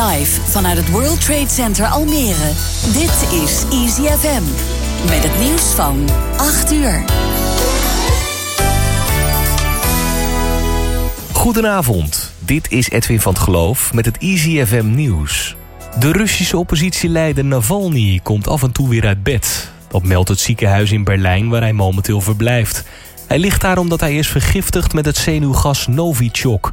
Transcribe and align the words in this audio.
Live 0.00 0.40
vanuit 0.40 0.76
het 0.76 0.90
World 0.90 1.20
Trade 1.24 1.48
Center 1.48 1.86
Almere. 1.86 2.52
Dit 2.92 3.28
is 3.42 3.64
Easy 3.70 4.02
FM. 4.02 4.42
Met 5.08 5.22
het 5.22 5.38
nieuws 5.38 5.62
van 5.62 6.08
8 6.36 6.72
uur. 6.72 7.04
Goedenavond, 11.32 12.32
dit 12.38 12.70
is 12.70 12.90
Edwin 12.90 13.20
van 13.20 13.32
het 13.32 13.42
Geloof 13.42 13.92
met 13.92 14.04
het 14.04 14.18
Easy 14.18 14.64
FM 14.64 14.94
nieuws. 14.94 15.56
De 15.98 16.12
Russische 16.12 16.56
oppositieleider 16.56 17.44
Navalny 17.44 18.20
komt 18.22 18.48
af 18.48 18.62
en 18.62 18.72
toe 18.72 18.88
weer 18.88 19.06
uit 19.06 19.22
bed. 19.22 19.70
Dat 19.88 20.02
meldt 20.02 20.28
het 20.28 20.40
ziekenhuis 20.40 20.92
in 20.92 21.04
Berlijn 21.04 21.48
waar 21.48 21.62
hij 21.62 21.72
momenteel 21.72 22.20
verblijft. 22.20 22.84
Hij 23.26 23.38
ligt 23.38 23.60
daar 23.60 23.78
omdat 23.78 24.00
hij 24.00 24.16
is 24.16 24.28
vergiftigd 24.28 24.92
met 24.92 25.04
het 25.04 25.16
zenuwgas 25.16 25.86
Novichok. 25.86 26.72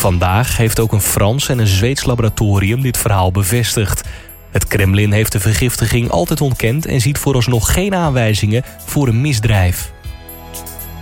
Vandaag 0.00 0.56
heeft 0.56 0.80
ook 0.80 0.92
een 0.92 1.00
Frans 1.00 1.48
en 1.48 1.58
een 1.58 1.66
Zweeds 1.66 2.04
laboratorium 2.04 2.82
dit 2.82 2.96
verhaal 2.96 3.32
bevestigd. 3.32 4.08
Het 4.50 4.66
Kremlin 4.66 5.12
heeft 5.12 5.32
de 5.32 5.40
vergiftiging 5.40 6.10
altijd 6.10 6.40
ontkend... 6.40 6.86
en 6.86 7.00
ziet 7.00 7.18
vooralsnog 7.18 7.72
geen 7.72 7.94
aanwijzingen 7.94 8.62
voor 8.84 9.08
een 9.08 9.20
misdrijf. 9.20 9.92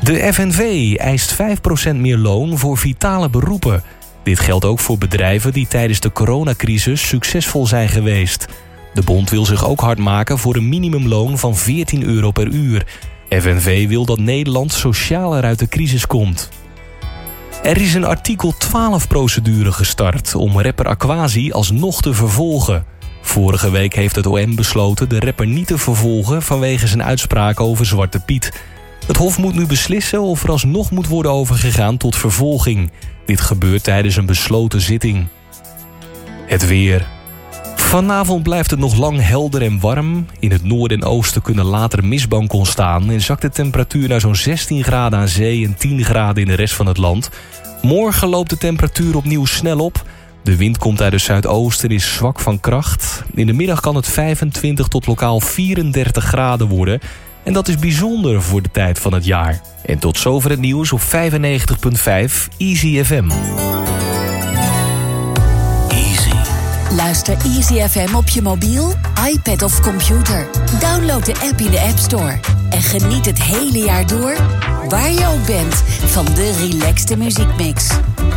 De 0.02 0.32
FNV 0.32 0.94
eist 0.96 1.36
5% 1.90 1.94
meer 1.96 2.16
loon 2.16 2.58
voor 2.58 2.78
vitale 2.78 3.30
beroepen. 3.30 3.82
Dit 4.22 4.40
geldt 4.40 4.64
ook 4.64 4.78
voor 4.78 4.98
bedrijven 4.98 5.52
die 5.52 5.68
tijdens 5.68 6.00
de 6.00 6.12
coronacrisis 6.12 7.08
succesvol 7.08 7.66
zijn 7.66 7.88
geweest. 7.88 8.46
De 8.94 9.02
bond 9.02 9.30
wil 9.30 9.44
zich 9.44 9.66
ook 9.66 9.80
hard 9.80 9.98
maken 9.98 10.38
voor 10.38 10.56
een 10.56 10.68
minimumloon 10.68 11.38
van 11.38 11.56
14 11.56 12.02
euro 12.02 12.30
per 12.30 12.46
uur. 12.46 12.86
FNV 13.28 13.88
wil 13.88 14.04
dat 14.04 14.18
Nederland 14.18 14.72
socialer 14.72 15.42
uit 15.42 15.58
de 15.58 15.68
crisis 15.68 16.06
komt. 16.06 16.48
Er 17.62 17.80
is 17.80 17.94
een 17.94 18.04
artikel 18.04 18.54
12-procedure 18.54 19.72
gestart 19.72 20.34
om 20.34 20.60
rapper 20.60 20.88
Aquasi 20.88 21.52
alsnog 21.52 22.02
te 22.02 22.14
vervolgen. 22.14 22.84
Vorige 23.22 23.70
week 23.70 23.94
heeft 23.94 24.16
het 24.16 24.26
OM 24.26 24.54
besloten 24.54 25.08
de 25.08 25.20
rapper 25.20 25.46
niet 25.46 25.66
te 25.66 25.78
vervolgen... 25.78 26.42
vanwege 26.42 26.86
zijn 26.86 27.02
uitspraak 27.02 27.60
over 27.60 27.86
Zwarte 27.86 28.20
Piet. 28.20 28.52
Het 29.06 29.16
Hof 29.16 29.38
moet 29.38 29.54
nu 29.54 29.66
beslissen 29.66 30.20
of 30.20 30.42
er 30.42 30.50
alsnog 30.50 30.90
moet 30.90 31.06
worden 31.06 31.32
overgegaan 31.32 31.96
tot 31.96 32.16
vervolging. 32.16 32.90
Dit 33.26 33.40
gebeurt 33.40 33.84
tijdens 33.84 34.16
een 34.16 34.26
besloten 34.26 34.80
zitting. 34.80 35.26
Het 36.46 36.66
weer. 36.66 37.17
Vanavond 37.88 38.42
blijft 38.42 38.70
het 38.70 38.80
nog 38.80 38.96
lang 38.96 39.26
helder 39.26 39.62
en 39.62 39.80
warm. 39.80 40.26
In 40.38 40.50
het 40.50 40.64
noorden 40.64 41.00
en 41.00 41.06
oosten 41.06 41.42
kunnen 41.42 41.64
later 41.64 42.04
mistbank 42.04 42.52
ontstaan... 42.52 43.10
en 43.10 43.20
zakt 43.20 43.42
de 43.42 43.50
temperatuur 43.50 44.08
naar 44.08 44.20
zo'n 44.20 44.36
16 44.36 44.84
graden 44.84 45.18
aan 45.18 45.28
zee 45.28 45.64
en 45.64 45.76
10 45.76 46.04
graden 46.04 46.42
in 46.42 46.48
de 46.48 46.54
rest 46.54 46.74
van 46.74 46.86
het 46.86 46.96
land. 46.96 47.30
Morgen 47.82 48.28
loopt 48.28 48.50
de 48.50 48.58
temperatuur 48.58 49.16
opnieuw 49.16 49.44
snel 49.44 49.78
op. 49.78 50.04
De 50.42 50.56
wind 50.56 50.78
komt 50.78 51.02
uit 51.02 51.12
het 51.12 51.20
zuidoosten 51.20 51.88
en 51.88 51.94
is 51.94 52.14
zwak 52.14 52.40
van 52.40 52.60
kracht. 52.60 53.22
In 53.34 53.46
de 53.46 53.52
middag 53.52 53.80
kan 53.80 53.94
het 53.94 54.08
25 54.08 54.88
tot 54.88 55.06
lokaal 55.06 55.40
34 55.40 56.24
graden 56.24 56.68
worden... 56.68 57.00
En 57.42 57.52
dat 57.54 57.68
is 57.68 57.78
bijzonder 57.78 58.42
voor 58.42 58.62
de 58.62 58.70
tijd 58.70 58.98
van 58.98 59.14
het 59.14 59.24
jaar. 59.24 59.60
En 59.84 59.98
tot 59.98 60.18
zover 60.18 60.50
het 60.50 60.60
nieuws 60.60 60.92
op 60.92 61.00
95.5 61.00 61.06
Easy 62.58 63.02
FM. 63.02 63.28
Luister 66.96 67.36
Easy 67.44 67.88
FM 67.88 68.14
op 68.14 68.28
je 68.28 68.42
mobiel, 68.42 68.94
iPad 69.32 69.62
of 69.62 69.80
computer. 69.80 70.46
Download 70.80 71.24
de 71.24 71.34
app 71.34 71.60
in 71.60 71.70
de 71.70 71.80
App 71.80 71.98
Store. 71.98 72.40
En 72.70 72.82
geniet 72.82 73.26
het 73.26 73.42
hele 73.42 73.78
jaar 73.78 74.06
door, 74.06 74.36
waar 74.88 75.10
je 75.12 75.26
ook 75.26 75.46
bent, 75.46 75.74
van 76.04 76.24
de 76.24 76.52
relaxte 76.52 77.16
muziekmix. 77.16 77.88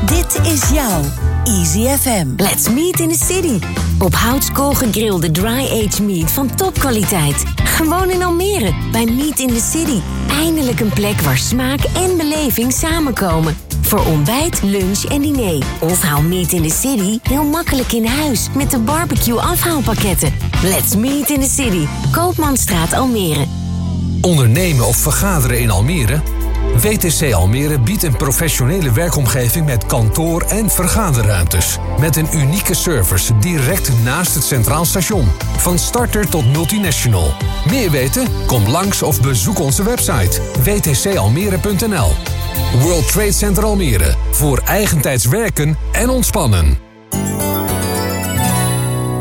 Dit 0.06 0.40
is 0.44 0.70
jouw 0.70 1.02
Easy 1.44 1.88
FM. 1.88 2.28
Let's 2.38 2.70
meet 2.70 3.00
in 3.00 3.10
the 3.10 3.26
city. 3.26 3.60
Op 4.00 4.14
houtskool 4.14 4.74
gegrilde 4.74 5.32
dry-aged 5.32 6.00
meat 6.00 6.32
van 6.32 6.56
topkwaliteit. 6.56 7.44
Gewoon 7.64 8.10
in 8.10 8.24
Almere, 8.24 8.74
bij 8.92 9.06
Meat 9.06 9.40
in 9.40 9.48
the 9.48 9.68
City. 9.72 10.00
Eindelijk 10.30 10.80
een 10.80 10.94
plek 10.94 11.22
waar 11.22 11.38
smaak 11.38 11.80
en 11.84 12.18
beleving 12.18 12.72
samenkomen. 12.72 13.56
Voor 13.82 14.06
ontbijt, 14.06 14.62
lunch 14.64 15.04
en 15.04 15.22
diner. 15.22 15.64
Of 15.80 16.02
haal 16.02 16.22
Meat 16.22 16.52
in 16.52 16.62
the 16.62 16.76
City 16.76 17.20
heel 17.24 17.44
makkelijk 17.44 17.92
in 17.92 18.06
huis 18.06 18.48
met 18.56 18.72
de 18.72 18.80
barbecue 18.80 19.40
afhaalpakketten. 19.40 20.34
Let's 20.64 20.96
meet 20.96 21.30
in 21.30 21.40
the 21.40 21.50
city. 21.50 21.86
Koopmanstraat 22.12 22.94
Almere. 22.94 23.46
Ondernemen 24.22 24.88
of 24.88 24.98
vergaderen 24.98 25.60
in 25.60 25.70
Almere? 25.70 26.22
WTC 26.82 27.34
Almere 27.34 27.80
biedt 27.80 28.04
een 28.04 28.16
professionele 28.16 28.92
werkomgeving 28.92 29.66
met 29.66 29.86
kantoor- 29.86 30.42
en 30.42 30.70
vergaderruimtes. 30.70 31.78
Met 32.00 32.16
een 32.16 32.28
unieke 32.34 32.74
service 32.74 33.38
direct 33.38 33.92
naast 34.04 34.34
het 34.34 34.44
Centraal 34.44 34.86
Station. 34.86 35.28
Van 35.58 35.80
starter 35.80 36.30
tot 36.30 36.46
multinational. 36.46 37.34
Meer 37.70 37.92
weten? 37.92 38.28
Kom 38.46 38.68
langs 38.68 39.02
of 39.02 39.22
bezoek 39.22 39.60
onze 39.60 39.84
website 39.84 40.42
wtcalmere.nl. 40.64 42.41
World 42.82 43.08
Trade 43.12 43.32
Center 43.32 43.64
Almere. 43.64 44.16
Voor 44.32 44.62
eigentijds 44.66 45.26
werken 45.26 45.78
en 45.92 46.10
ontspannen. 46.10 46.78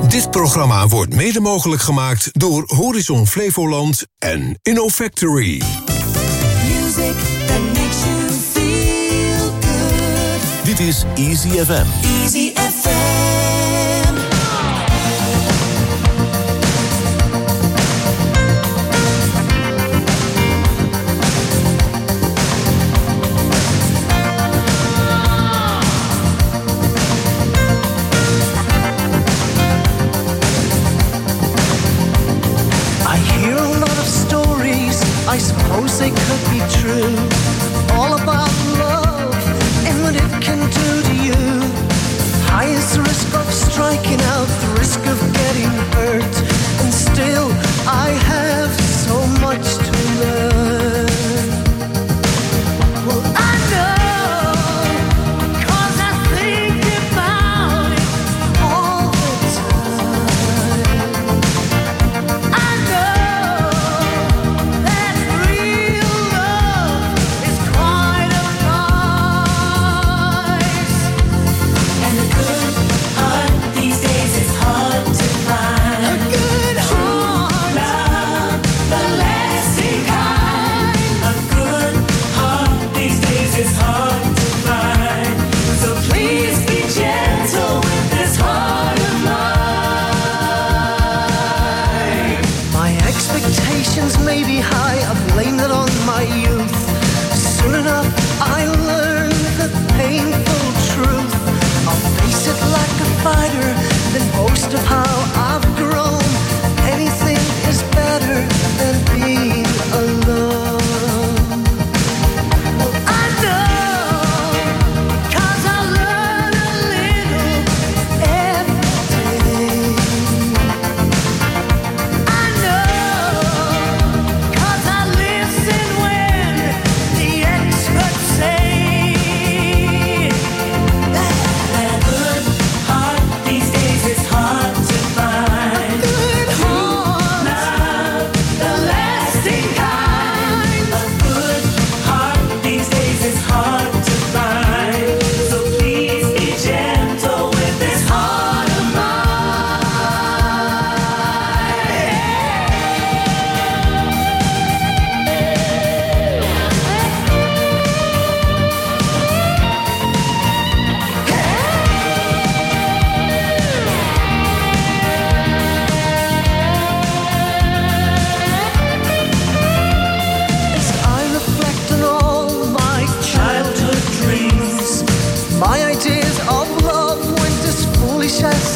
Dit 0.08 0.30
programma 0.30 0.86
wordt 0.86 1.14
mede 1.14 1.41
mogelijk 1.41 1.82
gemaakt 1.82 2.28
door 2.32 2.64
Horizon 2.66 3.26
Flevoland 3.26 4.06
en 4.18 4.58
InnoFactory. 4.62 5.62
Music 6.68 7.14
that 7.46 7.60
makes 7.60 7.98
you 8.04 8.30
feel 8.52 9.52
good. 9.60 10.64
Dit 10.64 10.80
is 10.80 11.04
Easy 11.14 11.48
FM. 11.48 11.86
Easy 12.22 12.52
FM. 12.54 12.79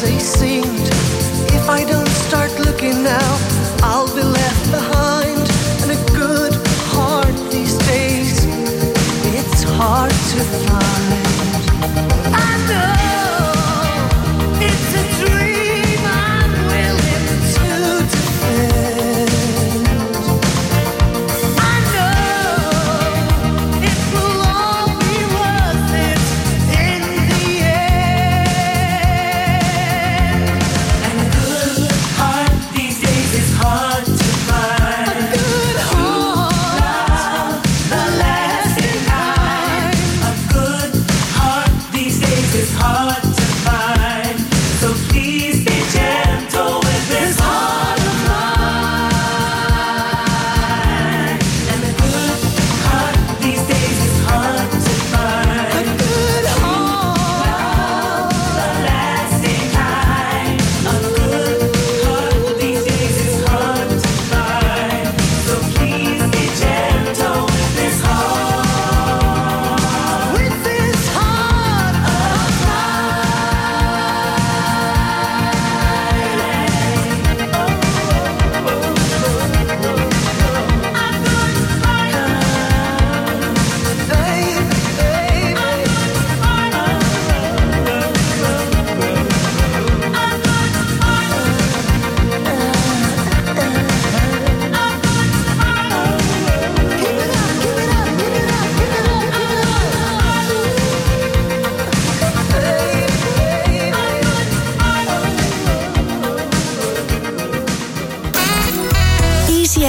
They 0.05 0.19
seemed. 0.19 0.87
If 1.57 1.67
I 1.67 1.83
don't 1.83 2.13
start 2.27 2.51
looking 2.59 3.03
now, 3.03 3.31
I'll 3.81 4.13
be 4.15 4.21
left 4.21 4.65
behind. 4.71 5.45
And 5.81 5.91
a 5.97 5.99
good 6.13 6.53
heart 6.93 7.35
these 7.51 7.75
days, 7.89 8.45
it's 9.35 9.63
hard 9.63 10.11
to 10.11 10.39
find. 10.67 11.34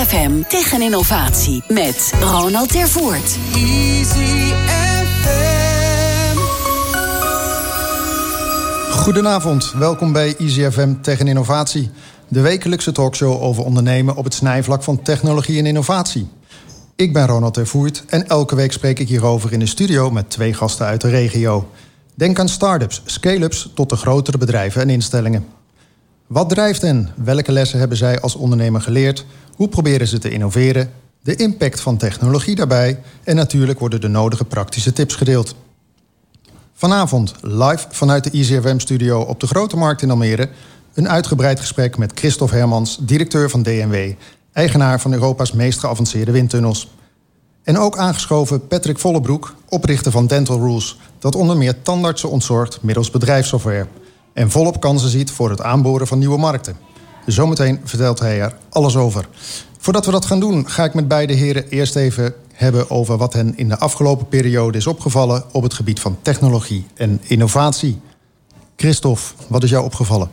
Easy 0.06 0.26
FM 0.26 0.42
tegen 0.48 0.82
innovatie 0.82 1.62
met 1.68 2.12
Ronald 2.20 2.72
Tervoort. 2.72 3.38
Goedenavond, 8.90 9.72
welkom 9.72 10.12
bij 10.12 10.36
Easy 10.38 10.70
FM 10.70 10.94
Tegen 11.00 11.28
Innovatie. 11.28 11.90
De 12.28 12.40
wekelijkse 12.40 12.92
talkshow 12.92 13.42
over 13.42 13.64
ondernemen 13.64 14.16
op 14.16 14.24
het 14.24 14.34
snijvlak 14.34 14.82
van 14.82 15.02
technologie 15.02 15.58
en 15.58 15.66
innovatie. 15.66 16.28
Ik 16.96 17.12
ben 17.12 17.26
Ronald 17.26 17.54
Tervoert 17.54 18.04
en 18.08 18.28
elke 18.28 18.54
week 18.54 18.72
spreek 18.72 18.98
ik 18.98 19.08
hierover 19.08 19.52
in 19.52 19.58
de 19.58 19.66
studio 19.66 20.10
met 20.10 20.30
twee 20.30 20.54
gasten 20.54 20.86
uit 20.86 21.00
de 21.00 21.08
regio. 21.08 21.70
Denk 22.14 22.38
aan 22.38 22.48
start-ups, 22.48 23.02
scale-ups 23.04 23.70
tot 23.74 23.90
de 23.90 23.96
grotere 23.96 24.38
bedrijven 24.38 24.82
en 24.82 24.90
instellingen. 24.90 25.46
Wat 26.26 26.48
drijft 26.48 26.82
hen? 26.82 27.10
Welke 27.14 27.52
lessen 27.52 27.78
hebben 27.78 27.96
zij 27.96 28.20
als 28.20 28.34
ondernemer 28.34 28.80
geleerd? 28.80 29.26
Hoe 29.56 29.68
proberen 29.68 30.06
ze 30.06 30.18
te 30.18 30.30
innoveren? 30.30 30.90
De 31.22 31.36
impact 31.36 31.80
van 31.80 31.96
technologie 31.96 32.54
daarbij 32.54 33.00
en 33.24 33.36
natuurlijk 33.36 33.78
worden 33.78 34.00
de 34.00 34.08
nodige 34.08 34.44
praktische 34.44 34.92
tips 34.92 35.14
gedeeld. 35.14 35.54
Vanavond 36.72 37.34
live 37.40 37.86
vanuit 37.90 38.24
de 38.24 38.30
ICFM-studio 38.30 39.20
op 39.20 39.40
de 39.40 39.46
Grote 39.46 39.76
Markt 39.76 40.02
in 40.02 40.10
Almere... 40.10 40.48
een 40.94 41.08
uitgebreid 41.08 41.60
gesprek 41.60 41.96
met 41.96 42.12
Christophe 42.14 42.56
Hermans, 42.56 42.98
directeur 43.00 43.50
van 43.50 43.62
DNW... 43.62 43.94
eigenaar 44.52 45.00
van 45.00 45.12
Europa's 45.12 45.52
meest 45.52 45.78
geavanceerde 45.78 46.32
windtunnels. 46.32 46.90
En 47.62 47.78
ook 47.78 47.98
aangeschoven 47.98 48.66
Patrick 48.66 48.98
Vollebroek, 48.98 49.54
oprichter 49.68 50.12
van 50.12 50.26
Dental 50.26 50.58
Rules... 50.58 50.98
dat 51.18 51.34
onder 51.34 51.56
meer 51.56 51.82
tandartsen 51.82 52.30
ontzorgt 52.30 52.82
middels 52.82 53.10
bedrijfssoftware... 53.10 53.86
en 54.32 54.50
volop 54.50 54.80
kansen 54.80 55.08
ziet 55.08 55.30
voor 55.30 55.50
het 55.50 55.62
aanboren 55.62 56.06
van 56.06 56.18
nieuwe 56.18 56.38
markten. 56.38 56.76
Zometeen 57.26 57.80
vertelt 57.84 58.18
hij 58.18 58.40
er 58.40 58.56
alles 58.68 58.96
over. 58.96 59.28
Voordat 59.78 60.06
we 60.06 60.12
dat 60.12 60.26
gaan 60.26 60.40
doen, 60.40 60.68
ga 60.68 60.84
ik 60.84 60.94
met 60.94 61.08
beide 61.08 61.32
heren 61.32 61.68
eerst 61.68 61.96
even 61.96 62.34
hebben 62.52 62.90
over 62.90 63.16
wat 63.16 63.32
hen 63.32 63.56
in 63.56 63.68
de 63.68 63.78
afgelopen 63.78 64.28
periode 64.28 64.78
is 64.78 64.86
opgevallen 64.86 65.44
op 65.52 65.62
het 65.62 65.74
gebied 65.74 66.00
van 66.00 66.18
technologie 66.22 66.86
en 66.94 67.20
innovatie. 67.22 68.00
Christophe, 68.76 69.22
wat 69.48 69.62
is 69.62 69.70
jou 69.70 69.84
opgevallen? 69.84 70.30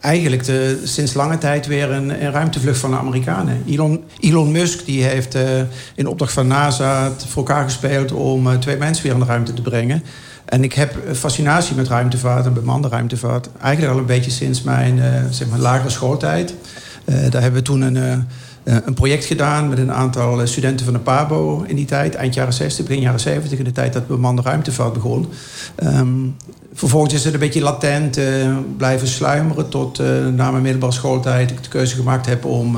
Eigenlijk 0.00 0.44
de, 0.44 0.80
sinds 0.84 1.14
lange 1.14 1.38
tijd 1.38 1.66
weer 1.66 1.90
een, 1.90 2.24
een 2.24 2.32
ruimtevlucht 2.32 2.78
van 2.78 2.90
de 2.90 2.96
Amerikanen. 2.96 3.62
Elon, 3.66 4.04
Elon 4.20 4.52
Musk 4.52 4.84
die 4.84 5.04
heeft 5.04 5.34
eh, 5.34 5.60
in 5.94 6.06
opdracht 6.06 6.32
van 6.32 6.46
NASA 6.46 7.12
voor 7.16 7.46
elkaar 7.46 7.64
gespeeld 7.64 8.12
om 8.12 8.46
eh, 8.46 8.58
twee 8.58 8.76
mensen 8.76 9.04
weer 9.04 9.12
in 9.12 9.18
de 9.18 9.24
ruimte 9.24 9.54
te 9.54 9.62
brengen. 9.62 10.02
En 10.50 10.64
ik 10.64 10.72
heb 10.72 10.94
fascinatie 11.12 11.76
met 11.76 11.88
ruimtevaart 11.88 12.46
en 12.46 12.52
bemande 12.52 12.88
ruimtevaart 12.88 13.48
eigenlijk 13.60 13.94
al 13.94 14.00
een 14.00 14.06
beetje 14.06 14.30
sinds 14.30 14.62
mijn 14.62 15.00
eh, 15.00 15.10
zeg 15.30 15.48
maar 15.48 15.58
lagere 15.58 15.90
schooltijd. 15.90 16.54
Eh, 17.04 17.14
daar 17.30 17.42
hebben 17.42 17.60
we 17.60 17.66
toen 17.66 17.80
een, 17.80 17.96
eh, 17.96 18.76
een 18.84 18.94
project 18.94 19.24
gedaan 19.24 19.68
met 19.68 19.78
een 19.78 19.92
aantal 19.92 20.46
studenten 20.46 20.84
van 20.84 20.94
de 20.94 21.00
PABO 21.00 21.64
in 21.66 21.76
die 21.76 21.84
tijd, 21.84 22.14
eind 22.14 22.34
jaren 22.34 22.52
60, 22.52 22.86
begin 22.86 23.02
jaren 23.02 23.20
70, 23.20 23.58
in 23.58 23.64
de 23.64 23.72
tijd 23.72 23.92
dat 23.92 24.06
bemande 24.06 24.42
ruimtevaart 24.42 24.92
begon. 24.92 25.28
Ehm, 25.74 26.08
vervolgens 26.74 27.14
is 27.14 27.24
het 27.24 27.34
een 27.34 27.40
beetje 27.40 27.62
latent 27.62 28.20
blijven 28.76 29.08
sluimeren 29.08 29.68
tot 29.68 29.98
na 30.34 30.50
mijn 30.50 30.62
middelbare 30.62 30.92
schooltijd 30.92 31.50
ik 31.50 31.62
de 31.62 31.68
keuze 31.68 31.94
gemaakt 31.94 32.26
heb 32.26 32.44
om, 32.44 32.76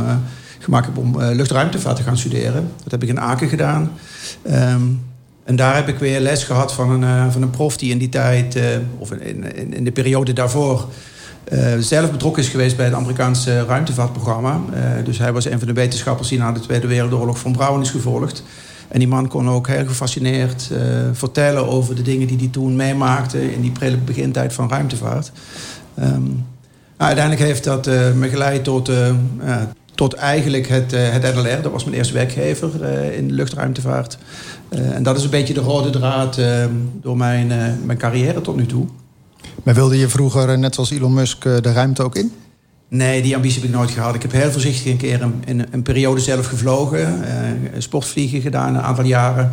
gemaakt 0.58 0.86
heb 0.86 0.98
om 0.98 1.22
luchtruimtevaart 1.22 1.96
te 1.96 2.02
gaan 2.02 2.18
studeren. 2.18 2.70
Dat 2.82 2.90
heb 2.90 3.02
ik 3.02 3.08
in 3.08 3.20
Aken 3.20 3.48
gedaan. 3.48 3.90
Ehm, 4.42 4.82
en 5.44 5.56
daar 5.56 5.74
heb 5.74 5.88
ik 5.88 5.98
weer 5.98 6.20
les 6.20 6.44
gehad 6.44 6.72
van 6.72 6.90
een, 6.90 7.02
eh, 7.02 7.32
van 7.32 7.42
een 7.42 7.50
prof 7.50 7.76
die 7.76 7.90
in 7.90 7.98
die 7.98 8.08
tijd, 8.08 8.56
eh, 8.56 8.64
of 8.98 9.12
in, 9.12 9.56
in, 9.56 9.74
in 9.74 9.84
de 9.84 9.92
periode 9.92 10.32
daarvoor, 10.32 10.88
eh, 11.44 11.72
zelf 11.78 12.10
betrokken 12.10 12.42
is 12.42 12.48
geweest 12.48 12.76
bij 12.76 12.84
het 12.84 12.94
Amerikaanse 12.94 13.64
ruimtevaartprogramma. 13.64 14.60
Dus 15.04 15.18
hij 15.18 15.32
was 15.32 15.44
een 15.44 15.58
van 15.58 15.68
de 15.68 15.74
wetenschappers 15.74 16.28
die 16.28 16.38
na 16.38 16.52
de 16.52 16.60
Tweede 16.60 16.86
Wereldoorlog 16.86 17.38
van 17.38 17.52
Braun 17.52 17.80
is 17.80 17.90
gevolgd. 17.90 18.42
En 18.88 18.98
die 18.98 19.08
man 19.08 19.28
kon 19.28 19.48
ook 19.48 19.68
heel 19.68 19.86
gefascineerd 19.86 20.70
vertellen 21.12 21.68
over 21.68 21.94
de 21.94 22.02
dingen 22.02 22.26
die 22.26 22.38
hij 22.38 22.48
toen 22.48 22.76
meemaakte 22.76 23.52
in 23.52 23.60
die 23.60 23.70
prille 23.70 23.96
begintijd 23.96 24.52
van 24.52 24.70
ruimtevaart. 24.70 25.32
Ehm, 25.94 26.22
nou, 26.22 26.34
uiteindelijk 26.96 27.46
heeft 27.46 27.64
dat 27.64 27.86
me 28.14 28.28
geleid 28.28 28.64
tot, 28.64 28.90
tot 29.94 30.14
eigenlijk 30.14 30.68
het, 30.68 30.90
het 30.90 31.34
NLR. 31.34 31.62
Dat 31.62 31.72
was 31.72 31.84
mijn 31.84 31.96
eerste 31.96 32.14
werkgever 32.14 32.84
in 33.12 33.28
de 33.28 33.34
luchtruimtevaart. 33.34 34.18
Eh, 34.72 34.94
en 34.94 35.02
dat 35.02 35.16
is 35.16 35.24
een 35.24 35.30
beetje 35.30 35.54
de 35.54 35.60
rode 35.60 35.90
draad 35.90 36.38
eh, 36.38 36.64
door 37.00 37.16
mijn, 37.16 37.50
eh, 37.50 37.58
mijn 37.84 37.98
carrière 37.98 38.40
tot 38.40 38.56
nu 38.56 38.66
toe. 38.66 38.86
Maar 39.62 39.74
wilde 39.74 39.98
je 39.98 40.08
vroeger, 40.08 40.48
eh, 40.48 40.58
net 40.58 40.74
zoals 40.74 40.90
Elon 40.90 41.14
Musk, 41.14 41.42
de 41.42 41.72
ruimte 41.72 42.02
ook 42.02 42.16
in? 42.16 42.32
Nee, 42.88 43.22
die 43.22 43.34
ambitie 43.34 43.60
heb 43.60 43.70
ik 43.70 43.76
nooit 43.76 43.90
gehad. 43.90 44.14
Ik 44.14 44.22
heb 44.22 44.32
heel 44.32 44.50
voorzichtig 44.50 44.92
een 44.92 44.96
keer 44.96 45.22
een, 45.22 45.42
een, 45.46 45.66
een 45.70 45.82
periode 45.82 46.20
zelf 46.20 46.46
gevlogen. 46.46 47.24
sportvliegen 47.78 48.40
gedaan, 48.40 48.74
een 48.74 48.80
aantal 48.80 49.04
jaren. 49.04 49.50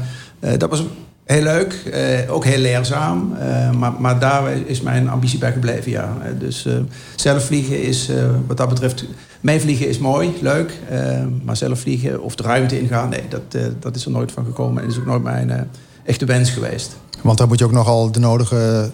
Dat 0.57 0.69
was 0.69 0.83
heel 1.25 1.43
leuk, 1.43 1.93
ook 2.29 2.45
heel 2.45 2.57
leerzaam. 2.57 3.33
maar, 3.77 3.93
maar 3.99 4.19
daar 4.19 4.51
is 4.65 4.81
mijn 4.81 5.09
ambitie 5.09 5.39
bij 5.39 5.51
gebleven, 5.51 5.91
ja. 5.91 6.17
Dus 6.39 6.67
zelf 7.15 7.45
vliegen 7.45 7.81
is, 7.81 8.09
wat 8.47 8.57
dat 8.57 8.69
betreft... 8.69 9.05
Meevliegen 9.39 9.88
is 9.88 9.98
mooi, 9.98 10.34
leuk. 10.41 10.72
eh, 10.89 11.24
maar 11.43 11.58
zelf 11.58 11.79
vliegen 11.79 12.22
of 12.22 12.36
de 12.36 12.43
ruimte 12.43 12.79
ingaan, 12.79 13.10
nee, 13.10 13.24
dat, 13.29 13.41
eh, 13.51 13.62
dat 13.79 13.96
is 13.96 14.05
er 14.05 14.12
nooit 14.12 14.31
van 14.31 14.46
gekomen. 14.46 14.84
En 14.84 14.89
is 14.89 14.98
ook 14.98 15.05
nooit 15.05 15.24
mijn 15.24 15.50
eh, 15.50 15.62
echte 16.03 16.25
wens 16.25 16.50
geweest. 16.50 16.96
Want 17.22 17.38
daar 17.38 17.48
moet 17.48 17.60
je 17.60 17.65
ook 17.65 17.72
nogal 17.72 18.12
de 18.12 18.19
nodige 18.19 18.91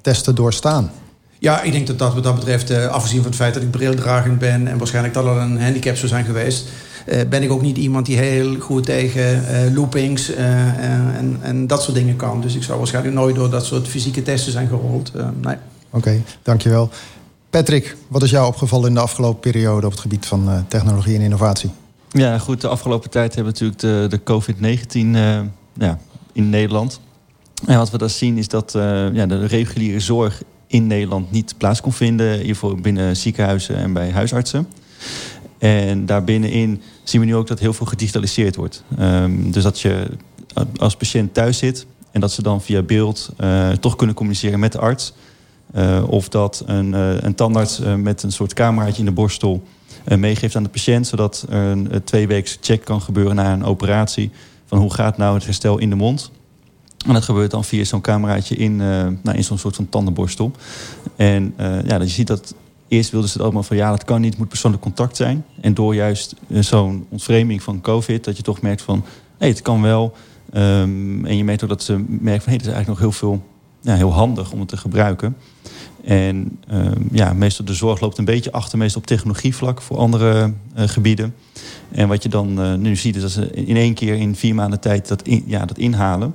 testen 0.00 0.34
doorstaan. 0.34 0.90
Ja, 1.38 1.62
ik 1.62 1.72
denk 1.72 1.86
dat 1.86 1.98
dat 1.98 2.14
wat 2.14 2.22
dat 2.22 2.34
betreft, 2.34 2.70
afgezien 2.88 3.18
van 3.18 3.26
het 3.26 3.36
feit 3.36 3.54
dat 3.54 3.62
ik 3.62 3.70
brildragend 3.70 4.38
ben 4.38 4.68
en 4.68 4.78
waarschijnlijk 4.78 5.14
dat 5.14 5.26
al 5.26 5.38
een 5.38 5.62
handicap 5.62 5.96
zou 5.96 6.08
zijn 6.08 6.24
geweest, 6.24 6.68
ben 7.28 7.42
ik 7.42 7.50
ook 7.50 7.62
niet 7.62 7.76
iemand 7.76 8.06
die 8.06 8.16
heel 8.16 8.60
goed 8.60 8.84
tegen 8.84 9.42
loopings 9.74 10.34
en, 10.34 11.38
en 11.40 11.66
dat 11.66 11.82
soort 11.82 11.96
dingen 11.96 12.16
kan. 12.16 12.40
Dus 12.40 12.54
ik 12.54 12.62
zou 12.62 12.78
waarschijnlijk 12.78 13.14
nooit 13.14 13.34
door 13.34 13.50
dat 13.50 13.64
soort 13.64 13.88
fysieke 13.88 14.22
testen 14.22 14.52
zijn 14.52 14.68
gerold. 14.68 15.12
Nee. 15.40 15.56
Oké, 15.90 16.22
dankjewel. 16.42 16.90
Patrick, 17.54 17.96
wat 18.08 18.22
is 18.22 18.30
jou 18.30 18.46
opgevallen 18.46 18.88
in 18.88 18.94
de 18.94 19.00
afgelopen 19.00 19.40
periode 19.40 19.86
op 19.86 19.92
het 19.92 20.00
gebied 20.00 20.26
van 20.26 20.48
eh, 20.48 20.58
technologie 20.68 21.14
en 21.14 21.20
innovatie? 21.20 21.70
Ja, 22.10 22.38
goed. 22.38 22.60
De 22.60 22.68
afgelopen 22.68 23.10
tijd 23.10 23.34
hebben 23.34 23.54
we 23.54 23.64
natuurlijk 23.64 24.10
de, 24.10 24.16
de 24.16 24.32
COVID-19 24.32 25.14
eh, 25.14 25.40
ja, 25.72 25.98
in 26.32 26.50
Nederland. 26.50 27.00
En 27.66 27.78
wat 27.78 27.90
we 27.90 27.98
daar 27.98 28.10
zien 28.10 28.38
is 28.38 28.48
dat 28.48 28.74
eh, 28.74 29.14
ja, 29.14 29.26
de 29.26 29.46
reguliere 29.46 30.00
zorg 30.00 30.42
in 30.66 30.86
Nederland 30.86 31.30
niet 31.30 31.54
plaats 31.58 31.80
kon 31.80 31.92
vinden. 31.92 32.38
Hiervoor 32.38 32.80
binnen 32.80 33.16
ziekenhuizen 33.16 33.76
en 33.76 33.92
bij 33.92 34.10
huisartsen. 34.10 34.68
En 35.58 36.06
daarbinnenin 36.06 36.82
zien 37.04 37.20
we 37.20 37.26
nu 37.26 37.36
ook 37.36 37.46
dat 37.46 37.58
heel 37.58 37.72
veel 37.72 37.86
gedigitaliseerd 37.86 38.56
wordt. 38.56 38.82
Ehm, 38.98 39.50
dus 39.50 39.62
dat 39.62 39.80
je 39.80 40.10
als 40.76 40.96
patiënt 40.96 41.34
thuis 41.34 41.58
zit 41.58 41.86
en 42.10 42.20
dat 42.20 42.32
ze 42.32 42.42
dan 42.42 42.62
via 42.62 42.82
beeld 42.82 43.30
toch 43.80 43.96
kunnen 43.96 44.14
communiceren 44.16 44.58
met 44.60 44.72
de 44.72 44.78
arts. 44.78 45.12
Eh, 45.74 46.02
of 46.06 46.28
dat 46.28 46.62
een, 46.66 46.94
eh, 46.94 47.20
een 47.20 47.34
tandarts 47.34 47.80
eh, 47.80 47.94
met 47.94 48.22
een 48.22 48.32
soort 48.32 48.52
cameraatje 48.52 48.98
in 48.98 49.04
de 49.04 49.12
borstel 49.12 49.62
meegeeft 50.04 50.56
aan 50.56 50.62
de 50.62 50.68
patiënt, 50.68 51.06
zodat 51.06 51.46
er 51.48 51.58
een, 51.58 52.04
tweeweeks 52.04 52.58
check 52.60 52.84
kan 52.84 53.00
gebeuren 53.00 53.34
na 53.34 53.52
een 53.52 53.64
operatie. 53.64 54.30
Van 54.66 54.78
hoe 54.78 54.94
gaat 54.94 55.16
nou 55.16 55.34
het 55.34 55.44
herstel 55.44 55.78
in 55.78 55.90
de 55.90 55.96
mond? 55.96 56.30
En 57.06 57.12
dat 57.12 57.22
gebeurt 57.22 57.50
dan 57.50 57.64
via 57.64 57.84
zo'n 57.84 58.00
cameraatje 58.00 58.56
in, 58.56 58.76
nou, 58.76 59.32
in 59.32 59.44
zo'n 59.44 59.58
soort 59.58 59.76
van 59.76 59.88
tandenborstel. 59.88 60.52
En 61.16 61.54
ja, 61.86 62.00
je 62.00 62.08
ziet 62.08 62.26
dat 62.26 62.54
eerst 62.88 63.10
wilden 63.10 63.28
ze 63.28 63.34
het 63.34 63.44
allemaal 63.44 63.62
van 63.62 63.76
ja, 63.76 63.90
dat 63.90 64.04
kan 64.04 64.20
niet, 64.20 64.38
moet 64.38 64.48
persoonlijk 64.48 64.82
contact 64.82 65.16
zijn. 65.16 65.44
En 65.60 65.74
door 65.74 65.94
juist 65.94 66.34
zo'n 66.48 67.06
ontvreemding 67.08 67.62
van 67.62 67.80
COVID, 67.80 68.24
dat 68.24 68.36
je 68.36 68.42
toch 68.42 68.60
merkt 68.60 68.82
van 68.82 69.04
nee, 69.38 69.50
het 69.50 69.62
kan 69.62 69.82
wel. 69.82 70.14
Ehm, 70.52 71.24
en 71.24 71.36
je 71.36 71.44
merkt 71.44 71.62
ook 71.62 71.68
dat 71.68 71.82
ze 71.82 72.04
merken 72.08 72.42
van 72.42 72.52
hé, 72.52 72.58
het 72.58 72.66
is 72.66 72.72
eigenlijk 72.72 72.86
nog 72.86 72.98
heel 72.98 73.12
veel, 73.12 73.42
ja, 73.80 73.94
heel 73.94 74.12
handig 74.12 74.52
om 74.52 74.60
het 74.60 74.68
te 74.68 74.76
gebruiken. 74.76 75.36
En 76.06 76.58
ehm, 76.68 77.00
ja, 77.12 77.32
meestal 77.32 77.64
de 77.64 77.74
zorg 77.74 78.00
loopt 78.00 78.18
een 78.18 78.24
beetje 78.24 78.52
achter, 78.52 78.78
meestal 78.78 79.00
op 79.00 79.06
technologievlak 79.06 79.80
voor 79.82 79.96
andere 79.96 80.52
eh, 80.74 80.88
gebieden. 80.88 81.34
En 81.90 82.08
wat 82.08 82.22
je 82.22 82.28
dan 82.28 82.60
eh, 82.60 82.74
nu 82.74 82.96
ziet, 82.96 83.16
is 83.16 83.22
dat 83.22 83.30
ze 83.30 83.50
in 83.50 83.76
één 83.76 83.94
keer 83.94 84.14
in 84.14 84.36
vier 84.36 84.54
maanden 84.54 84.80
tijd 84.80 85.08
dat, 85.08 85.22
in- 85.22 85.44
ja, 85.46 85.64
dat 85.64 85.78
inhalen. 85.78 86.34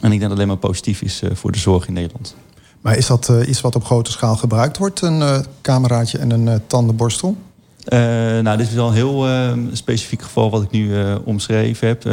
En 0.00 0.12
ik 0.12 0.18
denk 0.18 0.20
dat 0.20 0.30
het 0.30 0.32
alleen 0.32 0.46
maar 0.48 0.56
positief 0.56 1.02
is 1.02 1.22
eh, 1.22 1.30
voor 1.34 1.52
de 1.52 1.58
zorg 1.58 1.86
in 1.86 1.92
Nederland. 1.92 2.34
Maar 2.80 2.96
is 2.96 3.06
dat 3.06 3.32
iets 3.46 3.60
wat 3.60 3.74
op 3.74 3.84
grote 3.84 4.10
schaal 4.10 4.36
gebruikt 4.36 4.78
wordt, 4.78 5.02
een 5.02 5.22
eh, 5.22 5.38
cameraatje 5.62 6.18
en 6.18 6.30
een 6.30 6.60
tandenborstel? 6.66 7.36
Nou, 8.42 8.56
dit 8.56 8.66
is 8.68 8.74
wel 8.74 8.86
een 8.88 8.94
heel 8.94 9.26
eh, 9.28 9.52
specifiek 9.72 10.22
geval 10.22 10.50
wat 10.50 10.62
ik 10.62 10.70
nu 10.70 10.92
omschreven 11.24 11.88
heb. 11.88 12.04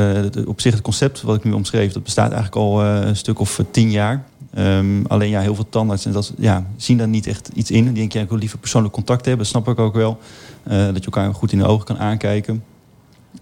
Op 0.47 0.61
zich 0.61 0.73
het 0.73 0.81
concept 0.81 1.21
wat 1.21 1.35
ik 1.35 1.43
nu 1.43 1.51
omschreef, 1.51 1.91
dat 1.93 2.03
bestaat 2.03 2.31
eigenlijk 2.31 2.55
al 2.55 2.83
een 2.83 3.15
stuk 3.15 3.39
of 3.39 3.61
tien 3.71 3.91
jaar. 3.91 4.23
Ehm, 4.53 5.05
alleen 5.07 5.29
ja, 5.29 5.41
heel 5.41 5.55
veel 5.55 5.69
tandartsen 5.69 6.11
dat, 6.11 6.33
ja, 6.37 6.67
zien 6.77 6.97
daar 6.97 7.07
niet 7.07 7.27
echt 7.27 7.49
iets 7.53 7.71
in. 7.71 7.83
Die 7.83 7.93
denken, 7.93 8.27
ja, 8.29 8.35
liever 8.35 8.59
persoonlijk 8.59 8.93
contact 8.93 9.25
hebben. 9.25 9.43
Dat 9.43 9.53
snap 9.53 9.67
ik 9.67 9.79
ook 9.79 9.93
wel. 9.93 10.19
Eh, 10.63 10.85
dat 10.85 10.97
je 10.97 11.05
elkaar 11.05 11.33
goed 11.33 11.51
in 11.51 11.57
de 11.57 11.65
ogen 11.65 11.85
kan 11.85 11.97
aankijken. 11.97 12.63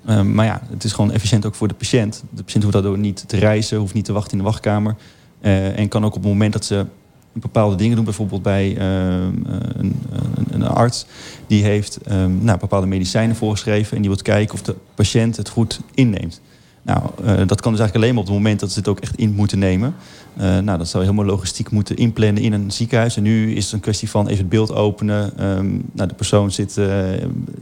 Ehm, 0.06 0.34
maar 0.34 0.46
ja, 0.46 0.62
het 0.70 0.84
is 0.84 0.94
gewoon 0.94 1.12
efficiënt 1.12 1.46
ook 1.46 1.56
voor 1.56 1.68
de 1.68 1.74
patiënt. 1.74 2.24
De 2.30 2.44
patiënt 2.44 2.64
hoeft 2.64 2.76
daardoor 2.76 2.98
niet 2.98 3.28
te 3.28 3.38
reizen, 3.38 3.78
hoeft 3.78 3.94
niet 3.94 4.06
te 4.06 4.14
wachten 4.14 4.32
in 4.32 4.38
de 4.38 4.44
wachtkamer. 4.44 4.96
Eh, 5.42 5.80
en 5.80 5.88
kan 5.88 6.06
ook 6.06 6.16
op 6.16 6.22
het 6.22 6.32
moment 6.32 6.54
dat 6.54 6.66
ze 6.66 6.86
bepaalde 7.34 7.76
dingen 7.76 7.96
doen, 7.96 8.06
bijvoorbeeld 8.06 8.42
bij 8.42 8.78
ehm, 8.78 9.34
een, 9.78 9.96
een, 10.10 10.48
een 10.50 10.68
arts, 10.68 11.06
die 11.48 11.64
heeft 11.64 11.98
ehm, 11.98 12.44
nou, 12.44 12.60
bepaalde 12.60 12.88
medicijnen 12.88 13.36
voorgeschreven 13.36 13.96
en 13.96 14.02
die 14.02 14.12
wil 14.12 14.22
kijken 14.22 14.54
of 14.54 14.62
de 14.62 14.76
patiënt 14.96 15.38
het 15.38 15.50
goed 15.50 15.80
inneemt. 15.94 16.42
Nou, 16.86 17.02
eh, 17.24 17.48
dat 17.48 17.62
kan 17.62 17.72
dus 17.72 17.80
eigenlijk 17.82 17.96
alleen 17.96 18.14
maar 18.14 18.24
op 18.24 18.30
het 18.30 18.36
moment 18.38 18.60
dat 18.60 18.72
ze 18.72 18.80
het 18.80 18.88
ook 18.88 19.00
echt 19.00 19.16
in 19.16 19.34
moeten 19.34 19.60
nemen. 19.60 19.96
Eh, 20.36 20.58
nou, 20.58 20.78
dat 20.78 20.88
zou 20.88 21.04
helemaal 21.04 21.26
logistiek 21.26 21.72
moeten 21.72 21.96
inplannen 21.96 22.44
in 22.44 22.54
een 22.54 22.72
ziekenhuis. 22.72 23.18
En 23.18 23.24
nu 23.24 23.56
is 23.56 23.64
het 23.64 23.74
een 23.74 23.80
kwestie 23.80 24.10
van 24.10 24.28
even 24.28 24.38
het 24.38 24.50
beeld 24.50 24.72
openen. 24.72 25.38
Ehm, 25.38 25.70
nou, 25.92 26.08
de 26.08 26.14
persoon 26.14 26.52
zit 26.52 26.78
eh, 26.78 27.14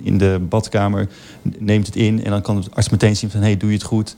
in 0.02 0.18
de 0.18 0.42
badkamer, 0.50 1.10
neemt 1.58 1.86
het 1.86 1.96
in... 1.96 2.24
en 2.24 2.32
dan 2.32 2.42
kan 2.42 2.62
de 2.62 2.68
arts 2.74 2.90
meteen 2.90 3.16
zien 3.16 3.30
van, 3.30 3.42
hey, 3.42 3.58
doe 3.58 3.70
je 3.70 3.76
het 3.76 3.86
goed? 3.86 4.16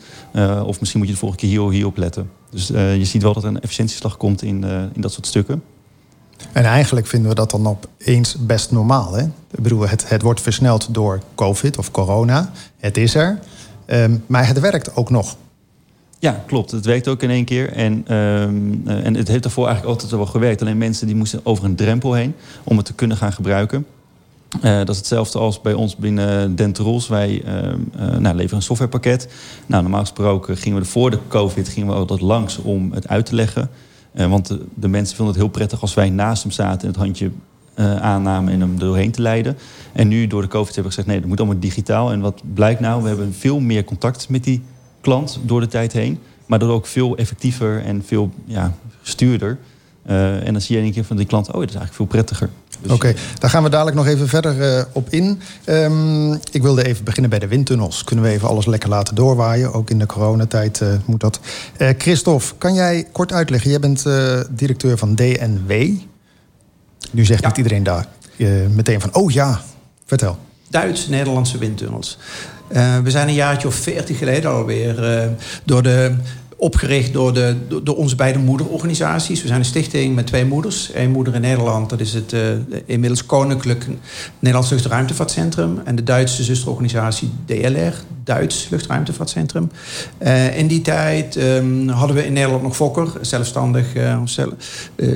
Of 0.66 0.80
misschien 0.80 1.00
moet 1.00 1.08
je 1.08 1.14
de 1.14 1.20
volgende 1.20 1.48
keer 1.48 1.60
hier, 1.60 1.72
hierop 1.72 1.98
letten. 1.98 2.30
Dus 2.50 2.68
je 2.68 3.06
ziet 3.06 3.22
wel 3.22 3.34
dat 3.34 3.44
er 3.44 3.50
een 3.50 3.62
efficiëntieslag 3.62 4.18
komt 4.18 4.42
in, 4.42 4.64
in 4.94 5.02
dat 5.02 5.14
soort 5.14 5.28
stukken. 5.28 5.64
En 6.52 6.64
eigenlijk 6.64 7.08
vinden 7.08 7.30
we 7.30 7.36
dat 7.36 7.52
dan 7.52 7.68
opeens 7.68 8.36
best 8.40 8.72
normaal. 8.72 9.14
Hè? 9.14 9.24
Ik 9.24 9.62
bedoel, 9.62 9.88
het, 9.88 10.10
het 10.10 10.22
wordt 10.22 10.42
versneld 10.42 10.94
door 10.94 11.22
COVID 11.36 11.78
of 11.78 11.92
corona. 11.92 12.52
Het 12.78 12.98
is 12.98 13.16
er. 13.16 13.40
Ehm, 13.86 14.18
maar 14.26 14.48
het 14.48 14.60
werkt 14.60 14.96
ook 14.96 15.10
nog. 15.10 15.36
Ja, 16.20 16.44
klopt. 16.46 16.72
Het 16.72 16.86
werkt 16.86 17.08
ook 17.08 17.22
in 17.22 17.30
één 17.30 17.46
keer. 17.46 17.74
En, 17.74 18.04
ehm, 18.08 18.88
eh, 18.88 19.06
en 19.06 19.16
het 19.16 19.28
heeft 19.28 19.44
daarvoor 19.44 19.68
eigenlijk 19.68 19.96
altijd 19.96 20.12
wel 20.12 20.26
gewerkt. 20.26 20.62
Alleen 20.62 20.78
mensen 20.78 21.08
die 21.08 21.16
moesten 21.16 21.40
over 21.44 21.66
een 21.66 21.76
drempel 21.76 22.14
heen 22.14 22.36
om 22.64 22.78
het 22.78 22.86
te 22.86 22.94
kunnen 22.94 23.18
gaan 23.18 23.34
gebruiken. 23.34 23.86
Eh, 24.62 24.78
dat 24.78 24.90
is 24.90 24.98
hetzelfde 24.98 25.40
als 25.40 25.62
bij 25.62 25.74
ons 25.74 25.96
binnen 25.96 26.56
Dentrols. 26.56 27.08
Wij 27.08 27.42
ehm, 27.46 27.80
eh, 27.96 28.18
nou, 28.18 28.36
leveren 28.36 28.56
een 28.56 28.62
softwarepakket. 28.62 29.28
Nou, 29.66 29.82
normaal 29.82 30.02
gesproken 30.02 30.58
gingen 30.58 30.80
we 30.80 30.86
voor 30.86 31.12
de 31.12 31.20
COVID 31.28 31.70
gingen 31.70 31.90
we 31.90 31.96
altijd 31.96 32.22
langs 32.22 32.58
om 32.58 32.92
het 32.92 33.08
uit 33.08 33.26
te 33.26 33.36
leggen. 33.36 33.70
Want 34.12 34.48
de, 34.48 34.66
de 34.74 34.88
mensen 34.88 35.16
vonden 35.16 35.34
het 35.34 35.44
heel 35.44 35.54
prettig 35.54 35.82
als 35.82 35.94
wij 35.94 36.10
naast 36.10 36.44
hem 36.44 36.52
zaten 36.52 36.82
en 36.82 36.88
het 36.88 36.96
handje 36.96 37.32
eh, 37.76 37.96
aannamen 37.96 38.54
en 38.54 38.60
hem 38.60 38.80
doorheen 38.80 39.12
te 39.12 39.22
leiden. 39.22 39.58
En 39.94 40.08
nu 40.08 40.28
door 40.28 40.42
de 40.42 40.48
COVID 40.48 40.76
hebben 40.76 40.84
we 40.84 40.90
gezegd, 40.90 41.08
nee, 41.08 41.20
dat 41.20 41.30
moet 41.30 41.40
allemaal 41.40 41.60
digitaal. 41.60 42.12
En 42.12 42.20
wat 42.20 42.42
blijkt 42.54 42.80
nou? 42.80 43.02
We 43.02 43.08
hebben 43.08 43.34
veel 43.34 43.60
meer 43.60 43.84
contact 43.84 44.30
met 44.30 44.44
die 44.44 44.64
klant 45.02 45.40
door 45.44 45.60
de 45.60 45.68
tijd 45.68 45.94
heen. 45.94 46.20
Maar 46.46 46.60
door 46.60 46.70
ook 46.72 46.86
veel 46.86 47.18
effectiever 47.18 47.84
en 47.84 48.04
veel 48.06 48.32
ja, 48.46 48.74
gestuurder. 49.02 49.58
Eh, 50.06 50.48
en 50.48 50.54
dan 50.54 50.62
zie 50.62 50.76
je 50.76 50.82
één 50.82 50.92
keer 50.92 51.04
van 51.04 51.18
die 51.18 51.26
klant, 51.26 51.48
oh, 51.48 51.54
dat 51.54 51.70
is 51.70 51.76
eigenlijk 51.76 51.96
veel 51.96 52.06
prettiger. 52.06 52.50
Dus- 52.82 52.92
Oké, 52.92 53.14
daar 53.40 53.50
gaan 53.50 53.64
we 53.64 53.70
dadelijk 53.70 53.98
nog 53.98 54.08
even 54.08 54.28
verder 54.28 54.78
eh, 54.78 54.84
op 54.92 55.10
in. 55.10 55.40
Ehm, 55.64 56.34
ik 56.34 56.62
wilde 56.62 56.86
even 56.86 57.04
beginnen 57.04 57.30
bij 57.30 57.40
de 57.40 57.48
windtunnels. 57.48 58.04
Kunnen 58.04 58.26
we 58.26 58.32
even 58.32 58.48
alles 58.48 58.66
lekker 58.66 58.90
laten 58.90 59.16
doorwaaien? 59.16 59.74
Ook 59.74 59.90
in 59.90 60.00
de 60.00 60.06
coronatijd 60.06 60.82
moet 61.06 61.20
dat. 61.20 61.40
Christophe, 61.98 62.54
kan 62.58 62.74
jij 62.74 63.08
kort 63.12 63.34
uitleggen? 63.34 63.70
Jij 63.70 63.80
bent 63.80 64.06
directeur 64.50 64.98
van 64.98 65.16
DNW. 65.16 65.72
Nu 67.12 67.26
zegt 67.26 67.46
niet 67.46 67.58
iedereen 67.58 67.84
daar 67.84 68.06
eh, 68.38 68.48
meteen 68.76 69.02
van, 69.02 69.16
oh 69.16 69.32
ja, 69.32 69.62
vertel. 70.06 70.38
Duits-Nederlandse 70.70 71.58
windtunnels. 71.58 72.18
Eh, 72.68 72.98
we 73.00 73.12
zijn 73.12 73.28
een 73.28 73.34
jaartje 73.34 73.68
of 73.68 73.76
veertig 73.76 74.18
geleden 74.18 74.52
alweer 74.52 75.18
eh, 75.18 75.28
door 75.64 75.84
de, 75.84 76.16
opgericht 76.58 77.14
door, 77.14 77.34
de, 77.34 77.96
onze 77.96 78.16
beide 78.16 78.40
moederorganisaties. 78.40 79.42
We 79.42 79.48
zijn 79.48 79.60
een 79.60 79.66
stichting 79.66 80.16
met 80.16 80.28
twee 80.28 80.46
moeders. 80.46 80.92
Eén 80.94 81.12
moeder 81.12 81.36
in 81.36 81.42
Nederland, 81.42 81.90
dat 81.90 82.00
is 82.00 82.14
het 82.14 82.34
eh, 82.34 82.42
inmiddels 82.86 83.26
Koninklijk 83.26 83.88
Nederlands 84.40 84.72
Luchtruimtevaartcentrum. 84.72 85.82
En 85.86 85.96
de 85.96 86.04
Duitse 86.04 86.44
zusterorganisatie 86.44 87.30
DLR, 87.46 87.94
Duits 88.24 88.68
Luchtruimtevaartcentrum. 88.70 89.72
Eh, 90.18 90.58
in 90.58 90.68
die 90.68 90.82
tijd 90.82 91.36
ehm, 91.36 91.88
hadden 91.88 92.16
we 92.16 92.26
in 92.26 92.34
Nederland 92.34 92.64
nog 92.64 92.76
Fokker, 92.76 93.12
zelfstandig 93.22 93.94
eh, 93.94 94.22
zelf, 94.26 94.54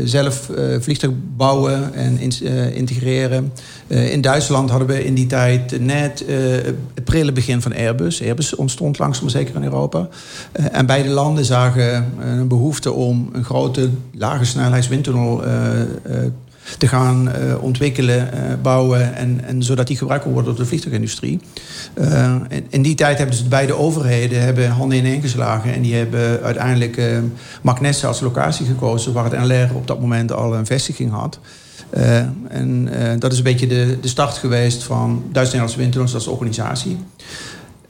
zelf 0.04 0.50
vliegtuig 0.80 1.14
bouwen 1.38 1.94
en 1.94 2.20
in- 2.20 2.74
integreren. 2.74 3.52
Eh, 3.90 4.12
in 4.12 4.22
Duitsland 4.22 4.70
hadden 4.70 4.88
we 4.88 5.06
in 5.06 5.14
die 5.14 5.28
tijd 5.28 5.82
net 5.82 6.26
eh, 6.26 6.36
het 6.94 7.04
prille 7.04 7.32
begin 7.32 7.62
van 7.62 7.74
Airbus. 7.74 8.22
Airbus 8.22 8.56
ontstond 8.56 9.00
langzaam 9.00 9.30
zeker 9.30 9.56
in 9.56 9.64
Europa. 9.64 10.08
Eh, 10.52 10.66
en 10.72 10.86
beide 10.86 11.10
landen 11.10 11.46
zagen 11.46 12.14
een 12.20 12.48
behoefte 12.48 12.92
om 12.92 13.30
een 13.34 13.44
grote 13.44 13.90
lage 14.14 14.46
snelheidswindtunnel 14.46 15.42
te 16.78 16.88
gaan 16.88 17.30
ontwikkelen, 17.62 18.30
bouwen... 18.62 19.16
En, 19.16 19.42
en 19.46 19.64
zodat 19.64 19.88
die 19.88 19.98
gebruikt 19.98 20.26
worden 20.26 20.44
door 20.44 20.56
de 20.56 20.66
vliegtuigindustrie. 20.66 21.40
In, 22.50 22.66
in 22.70 22.82
die 22.82 22.96
tijd 22.96 23.18
hebben 23.18 23.36
dus 23.36 23.48
beide 23.48 23.74
overheden 23.74 24.42
hebben 24.42 24.70
handen 24.70 24.98
ineen 24.98 25.22
geslagen... 25.22 25.74
en 25.74 25.82
die 25.82 25.96
hebben 25.96 26.42
uiteindelijk 26.42 27.02
Magnesse 27.62 28.08
als 28.08 28.20
locatie 28.20 28.66
gekozen... 28.66 29.14
waar 29.14 29.32
het 29.32 29.40
NLR 29.40 29.76
op 29.76 29.88
dat 29.88 30.00
moment 30.00 30.32
al 30.32 30.56
een 30.56 30.66
vestiging 30.66 31.12
had... 31.12 31.40
Eh, 31.90 32.18
en 32.48 32.90
eh, 32.92 33.20
dat 33.20 33.32
is 33.32 33.38
een 33.38 33.44
beetje 33.44 33.68
de, 33.68 33.98
de 34.02 34.08
start 34.08 34.38
geweest 34.38 34.84
van 34.84 35.24
Duits-Nederlandse 35.32 35.78
Windtunnels 35.78 36.14
als 36.14 36.28
organisatie. 36.28 36.98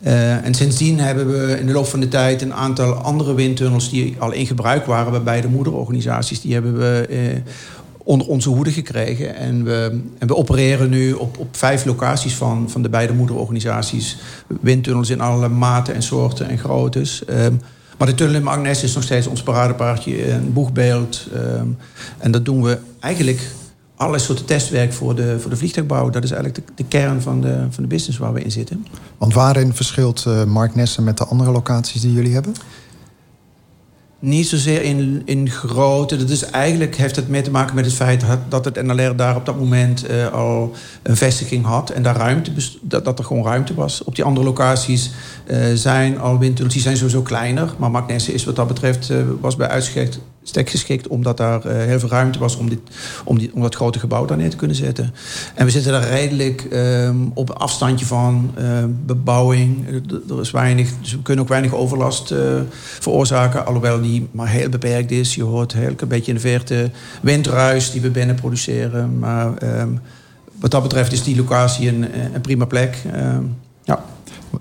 Eh, 0.03 0.45
en 0.45 0.53
sindsdien 0.53 0.99
hebben 0.99 1.27
we 1.27 1.59
in 1.59 1.65
de 1.65 1.73
loop 1.73 1.85
van 1.85 1.99
de 1.99 2.07
tijd 2.07 2.41
een 2.41 2.53
aantal 2.53 2.93
andere 2.93 3.33
windtunnels 3.33 3.89
die 3.89 4.15
al 4.19 4.31
in 4.31 4.45
gebruik 4.45 4.85
waren 4.85 5.11
bij 5.11 5.23
beide 5.23 5.47
moederorganisaties, 5.47 6.41
die 6.41 6.53
hebben 6.53 6.77
we 6.77 7.41
onder 7.97 8.27
onze 8.27 8.49
hoede 8.49 8.71
gekregen. 8.71 9.35
En 9.35 9.63
we, 9.63 10.01
en 10.17 10.27
we 10.27 10.35
opereren 10.35 10.89
nu 10.89 11.13
op, 11.13 11.37
op 11.37 11.57
vijf 11.57 11.85
locaties 11.85 12.33
van, 12.33 12.69
van 12.69 12.81
de 12.81 12.89
beide 12.89 13.13
moederorganisaties. 13.13 14.17
Windtunnels 14.61 15.09
in 15.09 15.21
alle 15.21 15.49
maten 15.49 15.93
en 15.93 16.01
soorten 16.01 16.49
en 16.49 16.57
groottes. 16.57 17.25
Ehm, 17.25 17.53
maar 17.97 18.07
de 18.07 18.15
tunnel 18.15 18.35
in 18.35 18.43
Magnes 18.43 18.83
is 18.83 18.93
nog 18.93 19.03
steeds 19.03 19.27
ons 19.27 19.43
paradepaardje, 19.43 20.31
een 20.31 20.53
boegbeeld. 20.53 21.27
ehm, 21.33 21.67
en 22.17 22.31
dat 22.31 22.45
doen 22.45 22.63
we 22.63 22.77
eigenlijk 22.99 23.41
allerlei 23.99 24.23
soorten 24.23 24.45
testwerk 24.45 24.93
voor 24.93 25.15
de, 25.15 25.39
voor 25.39 25.49
de 25.49 25.57
vliegtuigbouw. 25.57 26.09
Dat 26.09 26.23
is 26.23 26.31
eigenlijk 26.31 26.67
de, 26.67 26.73
de 26.75 26.85
kern 26.87 27.21
van 27.21 27.41
de, 27.41 27.65
van 27.69 27.83
de 27.83 27.89
business 27.89 28.17
waar 28.17 28.33
we 28.33 28.41
in 28.43 28.51
zitten. 28.51 28.85
Want 29.17 29.33
waarin 29.33 29.73
verschilt 29.73 30.23
eh 30.27 30.43
Mark 30.43 30.75
Nessen 30.75 31.03
met 31.03 31.17
de 31.17 31.25
andere 31.25 31.51
locaties 31.51 32.01
die 32.01 32.13
jullie 32.13 32.33
hebben? 32.33 32.53
Niet 34.21 34.47
zozeer 34.47 34.81
in, 34.81 35.21
in 35.25 35.49
grootte. 35.49 36.17
Dat 36.17 36.29
is 36.29 36.43
eigenlijk 36.43 36.95
heeft 36.95 37.15
het 37.15 37.27
mee 37.29 37.41
te 37.41 37.51
maken 37.51 37.75
met 37.75 37.85
het 37.85 37.93
feit 37.93 38.23
dat- 38.49 38.65
het 38.65 38.83
NLR 38.83 39.15
daar 39.15 39.35
op 39.35 39.45
dat 39.45 39.57
moment 39.57 40.05
eh, 40.05 40.27
al 40.33 40.71
een 41.03 41.17
vestiging 41.17 41.65
had. 41.65 41.89
En 41.89 42.03
daar 42.03 42.15
ruimte, 42.15 42.51
dat, 42.81 43.05
dat 43.05 43.19
er 43.19 43.25
gewoon 43.25 43.43
ruimte 43.43 43.73
was. 43.73 44.03
Op 44.03 44.15
die 44.15 44.23
andere 44.23 44.45
locaties 44.45 45.11
eh, 45.45 45.57
zijn 45.73 46.19
al 46.19 46.37
windtunnels, 46.39 46.73
die 46.73 46.83
zijn 46.83 46.97
sowieso 46.97 47.21
kleiner. 47.21 47.73
Maar 47.77 47.91
Magnesse 47.91 48.33
is 48.33 48.43
wat 48.45 48.55
dat 48.55 48.67
betreft, 48.67 49.11
was 49.41 49.55
bij 49.55 49.67
uitstek 49.67 50.17
geschikt. 50.53 51.07
Omdat 51.07 51.37
daar 51.37 51.65
eh, 51.65 51.85
heel 51.85 51.99
veel 51.99 52.09
ruimte 52.09 52.39
was 52.39 52.55
om, 52.57 52.69
dit, 52.69 52.79
om, 53.23 53.37
die, 53.37 53.51
om 53.53 53.61
dat 53.61 53.75
grote 53.75 53.99
gebouw 53.99 54.25
daar 54.25 54.37
neer 54.37 54.49
te 54.49 54.55
kunnen 54.55 54.75
zetten. 54.75 55.13
En 55.55 55.65
we 55.65 55.71
zitten 55.71 55.91
daar 55.91 56.07
redelijk 56.09 56.61
ehm, 56.61 57.15
op 57.33 57.49
een 57.49 57.55
afstandje 57.55 58.05
van 58.05 58.51
eh, 58.55 58.63
bebouwing. 59.05 59.87
Er, 59.87 60.21
er 60.35 60.39
is 60.41 60.51
weinig, 60.51 60.89
dus 61.01 61.11
we 61.11 61.21
kunnen 61.21 61.43
ook 61.43 61.49
weinig 61.49 61.73
overlast 61.73 62.31
eh, 62.31 62.39
veroorzaken. 62.99 63.65
Alhoewel 63.65 64.01
die 64.01 64.27
maar 64.31 64.47
heel 64.49 64.69
beperkt 64.69 65.11
is. 65.11 65.35
Je 65.35 65.43
hoort 65.43 65.73
heel 65.73 65.93
een 65.97 66.07
beetje 66.07 66.31
in 66.31 66.35
de 66.37 66.41
verte 66.43 66.91
windruis 67.21 67.91
die 67.91 68.01
we 68.01 68.09
binnen 68.09 68.35
produceren. 68.35 69.19
Maar 69.19 69.57
ehm, 69.57 69.89
wat 70.59 70.71
dat 70.71 70.81
betreft 70.81 71.11
is 71.11 71.23
die 71.23 71.35
locatie 71.35 71.87
een, 71.87 72.05
een 72.33 72.41
prima 72.41 72.65
plek. 72.65 72.97
Ehm, 73.13 73.41
ja. 73.83 74.03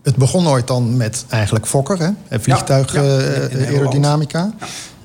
Het 0.03 0.17
begon 0.17 0.47
ooit 0.49 0.67
dan 0.67 0.97
met 0.97 1.25
eigenlijk 1.29 1.67
Fokker, 1.67 1.99
hè? 1.99 2.09
Eh, 2.29 2.39
vliegtuig 2.41 2.93
Ja, 2.95 3.03
ja, 3.03 3.09
in- 3.11 3.19
in 3.19 3.33
Nederland. 3.41 3.69
aerodynamica. 3.69 4.55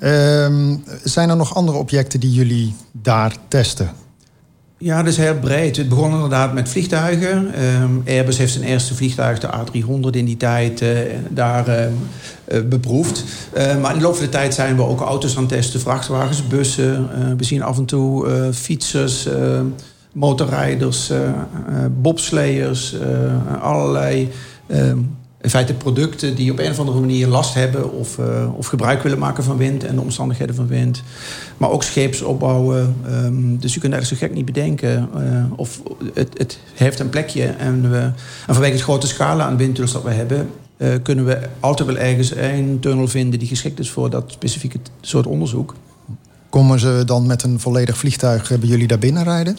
Ehm, 0.03 0.75
zijn 1.03 1.29
er 1.29 1.35
nog 1.35 1.55
andere 1.55 1.77
objecten 1.77 2.19
die 2.19 2.31
jullie 2.31 2.75
daar 2.91 3.35
testen? 3.47 3.91
Ja, 4.77 4.97
dat 4.97 5.11
is 5.11 5.17
heel 5.17 5.39
breed. 5.39 5.77
Het 5.77 5.89
begon 5.89 6.11
inderdaad 6.11 6.53
met 6.53 6.69
vliegtuigen. 6.69 7.53
Ehm, 7.53 7.91
Airbus 8.05 8.37
heeft 8.37 8.51
zijn 8.53 8.63
eerste 8.63 8.95
vliegtuig, 8.95 9.39
de 9.39 9.47
A300, 9.47 10.15
in 10.15 10.25
die 10.25 10.37
tijd 10.37 10.81
eh, 10.81 10.89
daar 11.29 11.67
ehm, 11.67 11.91
eh, 12.45 12.61
beproefd. 12.61 13.23
Maar 13.81 13.91
in 13.91 13.97
de 13.97 14.03
loop 14.03 14.15
van 14.15 14.25
de 14.25 14.31
tijd 14.31 14.53
zijn 14.53 14.75
we 14.75 14.81
ook 14.81 15.01
auto's 15.01 15.35
aan 15.35 15.43
het 15.43 15.51
testen, 15.51 15.79
vrachtwagens, 15.79 16.47
bussen. 16.47 17.09
Eh, 17.13 17.19
we 17.37 17.43
zien 17.43 17.63
af 17.63 17.77
en 17.77 17.85
toe 17.85 18.27
fietsers, 18.53 19.27
motorrijders, 20.13 21.11
bobsleiers, 22.01 22.95
allerlei. 23.61 24.29
In 25.43 25.49
feite 25.49 25.73
producten 25.73 26.35
die 26.35 26.51
op 26.51 26.59
een 26.59 26.71
of 26.71 26.79
andere 26.79 26.99
manier 26.99 27.27
last 27.27 27.53
hebben 27.53 27.91
of, 27.91 28.17
eh, 28.17 28.57
of 28.57 28.67
gebruik 28.67 29.03
willen 29.03 29.19
maken 29.19 29.43
van 29.43 29.57
wind 29.57 29.83
en 29.83 29.95
de 29.95 30.01
omstandigheden 30.01 30.55
van 30.55 30.67
wind. 30.67 31.03
Maar 31.57 31.69
ook 31.69 31.83
scheepsopbouwen. 31.83 32.95
ehm, 33.05 33.57
dus 33.57 33.73
je 33.73 33.79
kunt 33.79 33.93
eigenlijk 33.93 34.05
zo 34.21 34.27
gek 34.27 34.35
niet 34.35 34.45
bedenken. 34.45 35.09
eh, 35.15 35.43
of 35.55 35.81
het, 36.13 36.29
het 36.37 36.59
heeft 36.73 36.99
een 36.99 37.09
plekje. 37.09 37.43
En, 37.43 37.91
we, 37.91 38.11
vanwege 38.45 38.73
het 38.73 38.81
grote 38.81 39.07
scala 39.07 39.45
aan 39.45 39.57
windtunnels 39.57 39.93
dat 39.93 40.03
we 40.03 40.11
hebben, 40.11 40.49
eh, 40.77 40.89
kunnen 41.01 41.25
we 41.25 41.39
altijd 41.59 41.87
wel 41.87 41.97
ergens 41.97 42.35
een 42.35 42.77
tunnel 42.79 43.07
vinden 43.07 43.39
die 43.39 43.47
geschikt 43.47 43.79
is 43.79 43.89
voor 43.89 44.09
dat 44.09 44.23
specifieke 44.27 44.77
soort 45.01 45.27
onderzoek. 45.27 45.75
Komen 46.49 46.79
ze 46.79 47.03
dan 47.05 47.27
met 47.27 47.43
een 47.43 47.59
volledig 47.59 47.97
vliegtuig 47.97 48.59
bij 48.59 48.69
jullie 48.69 48.87
daar 48.87 48.99
binnen 48.99 49.23
rijden? 49.23 49.57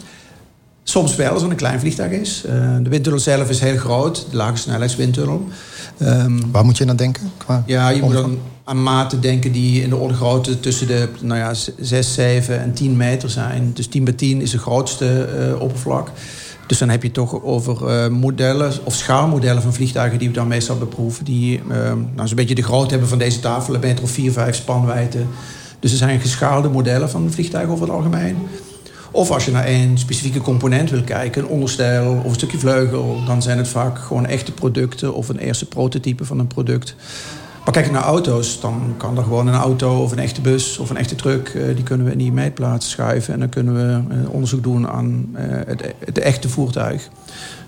Soms 0.85 1.17
wel, 1.17 1.33
als 1.33 1.43
het 1.43 1.51
een 1.51 1.57
klein 1.57 1.81
vliegtuig 1.81 2.13
is. 2.13 2.45
Eh, 2.45 2.77
de 2.83 2.89
windtunnel 2.89 3.21
zelf 3.21 3.49
is 3.49 3.61
heel 3.61 3.77
groot, 3.77 4.27
de 4.31 4.37
lage 4.37 4.57
snelheidswindtunnel. 4.57 5.49
Ehm, 5.99 6.41
Waar 6.53 6.65
moet 6.65 6.79
je 6.79 6.89
aan 6.89 6.97
denken? 6.97 7.33
Qua 7.37 7.63
Ja, 7.67 7.89
je 7.89 8.03
moet 8.03 8.13
dan 8.13 8.39
aan 8.65 8.83
maten 8.83 9.21
denken 9.21 9.53
die 9.53 9.83
in 9.83 9.89
de 9.89 9.97
orde 9.97 10.15
grootte 10.15 10.61
tussen 10.61 10.87
de 10.87 11.09
nou 11.21 11.39
ja, 11.39 11.55
6, 11.79 12.15
7 12.15 12.61
en 12.61 12.73
10 12.73 12.97
meter 12.97 13.31
zijn. 13.31 13.71
Dus 13.75 13.87
10 13.87 14.05
bij 14.05 14.13
10 14.13 14.41
is 14.41 14.53
het 14.53 14.61
grootste 14.61 15.25
eh, 15.25 15.61
oppervlak. 15.61 16.11
Dus 16.67 16.79
dan 16.79 16.89
heb 16.89 17.03
je 17.03 17.11
toch 17.11 17.43
over 17.43 17.89
eh, 17.89 18.09
modellen 18.09 18.73
of 18.85 18.95
schaalmodellen 18.95 19.63
van 19.63 19.75
vliegtuigen 19.75 20.19
die 20.19 20.29
we 20.29 20.35
dan 20.35 20.49
meestal 20.49 20.79
beproeven. 20.79 21.25
Die 21.25 21.59
eh, 21.59 21.93
nou, 22.15 22.29
zo'n 22.29 22.37
beetje 22.37 22.55
de 22.55 22.63
grootte 22.63 22.91
hebben 22.91 23.09
van 23.09 23.19
deze 23.19 23.41
tafel, 23.41 23.75
een 23.75 23.81
meter 23.81 24.05
of 24.05 24.11
4, 24.11 24.33
5 24.33 24.57
spanwijdte. 24.57 25.23
Dus 25.81 25.93
er 25.93 25.99
zijn 25.99 26.21
geschaalde 26.21 26.69
modellen 26.69 27.11
van 27.11 27.31
vliegtuigen 27.31 27.73
over 27.73 27.87
het 27.87 27.95
algemeen. 27.95 28.37
Of 29.15 29.31
als 29.31 29.45
je 29.45 29.51
naar 29.51 29.65
één 29.65 29.99
specifieke 29.99 30.41
component 30.41 30.91
wil 30.91 31.03
kijken, 31.03 31.43
een 31.43 31.49
onderstel 31.49 32.15
of 32.15 32.25
een 32.25 32.35
stukje 32.35 32.59
vleugel, 32.59 33.25
dan 33.27 33.43
zijn 33.43 33.59
het 33.59 33.69
vaak 33.69 33.99
gewoon 33.99 34.27
echte 34.27 34.53
producten 34.53 35.15
of 35.15 35.29
een 35.29 35.39
eerste 35.39 35.67
prototype 35.67 36.25
van 36.25 36.39
een 36.39 36.47
product. 36.47 36.97
Maar 37.65 37.73
kijk 37.73 37.91
naar 37.91 38.03
auto's, 38.03 38.61
dan 38.61 38.95
kan 38.97 39.17
er 39.17 39.23
gewoon 39.23 39.47
een 39.47 39.55
auto 39.55 40.03
of 40.03 40.13
een 40.13 40.19
echte 40.19 40.41
bus 40.41 40.79
of 40.79 40.91
een 40.91 40.97
echte 40.97 41.15
truck, 41.15 41.49
eh, 41.49 41.75
die 41.75 41.83
kunnen 41.83 42.07
we 42.07 42.13
in 42.13 42.19
die 42.19 42.33
meetplaats 42.33 42.91
schuiven. 42.91 43.35
En 43.35 43.41
dan 43.41 43.49
kunnen 43.49 43.75
we 43.75 44.15
eh, 44.15 44.31
onderzoek 44.31 44.63
doen 44.63 44.89
aan 44.89 45.31
eh, 45.33 45.45
het, 45.67 45.95
het 45.99 46.19
echte 46.19 46.49
voertuig. 46.49 47.09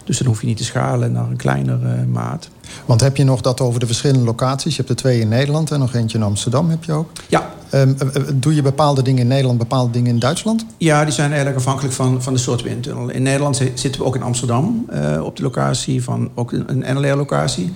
Dus 0.05 0.19
dan 0.19 0.27
hoef 0.27 0.41
je 0.41 0.47
niet 0.47 0.57
te 0.57 0.65
schalen 0.65 1.13
naar 1.13 1.31
een 1.31 1.37
kleinere 1.37 2.07
maat. 2.07 2.49
Want 2.87 3.01
heb 3.01 3.17
je 3.17 3.25
nog 3.25 3.41
dat 3.41 3.61
over 3.61 3.81
de 3.81 3.87
verschillende 3.87 4.25
locaties? 4.25 4.71
Je 4.71 4.77
hebt 4.77 4.89
er 4.89 4.97
twee 4.97 5.21
in 5.21 5.29
Nederland 5.29 5.71
en 5.71 5.79
nog 5.79 5.95
eentje 5.95 6.19
in 6.19 6.25
Amsterdam 6.25 6.71
heb 6.71 6.85
je 6.85 6.93
ook. 6.93 7.11
Ja, 7.29 7.55
Ehm, 7.71 7.93
eh, 7.99 8.17
eh, 8.17 8.23
doe 8.35 8.55
je 8.55 8.63
bepaalde 8.63 9.03
dingen 9.03 9.23
in 9.23 9.29
Nederland, 9.29 9.59
bepaalde 9.59 9.93
dingen 9.93 10.11
in 10.11 10.19
Duitsland? 10.19 10.67
Ja, 10.79 11.05
die 11.05 11.13
zijn 11.13 11.29
eigenlijk 11.29 11.59
afhankelijk 11.59 11.95
van, 11.95 12.23
van 12.23 12.33
de 12.33 12.39
soort 12.39 12.63
windtunnel. 12.63 13.09
In 13.09 13.23
Nederland 13.23 13.57
zi- 13.57 13.73
zitten 13.75 14.01
we 14.01 14.07
ook 14.07 14.15
in 14.15 14.23
Amsterdam 14.23 14.85
eh, 14.89 15.23
op 15.25 15.37
de 15.37 15.43
locatie 15.43 16.03
van 16.05 16.31
ook 16.35 16.53
een, 16.53 16.85
NLR-locatie. 16.95 17.73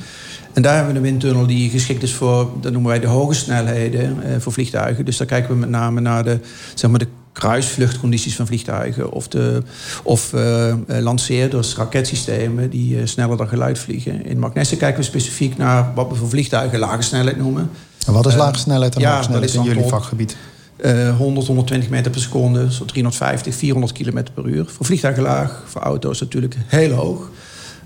En 0.53 0.63
daar 0.63 0.75
hebben 0.75 0.93
we 0.93 0.99
een 0.99 1.05
windtunnel 1.05 1.47
die 1.47 1.71
geschikt 1.71 2.03
is 2.03 2.15
voor, 2.15 2.49
dat 2.61 2.73
noemen 2.73 2.91
wij 2.91 3.01
de 3.01 3.07
hoge 3.07 3.35
snelheden 3.35 4.17
voor 4.41 4.53
vliegtuigen. 4.53 5.05
Dus 5.05 5.17
daar 5.17 5.27
kijken 5.27 5.51
we 5.51 5.57
met 5.61 5.69
name 5.71 6.01
naar 6.01 6.25
de, 6.25 6.39
zeg 6.75 6.91
maar 6.91 6.99
de 6.99 7.07
kruisvluchtcondities 7.41 8.37
van 8.37 8.47
vliegtuigen. 8.47 9.13
Of, 9.13 9.29
de, 9.29 9.63
of 10.03 10.33
eh, 10.33 10.75
lanceerders, 10.87 11.77
raketsystemen 11.77 12.71
die 12.71 12.99
eh, 13.01 13.07
sneller 13.07 13.37
dan 13.37 13.49
geluid 13.49 13.79
vliegen. 13.79 14.27
In 14.27 14.39
Magnesse 14.39 14.77
kijken 14.77 14.99
we 14.99 15.07
specifiek 15.07 15.57
naar 15.57 15.95
wat 15.95 16.09
we 16.09 16.15
voor 16.15 16.29
vliegtuigen 16.29 16.79
lage 16.79 17.03
snelheid 17.03 17.37
noemen. 17.37 17.71
En 18.07 18.13
wat 18.13 18.27
is 18.27 18.35
lage 18.35 18.59
snelheid 18.59 18.95
en 18.95 19.01
ja, 19.01 19.11
hoge 19.11 19.23
snelheid 19.23 19.53
dat 19.55 19.65
in 19.65 19.73
jullie 19.73 19.89
vakgebied? 19.89 20.37
eh, 20.83 21.17
100, 21.17 21.47
120 21.47 21.91
meter 21.91 22.11
per 22.11 22.21
seconde, 22.21 22.73
zo 22.73 22.85
350, 22.85 23.55
400 23.55 23.93
kilometer 23.93 24.35
per 24.35 24.47
uur. 24.47 24.65
Voor 24.67 24.87
vliegtuigen 24.87 25.23
laag, 25.23 25.63
voor 25.67 25.81
auto's 25.81 26.21
natuurlijk 26.21 26.57
heel 26.67 26.91
hoog. 26.91 27.31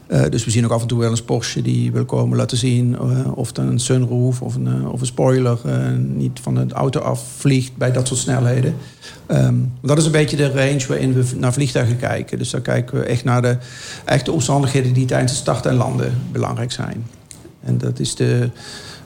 Eh, 0.06 0.22
dus 0.30 0.44
we 0.44 0.50
zien 0.50 0.64
ook 0.64 0.70
af 0.70 0.82
en 0.82 0.86
toe 0.86 0.98
wel 0.98 1.10
eens 1.10 1.22
Porsche 1.22 1.62
die 1.62 1.92
wil 1.92 2.04
komen 2.04 2.36
laten 2.36 2.56
zien 2.56 2.96
eh, 2.98 3.36
of 3.36 3.52
dan 3.52 3.66
een 3.66 3.80
sunroof 3.80 4.42
of 4.42 4.54
een, 4.54 4.66
eh, 4.66 4.92
of 4.92 5.00
een 5.00 5.06
spoiler 5.06 5.58
niet 5.98 6.40
van 6.42 6.54
de 6.54 6.74
auto 6.74 7.00
afvliegt 7.00 7.76
bij 7.76 7.92
dat 7.92 8.06
soort 8.06 8.20
snelheden. 8.20 8.74
Ehm, 9.26 9.54
dat 9.82 9.98
is 9.98 10.04
een 10.04 10.12
beetje 10.12 10.36
de 10.36 10.50
range 10.50 10.86
waarin 10.88 11.12
we 11.12 11.24
naar 11.36 11.52
vliegtuigen 11.52 11.96
kijken. 11.96 12.38
Dus 12.38 12.50
daar 12.50 12.60
kijken 12.60 12.98
we 12.98 13.04
echt 13.04 13.24
naar 13.24 13.42
de 13.42 13.56
echte 14.04 14.32
omstandigheden 14.32 14.92
die 14.92 15.06
tijdens 15.06 15.32
het 15.32 15.40
starten 15.40 15.70
en 15.70 15.76
landen 15.76 16.12
belangrijk 16.32 16.72
zijn. 16.72 17.06
En 17.60 17.78
dat 17.78 17.98
is 17.98 18.14
de, 18.14 18.50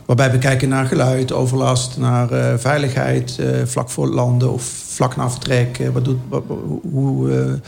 waarbij 0.09 0.31
we 0.31 0.39
kijken 0.39 0.69
naar 0.69 0.87
geluid, 0.87 1.33
overlast, 1.33 1.97
naar 1.97 2.31
eh, 2.31 2.59
veiligheid, 2.59 3.39
eh, 3.39 3.49
vlak 3.65 3.91
voor 3.91 4.09
landen 4.09 4.53
of 4.53 4.63
vlak 4.87 5.17
na 5.17 5.31
vertrek. 5.31 5.79
Eh, 5.79 5.89
wat 5.89 6.05
doet, 6.05 6.19
hoe 6.91 7.61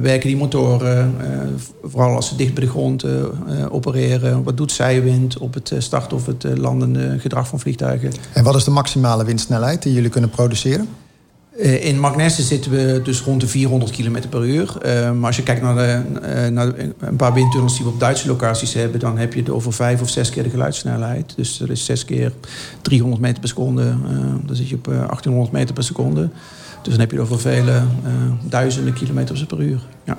werken 0.00 0.28
die 0.28 0.36
motoren, 0.36 1.14
vooral 1.82 2.14
als 2.14 2.28
ze 2.28 2.36
dicht 2.36 2.54
bij 2.54 2.64
de 2.64 2.70
grond 2.70 3.04
opereren. 3.70 4.42
Wat 4.42 4.56
doet 4.56 4.72
zijwind 4.72 5.38
op 5.38 5.54
het 5.54 5.72
starten 5.78 6.16
of 6.16 6.26
het 6.26 6.46
landende 6.56 7.18
gedrag 7.18 7.48
van 7.48 7.60
vliegtuigen. 7.60 8.12
En 8.32 8.44
wat 8.44 8.54
is 8.54 8.64
de 8.64 8.70
maximale 8.70 9.24
windsnelheid 9.24 9.82
die 9.82 9.92
jullie 9.92 10.10
kunnen 10.10 10.30
produceren? 10.30 10.88
Eh, 11.58 11.84
In 11.84 12.00
Magnesse 12.00 12.42
zitten 12.42 12.70
we 12.70 13.00
dus 13.02 13.20
rond 13.20 13.40
de 13.40 13.46
400 13.46 13.90
km 13.90 14.28
per 14.28 14.44
uur. 14.46 14.78
Eh, 14.78 15.12
maar 15.12 15.26
als 15.26 15.36
je 15.36 15.42
kijkt 15.42 15.62
naar, 15.62 15.76
eh, 15.76 16.50
naar 16.50 16.72
een 16.98 17.16
paar 17.16 17.32
windtunnels 17.32 17.76
die 17.76 17.84
we 17.84 17.90
op 17.90 18.00
Duitse 18.00 18.28
locaties 18.28 18.74
hebben... 18.74 19.00
dan 19.00 19.18
heb 19.18 19.32
je 19.32 19.40
het 19.40 19.50
over 19.50 19.72
vijf 19.72 20.00
of 20.00 20.08
zes 20.08 20.30
keer 20.30 20.42
de 20.42 20.50
geluidssnelheid. 20.50 21.32
Dus 21.36 21.56
dat 21.56 21.68
is 21.68 21.84
zes 21.84 22.04
keer 22.04 22.32
300 22.82 23.22
meter 23.22 23.40
per 23.40 23.48
seconde. 23.48 23.96
Dan 24.46 24.56
zit 24.56 24.68
je 24.68 24.74
op 24.74 24.88
eh, 24.88 24.94
1800 24.94 25.52
meter 25.52 25.74
per 25.74 25.84
seconde. 25.84 26.28
Dus 26.82 26.92
dan 26.92 27.00
heb 27.00 27.10
je 27.10 27.16
het 27.16 27.26
over 27.26 27.40
vele 27.40 27.82
duizenden 28.48 28.92
kilometers 28.92 29.44
per 29.44 29.60
uur. 29.60 29.80
Ja. 30.04 30.16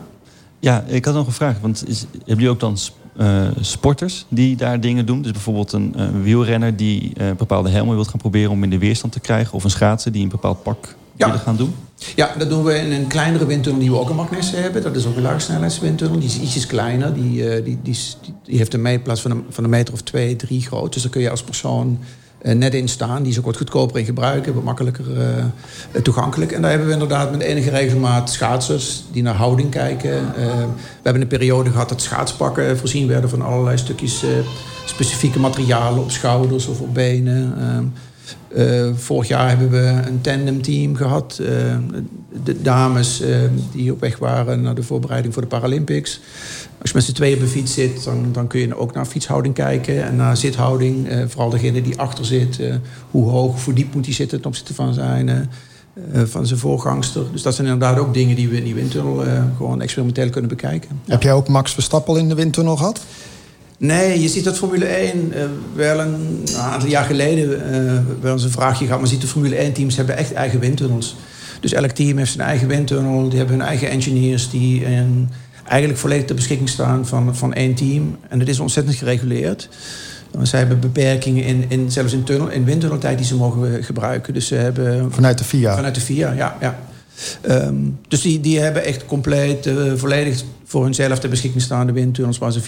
Ja, 0.59 0.83
ik 0.87 1.05
had 1.05 1.13
nog 1.13 1.27
een 1.27 1.33
vraag. 1.33 1.59
Want 1.59 1.83
is, 1.87 1.99
hebben 2.11 2.25
jullie 2.25 2.49
ook 2.49 2.59
dan 2.59 2.77
sp- 2.77 2.93
sporters 3.61 4.25
die 4.29 4.55
daar 4.55 4.79
dingen 4.79 5.05
doen? 5.05 5.21
Dus 5.21 5.31
bijvoorbeeld 5.31 5.71
een, 5.71 5.95
wielrenner 6.21 6.75
die 6.75 7.11
eh, 7.17 7.31
bepaalde 7.37 7.69
helmen 7.69 7.95
wil 7.95 8.03
gaan 8.05 8.19
proberen 8.19 8.51
om 8.51 8.63
in 8.63 8.69
de 8.69 8.77
weerstand 8.77 9.13
te 9.13 9.19
krijgen. 9.19 9.53
Of 9.53 9.63
een 9.63 9.69
schaatser 9.69 10.11
die 10.11 10.23
een 10.23 10.29
bepaald 10.29 10.63
pak 10.63 10.95
Ja. 11.15 11.25
willen 11.25 11.41
gaan 11.41 11.55
doen? 11.55 11.75
Ja, 12.15 12.31
dat 12.37 12.49
doen 12.49 12.63
we 12.63 12.75
in 12.77 12.91
een 12.91 13.07
kleinere 13.07 13.45
windtunnel 13.45 13.81
die 13.81 13.91
we 13.91 13.99
ook 13.99 14.09
in 14.09 14.15
Magnesse 14.15 14.55
hebben. 14.55 14.83
Dat 14.83 14.95
is 14.95 15.05
ook 15.05 15.15
een 15.15 15.21
laagsnelheidswindtunnel. 15.21 16.19
Die 16.19 16.27
is 16.27 16.39
ietsjes 16.39 16.65
kleiner. 16.67 17.13
Die, 17.13 17.49
eh, 17.49 17.63
die, 17.65 17.79
die, 17.83 17.97
die- 18.43 18.57
heeft 18.57 18.73
een 18.73 18.81
meetplaats 18.81 19.21
van 19.21 19.31
een, 19.31 19.43
van 19.49 19.63
een 19.63 19.69
meter 19.69 19.93
of 19.93 20.01
twee, 20.01 20.35
drie 20.35 20.61
groot. 20.61 20.93
Dus 20.93 21.01
daar 21.01 21.11
kun 21.11 21.21
je 21.21 21.29
als 21.29 21.43
persoon 21.43 21.99
eh, 22.41 22.55
net 22.55 22.73
in 22.73 22.87
staan. 22.89 23.23
Die 23.23 23.31
is 23.31 23.39
ook 23.39 23.45
wat 23.45 23.57
goedkoper 23.57 23.99
in 23.99 24.05
gebruiken, 24.05 24.53
wat 24.53 24.63
makkelijker 24.63 25.05
eh, 25.21 26.01
toegankelijk. 26.01 26.51
En 26.51 26.61
daar 26.61 26.69
hebben 26.69 26.87
we 26.87 26.93
inderdaad 26.93 27.31
met 27.31 27.41
enige 27.41 27.69
regelmaat 27.69 28.29
schaatsers 28.31 29.03
die 29.11 29.23
naar 29.23 29.35
houding 29.35 29.69
kijken. 29.69 30.11
We 30.35 30.69
hebben 31.03 31.21
een 31.21 31.27
periode 31.27 31.69
gehad 31.71 31.89
dat 31.89 32.01
schaatspakken 32.01 32.77
voorzien 32.77 33.07
werden 33.07 33.29
van 33.29 33.41
allerlei 33.41 33.77
stukjes 33.77 34.23
specifieke 34.85 35.39
materialen 35.39 35.99
op 36.03 36.11
schouders 36.11 36.67
of 36.67 36.79
op 36.81 36.93
benen. 36.93 37.53
Eh, 38.55 38.89
vorig 38.95 39.27
jaar 39.27 39.49
hebben 39.49 39.69
we 39.69 40.07
een 40.07 40.21
tandemteam 40.21 40.95
gehad. 40.95 41.39
Eh, 41.41 41.47
de 42.43 42.61
dames 42.61 43.21
eh, 43.21 43.37
die 43.71 43.91
op 43.91 43.99
weg 43.99 44.17
waren 44.17 44.61
naar 44.61 44.75
de 44.75 44.83
voorbereiding 44.83 45.33
voor 45.33 45.41
de 45.41 45.47
Paralympics. 45.47 46.19
Als 46.81 46.89
je 46.89 46.95
met 46.95 47.05
z'n 47.05 47.13
tweeën 47.13 47.35
op 47.35 47.41
een 47.41 47.47
fiets 47.47 47.73
zit, 47.73 48.03
dan, 48.03 48.27
dan 48.31 48.47
kun 48.47 48.59
je 48.59 48.77
ook 48.77 48.93
naar 48.93 49.05
fietshouding 49.05 49.53
kijken. 49.53 50.03
En 50.03 50.15
naar 50.15 50.37
zithouding, 50.37 51.07
vooral 51.27 51.49
degene 51.49 51.81
die 51.81 51.99
achter 51.99 52.25
zit. 52.25 52.59
hoe 53.11 53.29
hoog 53.29 53.65
hoe 53.65 53.73
diep 53.73 53.93
moet 53.93 54.05
hij 54.05 54.13
zitten 54.13 54.37
ten 54.37 54.47
opzichte 54.47 54.73
van 54.73 54.93
zijn, 54.93 55.49
van 56.13 56.47
zijn 56.47 56.59
voorgangster. 56.59 57.23
Dus 57.31 57.41
dat 57.41 57.55
zijn 57.55 57.67
inderdaad 57.67 57.99
ook 57.99 58.13
dingen 58.13 58.35
die 58.35 58.49
we 58.49 58.57
in 58.57 58.63
die 58.63 58.75
windtunnel 58.75 59.23
gewoon 59.57 59.81
experimenteel 59.81 60.29
kunnen 60.29 60.49
bekijken. 60.49 60.89
Heb 61.05 61.23
jij 61.23 61.33
ook 61.33 61.47
Max 61.47 61.73
Verstappen 61.73 62.17
in 62.17 62.29
de 62.29 62.35
windtunnel 62.35 62.75
gehad? 62.75 63.01
Nee, 63.77 64.21
je 64.21 64.27
ziet 64.27 64.43
dat 64.43 64.57
Formule 64.57 64.85
1 64.85 65.33
eh, 65.33 65.43
wel 65.75 65.99
een, 65.99 66.43
een 66.45 66.57
aantal 66.57 66.89
jaar 66.89 67.03
geleden 67.03 67.71
eh, 67.73 67.99
wel 68.21 68.33
eens 68.33 68.43
een 68.43 68.51
vraagje 68.51 68.85
gehad. 68.85 68.99
Maar 68.99 69.09
ziet 69.09 69.21
de 69.21 69.27
Formule 69.27 69.55
1 69.55 69.73
teams 69.73 69.95
hebben 69.95 70.17
echt 70.17 70.33
eigen 70.33 70.59
windtunnels. 70.59 71.15
Dus 71.59 71.73
elk 71.73 71.91
team 71.91 72.17
heeft 72.17 72.31
zijn 72.31 72.47
eigen 72.47 72.67
windtunnel. 72.67 73.29
Die 73.29 73.37
hebben 73.37 73.57
hun 73.57 73.67
eigen 73.67 73.89
engineers 73.89 74.49
die 74.49 74.85
eigenlijk 75.67 75.99
volledig 75.99 76.25
ter 76.25 76.35
beschikking 76.35 76.69
staan 76.69 77.07
van, 77.07 77.35
van 77.35 77.53
één 77.53 77.75
team. 77.75 78.17
En 78.29 78.39
dat 78.39 78.47
is 78.47 78.59
ontzettend 78.59 78.95
gereguleerd. 78.95 79.69
Zij 80.41 80.59
hebben 80.59 80.79
beperkingen 80.79 81.43
in, 81.43 81.65
in 81.67 81.91
zelfs 81.91 82.13
in, 82.13 82.23
tunnel, 82.23 82.49
in 82.49 82.65
windtunneltijd 82.65 83.17
die 83.17 83.27
ze 83.27 83.35
mogen 83.35 83.83
gebruiken. 83.83 84.33
Dus 84.33 84.47
ze 84.47 84.55
hebben 84.55 85.13
Vanuit 85.13 85.37
de 85.37 85.43
FIA? 85.43 85.75
Vanuit 85.75 85.95
de 85.95 86.01
FIA, 86.01 86.31
ja. 86.31 86.57
ja. 86.61 86.79
Ehm, 87.41 87.75
dus 88.07 88.21
die, 88.21 88.39
die 88.39 88.59
hebben 88.59 88.83
echt 88.83 89.05
compleet, 89.05 89.65
eh, 89.65 89.75
volledig 89.95 90.43
voor 90.65 90.83
hunzelf 90.83 91.19
ter 91.19 91.29
beschikking 91.29 91.63
staande 91.63 91.91
windtunnels... 91.93 92.37
waar 92.37 92.51
ze 92.51 92.61
24-7 92.61 92.65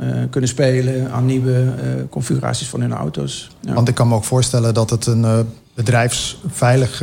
eh, 0.00 0.18
kunnen 0.30 0.50
spelen 0.50 1.10
aan 1.10 1.26
nieuwe 1.26 1.52
eh, 1.54 1.88
configuraties 2.10 2.68
van 2.68 2.80
hun 2.80 2.92
auto's. 2.92 3.50
Ja. 3.60 3.74
Want 3.74 3.88
ik 3.88 3.94
kan 3.94 4.08
me 4.08 4.14
ook 4.14 4.24
voorstellen 4.24 4.74
dat 4.74 4.90
het 4.90 5.06
een 5.06 5.46
bedrijfsveilig 5.74 7.02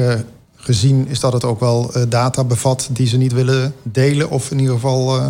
gezien 0.55 1.07
is 1.07 1.19
dat 1.19 1.33
het 1.33 1.43
ook 1.43 1.59
wel 1.59 1.91
data 2.09 2.43
bevat 2.43 2.89
die 2.91 3.07
ze 3.07 3.17
niet 3.17 3.33
willen 3.33 3.73
delen 3.83 4.29
of 4.29 4.51
in 4.51 4.59
ieder 4.59 4.73
geval. 4.73 5.21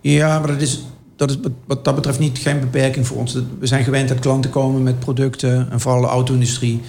Ja, 0.00 0.38
maar 0.38 0.48
dat 0.48 0.60
is, 0.60 0.82
dat 1.16 1.30
is 1.30 1.38
wat- 1.42 1.52
wat 1.66 1.84
dat 1.84 1.94
betreft 1.94 2.18
niet, 2.18 2.38
geen 2.38 2.60
beperking 2.60 3.06
voor 3.06 3.16
ons. 3.16 3.34
We 3.58 3.66
zijn 3.66 3.84
gewend 3.84 4.08
dat 4.08 4.18
klanten 4.18 4.50
komen 4.50 4.82
met 4.82 4.98
producten, 4.98 5.68
en 5.70 5.80
vooral 5.80 6.00
de 6.00 6.06
auto-industrie. 6.06 6.80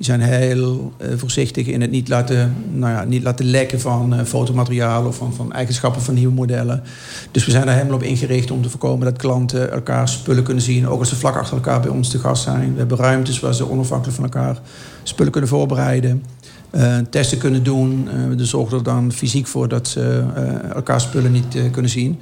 Die 0.00 0.08
zijn 0.08 0.20
heel 0.20 0.92
eh, 0.96 1.08
voorzichtig 1.16 1.66
in 1.66 1.80
het 1.80 1.90
niet 1.90 2.08
laten, 2.08 2.54
nou 2.72 2.92
ja, 2.92 3.04
niet 3.04 3.22
laten 3.22 3.44
lekken 3.44 3.80
van 3.80 4.14
eh, 4.14 4.24
fotomateriaal 4.24 5.06
of 5.06 5.16
van, 5.16 5.34
van 5.34 5.52
eigenschappen 5.52 6.02
van 6.02 6.14
nieuwe 6.14 6.34
modellen. 6.34 6.82
Dus 7.30 7.44
we 7.44 7.50
zijn 7.50 7.68
er 7.68 7.74
helemaal 7.74 7.94
op 7.94 8.02
ingericht 8.02 8.50
om 8.50 8.62
te 8.62 8.70
voorkomen 8.70 9.04
dat 9.04 9.16
klanten 9.16 9.72
elkaar 9.72 10.08
spullen 10.08 10.42
kunnen 10.42 10.62
zien. 10.62 10.88
Ook 10.88 10.98
als 10.98 11.08
ze 11.08 11.16
vlak 11.16 11.36
achter 11.36 11.56
elkaar 11.56 11.80
bij 11.80 11.90
ons 11.90 12.08
te 12.08 12.18
gast 12.18 12.42
zijn. 12.42 12.72
We 12.72 12.78
hebben 12.78 12.98
ruimtes 12.98 13.40
waar 13.40 13.54
ze 13.54 13.70
onafhankelijk 13.70 14.16
van 14.16 14.24
elkaar 14.24 14.58
spullen 15.02 15.32
kunnen 15.32 15.50
voorbereiden. 15.50 16.24
eh, 16.70 16.98
testen 17.10 17.38
kunnen 17.38 17.62
doen. 17.62 18.08
dus 18.36 18.50
zorgen 18.50 18.76
er 18.76 18.84
dan 18.84 19.12
fysiek 19.12 19.46
voor 19.46 19.68
dat 19.68 19.88
ze 19.88 20.24
elkaar 20.74 21.00
spullen 21.00 21.32
niet 21.32 21.56
kunnen 21.70 21.90
zien. 21.90 22.20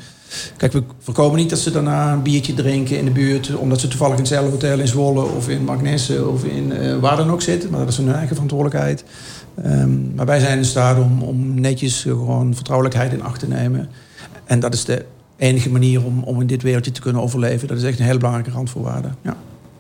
Kijk, 0.56 0.72
we 0.72 0.82
voorkomen 0.98 1.38
niet 1.38 1.50
dat 1.50 1.58
ze 1.58 1.70
daarna 1.70 2.12
een 2.12 2.22
biertje 2.22 2.54
drinken 2.54 2.98
in 2.98 3.04
de 3.04 3.10
buurt... 3.10 3.56
omdat 3.56 3.80
ze 3.80 3.88
toevallig 3.88 4.14
in 4.14 4.20
hetzelfde 4.20 4.50
hotel 4.50 4.78
in 4.78 4.88
Zwolle 4.88 5.22
of 5.22 5.48
in 5.48 5.64
Magnesse 5.64 6.28
of 6.28 6.44
in 6.44 6.72
eh, 6.72 6.96
waar 6.96 7.16
dan 7.16 7.30
ook 7.30 7.42
zitten. 7.42 7.70
Maar 7.70 7.80
dat 7.80 7.88
is 7.88 7.96
hun 7.96 8.12
eigen 8.12 8.34
verantwoordelijkheid. 8.34 9.04
Ehm, 9.64 10.14
maar 10.14 10.26
wij 10.26 10.40
zijn 10.40 10.58
in 10.58 10.64
staat 10.64 10.98
om, 10.98 11.22
om 11.22 11.60
netjes 11.60 12.06
eh, 12.06 12.12
gewoon 12.12 12.54
vertrouwelijkheid 12.54 13.12
in 13.12 13.22
acht 13.22 13.40
te 13.40 13.48
nemen. 13.48 13.88
En 14.44 14.60
dat 14.60 14.74
is 14.74 14.84
de 14.84 15.04
enige 15.36 15.70
manier 15.70 16.04
om, 16.04 16.22
om 16.22 16.40
in 16.40 16.46
dit 16.46 16.62
wereldje 16.62 16.90
te 16.90 17.00
kunnen 17.00 17.22
overleven. 17.22 17.68
Dat 17.68 17.76
is 17.76 17.82
echt 17.82 17.98
een 17.98 18.04
hele 18.04 18.18
belangrijke 18.18 18.50
randvoorwaarde. 18.50 19.08
Ja. 19.22 19.36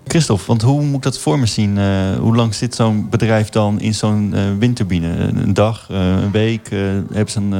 Christophe, 0.06 0.46
want 0.46 0.62
hoe 0.62 0.82
moet 0.82 0.96
ik 0.96 1.02
dat 1.02 1.18
voor 1.18 1.38
me 1.38 1.46
zien? 1.46 1.78
Eh, 1.78 2.16
hoe 2.18 2.36
lang 2.36 2.54
zit 2.54 2.74
zo'n 2.74 3.08
bedrijf 3.10 3.48
dan 3.48 3.80
in 3.80 3.94
zo'n 3.94 4.34
eh, 4.34 4.42
windturbine? 4.58 5.08
Een 5.08 5.54
dag, 5.54 5.86
een 5.88 6.30
week? 6.30 6.68
hebben 6.70 7.30
ze 7.30 7.38
een, 7.40 7.52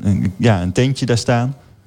een, 0.00 0.32
ja, 0.36 0.62
een 0.62 0.72
tentje 0.72 1.06
daar 1.06 1.18
staan? 1.18 1.54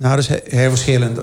Nou, 0.00 0.14
dat 0.14 0.24
is 0.24 0.28
he- 0.28 0.56
heel 0.58 0.68
verschillend. 0.70 1.16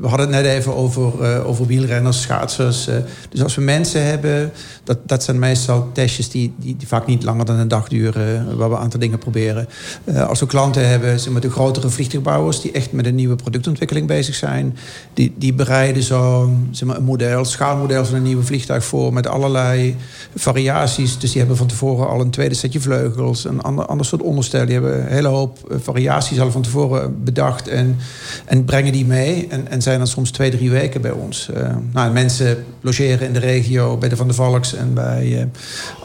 We 0.00 0.06
hadden 0.08 0.32
het 0.32 0.42
net 0.44 0.44
even 0.54 0.74
over, 0.76 1.22
eh, 1.22 1.46
over 1.48 1.66
wielrenners, 1.66 2.20
schaatsers. 2.22 2.86
eh. 2.86 2.94
dus 3.30 3.42
als 3.42 3.54
we 3.54 3.60
mensen 3.60 4.04
hebben, 4.06 4.52
dat, 4.84 4.98
dat 5.06 5.22
zijn 5.22 5.38
meestal 5.38 5.88
testjes 5.92 6.30
die, 6.30 6.54
die, 6.58 6.76
die 6.76 6.88
vaak 6.88 7.06
niet 7.06 7.22
langer 7.24 7.44
dan 7.44 7.58
een 7.58 7.68
dag 7.68 7.88
duren, 7.88 8.46
eh, 8.48 8.54
waar 8.54 8.68
we 8.68 8.74
een 8.74 8.80
aantal 8.82 9.00
dingen 9.00 9.18
proberen. 9.18 9.68
Eh, 10.04 10.28
als 10.28 10.40
we 10.40 10.46
klanten 10.46 10.88
hebben, 10.88 11.20
zeg 11.20 11.32
maar, 11.32 11.40
de 11.40 11.50
grotere 11.50 11.88
vliegtuigbouwers 11.88 12.60
die 12.60 12.72
echt 12.72 12.92
met 12.92 13.06
een 13.06 13.14
nieuwe 13.14 13.36
productontwikkeling 13.36 14.06
bezig 14.06 14.34
zijn, 14.34 14.76
die, 15.14 15.34
die 15.38 15.52
bereiden 15.54 16.02
zo 16.02 16.50
zeg 16.70 16.88
maar, 16.88 16.96
een 16.96 17.04
model, 17.04 17.44
schaalmodel 17.44 18.04
van 18.04 18.14
een 18.14 18.22
nieuwe 18.22 18.44
vliegtuig 18.44 18.84
voor 18.84 19.12
met 19.12 19.26
allerlei 19.26 19.96
variaties. 20.34 21.18
Dus 21.18 21.30
die 21.30 21.38
hebben 21.38 21.56
van 21.56 21.66
tevoren 21.66 22.08
al 22.08 22.20
een 22.20 22.30
tweede 22.30 22.54
setje 22.54 22.80
vleugels, 22.80 23.44
een 23.44 23.60
ander, 23.62 23.86
ander 23.86 24.06
soort 24.06 24.22
onderstel. 24.22 24.64
Die 24.64 24.74
hebben 24.74 25.00
een 25.00 25.06
hele 25.12 25.28
hoop 25.28 25.58
eh, 25.70 25.76
variaties 25.82 26.40
al 26.40 26.50
van 26.50 26.62
tevoren 26.62 27.24
bedacht 27.24 27.68
en, 27.68 27.96
en 28.44 28.64
brengen 28.64 28.92
die 28.92 29.06
mee. 29.06 29.46
En, 29.48 29.68
en 29.68 29.82
zijn 29.82 29.98
dan 29.98 30.06
soms 30.06 30.30
twee, 30.30 30.50
drie 30.50 30.70
weken 30.70 31.00
bij 31.00 31.10
ons. 31.10 31.50
Eh, 31.50 31.76
nou, 31.92 32.12
mensen 32.12 32.64
logeren 32.80 33.26
in 33.26 33.32
de 33.32 33.38
regio 33.38 33.96
bij 33.96 34.08
de 34.08 34.16
Van 34.16 34.26
der 34.26 34.36
Valks 34.36 34.74
en 34.74 34.94
bij 34.94 35.38
eh, 35.38 35.44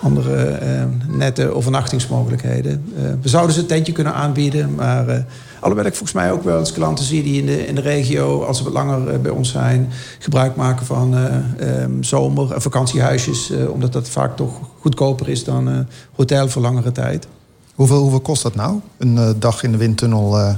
andere 0.02 0.46
eh, 0.46 0.84
nette 1.08 1.54
overnachtingsmogelijkheden. 1.54 2.84
We 3.22 3.30
zouden 3.30 3.56
ze 3.56 3.62
een 3.62 3.68
tentje 3.68 3.92
kunnen 3.92 4.14
aanbieden, 4.14 4.76
maar 4.76 5.26
alhoewel 5.60 5.86
ik 5.86 5.96
volgens 5.96 6.14
mij 6.14 6.32
ook 6.32 6.44
wel 6.44 6.60
eens 6.60 6.72
klanten 6.72 7.06
zie 7.06 7.24
die 7.24 7.40
in 7.40 7.46
de, 7.46 7.68
in 7.68 7.76
de 7.76 7.82
regio, 7.82 8.44
als 8.44 8.58
ze 8.58 8.64
wat 8.64 8.74
langer 8.74 9.22
bij 9.22 9.32
ons 9.32 9.52
zijn, 9.52 9.90
gebruik 10.20 10.56
maken 10.56 10.86
van 10.86 11.16
eh, 11.16 11.82
ehm, 11.82 12.04
zomer- 12.04 12.54
en 12.54 12.62
vakantiehuisjes, 12.62 13.52
eh, 13.52 13.70
omdat 13.70 13.94
dat 13.94 14.10
vaak 14.10 14.36
toch 14.36 14.60
goedkoper 14.80 15.30
is 15.30 15.44
dan 15.44 15.70
eh, 15.70 15.80
hotel 16.16 16.50
voor 16.50 16.62
langere 16.62 16.92
tijd. 16.92 17.28
hoeveel, 17.76 18.00
hoeveel 18.02 18.20
kost 18.20 18.44
dat 18.44 18.56
nou? 18.56 18.80
Een 18.98 19.36
dag 19.40 19.64
in 19.64 19.72
de 19.72 19.78
windtunnel? 19.78 20.56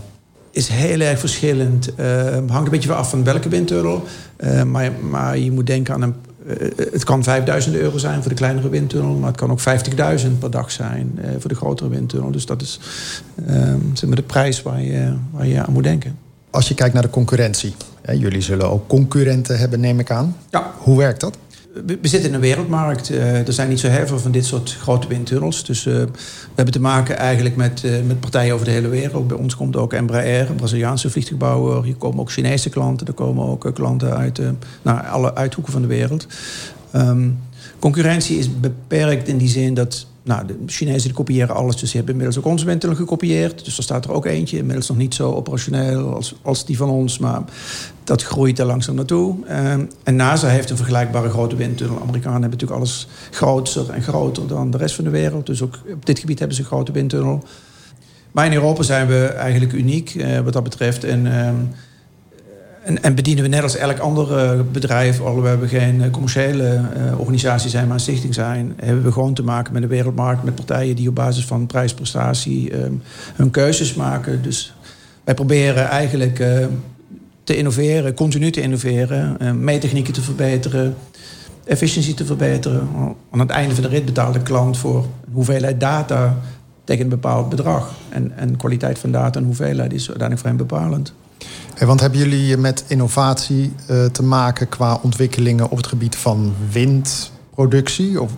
Is 0.58 0.68
heel 0.68 1.00
erg 1.00 1.20
verschillend. 1.20 1.96
Eh, 1.96 2.06
hangt 2.48 2.66
een 2.66 2.70
beetje 2.70 2.94
af 2.94 3.10
van 3.10 3.24
welke 3.24 3.50
windtunnel. 3.50 4.04
Eh, 4.38 4.64
maar, 4.64 4.92
maar 5.10 5.38
je 5.38 5.52
moet 5.52 5.68
denken 5.68 5.94
aan 5.94 6.02
een. 6.02 6.14
eh, 6.48 6.68
het 6.92 7.04
kan 7.04 7.24
5000 7.24 7.76
euro 7.76 7.98
zijn 7.98 8.20
voor 8.22 8.30
de 8.30 8.36
kleinere 8.38 8.70
windtunnel, 8.70 9.14
maar 9.14 9.28
het 9.28 9.38
kan 9.38 9.52
ook 9.52 9.60
50.000 9.60 10.40
per 10.40 10.52
dag 10.52 10.72
zijn 10.72 11.12
eh, 11.22 11.30
voor 11.40 11.50
de 11.50 11.56
grotere 11.56 11.90
windtunnel. 11.90 12.32
Dus 12.32 12.46
dat 12.46 12.62
is 12.62 12.80
eh, 13.46 13.56
zeg 13.94 14.08
maar 14.10 14.16
de 14.16 14.22
prijs 14.24 14.62
waar 14.62 14.82
je, 14.82 15.14
waar 15.32 15.48
je 15.48 15.66
aan 15.66 15.74
moet 15.74 15.84
denken. 15.84 16.18
als 16.50 16.68
je 16.68 16.74
kijkt 16.74 16.94
naar 16.94 17.04
de 17.04 17.10
concurrentie. 17.10 17.76
Jullie 18.14 18.42
zullen 18.42 18.70
ook 18.72 18.88
concurrenten 18.88 19.58
hebben, 19.60 19.80
neem 19.80 20.00
ik 20.00 20.12
aan. 20.12 20.36
Ja. 20.50 20.72
Hoe 20.78 20.98
werkt 20.98 21.20
dat? 21.20 21.38
We, 21.86 21.98
zitten 22.02 22.30
in 22.30 22.36
een 22.36 22.42
wereldmarkt. 22.42 23.10
Eh, 23.10 23.48
er 23.48 23.54
zijn 23.54 23.70
niet 23.70 23.80
zo 23.80 23.88
heel 23.88 24.08
veel 24.08 24.20
van 24.20 24.32
dit 24.32 24.46
soort 24.46 24.78
grote 24.80 25.08
windtunnels. 25.08 25.66
Dus 25.66 25.86
eh, 25.86 25.94
we 25.94 26.10
hebben 26.56 26.74
te 26.74 26.80
maken 26.80 27.18
eigenlijk 27.18 27.56
met, 27.56 27.84
eh, 27.84 27.92
met 28.08 28.20
partijen 28.20 28.54
over 28.54 28.66
de 28.66 28.72
hele 28.72 28.88
wereld. 28.88 29.28
Bij 29.28 29.38
ons 29.38 29.56
komt 29.56 29.76
ook 29.76 29.94
Embraer, 29.94 30.50
een 30.50 30.56
Braziliaanse 30.56 31.10
vliegtuigbouwer. 31.10 31.84
Hier 31.84 31.96
komen 31.96 32.20
ook 32.20 32.32
Chinese 32.32 32.70
klanten. 32.70 33.08
Er 33.08 33.14
komen 33.14 33.48
ook 33.48 33.72
klanten 33.74 34.18
uit 34.18 34.42
nou, 34.82 35.08
alle 35.08 35.36
uithoeken 35.36 35.74
van 35.74 35.82
de 35.82 35.88
wereld. 35.88 36.28
Ehm, 36.92 37.30
concurrentie 37.80 38.38
is 38.38 38.60
beperkt 38.60 39.28
in 39.28 39.38
die 39.38 39.50
zin 39.50 39.74
dat... 39.74 40.08
Nou, 40.24 40.48
de 40.48 40.56
Chinezen 40.66 41.14
kopiëren 41.14 41.56
alles, 41.56 41.76
dus 41.76 41.92
die 41.92 41.96
hebben 41.96 42.12
inmiddels 42.12 42.38
ook 42.38 42.52
onze 42.52 42.66
windtunnel 42.66 42.98
gekopieerd. 42.98 43.66
Dus 43.66 43.78
er 43.78 43.84
staat 43.84 44.06
er 44.06 44.12
ook 44.12 44.26
eentje, 44.26 44.58
inmiddels 44.58 44.88
nog 44.88 44.98
niet 44.98 45.14
zo 45.14 45.32
operationeel 45.32 46.14
als, 46.16 46.36
als 46.42 46.66
die 46.66 46.78
van 46.78 46.90
ons. 46.90 47.18
Maar 47.18 47.42
dat 48.04 48.24
groeit 48.24 48.60
er 48.60 48.66
langzaam 48.66 48.96
naartoe. 48.96 49.46
Ehm, 49.46 49.86
en 50.04 50.16
NASA 50.16 50.48
heeft 50.48 50.70
een 50.70 50.76
vergelijkbare 50.76 51.30
grote 51.30 51.56
windtunnel. 51.56 52.02
Amerikanen 52.02 52.42
hebben 52.42 52.50
natuurlijk 52.50 52.80
alles 52.80 53.08
groter 53.32 53.90
en 53.90 54.02
groter 54.02 54.48
dan 54.48 54.72
de 54.72 54.78
rest 54.78 54.96
van 54.96 55.04
de 55.04 55.10
wereld. 55.10 55.46
Dus 55.46 55.62
ook 55.62 55.80
op 55.94 56.06
dit 56.06 56.20
gebied 56.20 56.40
hebben 56.40 56.56
ze 56.58 56.62
een 56.62 56.68
grote 56.68 56.92
windtunnel. 56.92 57.44
Maar 58.32 58.46
in 58.46 58.54
Europa 58.54 58.84
zijn 58.84 59.08
we 59.08 59.26
eigenlijk 59.26 59.74
uniek 59.74 60.16
eh, 60.16 60.40
wat 60.40 60.54
dat 60.54 60.64
betreft. 60.64 61.04
En, 61.04 61.40
ehm, 61.40 61.56
en, 62.88 63.04
en 63.04 63.16
bedienen 63.16 63.44
we 63.44 63.50
net 63.50 63.64
als 63.64 63.76
elk 63.76 64.00
ander 64.00 64.38
eh, 64.38 64.60
bedrijf, 64.72 65.22
alhoewel 65.22 65.60
we 65.60 65.68
geen 65.68 66.02
eh, 66.02 66.12
commerciële 66.12 66.64
eh, 66.66 67.20
organisatie 67.20 67.70
zijn, 67.70 67.86
maar 67.86 67.94
een 67.94 68.02
stichting 68.02 68.34
zijn, 68.34 68.74
hebben 68.76 69.04
we 69.04 69.12
gewoon 69.12 69.34
te 69.34 69.44
maken 69.44 69.74
met 69.74 69.84
een 69.84 69.90
wereldmarkt, 69.90 70.44
met 70.44 70.56
partijen 70.56 70.96
die 70.96 71.10
op 71.10 71.16
basis 71.16 71.46
van 71.46 71.66
prijs-prestatie 71.66 72.72
ehm, 72.72 72.92
hun 73.36 73.52
keuzes 73.52 73.94
maken. 73.94 74.42
Dus 74.42 74.74
wij 75.24 75.34
proberen 75.34 75.88
eigenlijk 75.88 76.44
te 77.44 77.58
innoveren, 77.58 78.14
continu 78.14 78.52
te 78.52 78.62
innoveren, 78.62 79.38
meettechnieken 79.64 80.14
te 80.14 80.22
verbeteren, 80.22 80.96
efficiëntie 81.64 82.14
te 82.14 82.26
verbeteren. 82.26 82.88
Aan 83.32 83.40
het 83.40 83.50
einde 83.50 83.74
van 83.74 83.84
de 83.84 83.90
rit 83.90 84.06
betaalt 84.06 84.34
de 84.34 84.42
klant 84.42 84.78
voor 84.78 85.06
hoeveelheid 85.32 85.80
data 85.80 86.38
tegen 86.84 87.04
een 87.04 87.10
bepaald 87.10 87.50
bedrag. 87.50 87.96
En, 88.10 88.32
en 88.38 88.58
kwaliteit 88.58 89.00
van 89.00 89.12
data 89.12 89.40
en 89.40 89.46
hoeveelheid 89.46 89.94
is 89.94 90.10
uiteindelijk 90.10 90.48
hem 90.48 90.58
bepalend. 90.58 91.14
Want 91.86 92.00
hebben 92.00 92.20
jullie 92.20 92.58
met 92.58 92.84
innovatie 92.88 93.74
eh, 93.88 94.06
te 94.06 94.24
maken 94.24 94.70
qua 94.70 95.00
ontwikkelingen 95.02 95.70
op 95.70 95.78
het 95.78 95.88
gebied 95.88 96.16
van 96.16 96.54
windproductie? 96.72 98.22
Of 98.22 98.32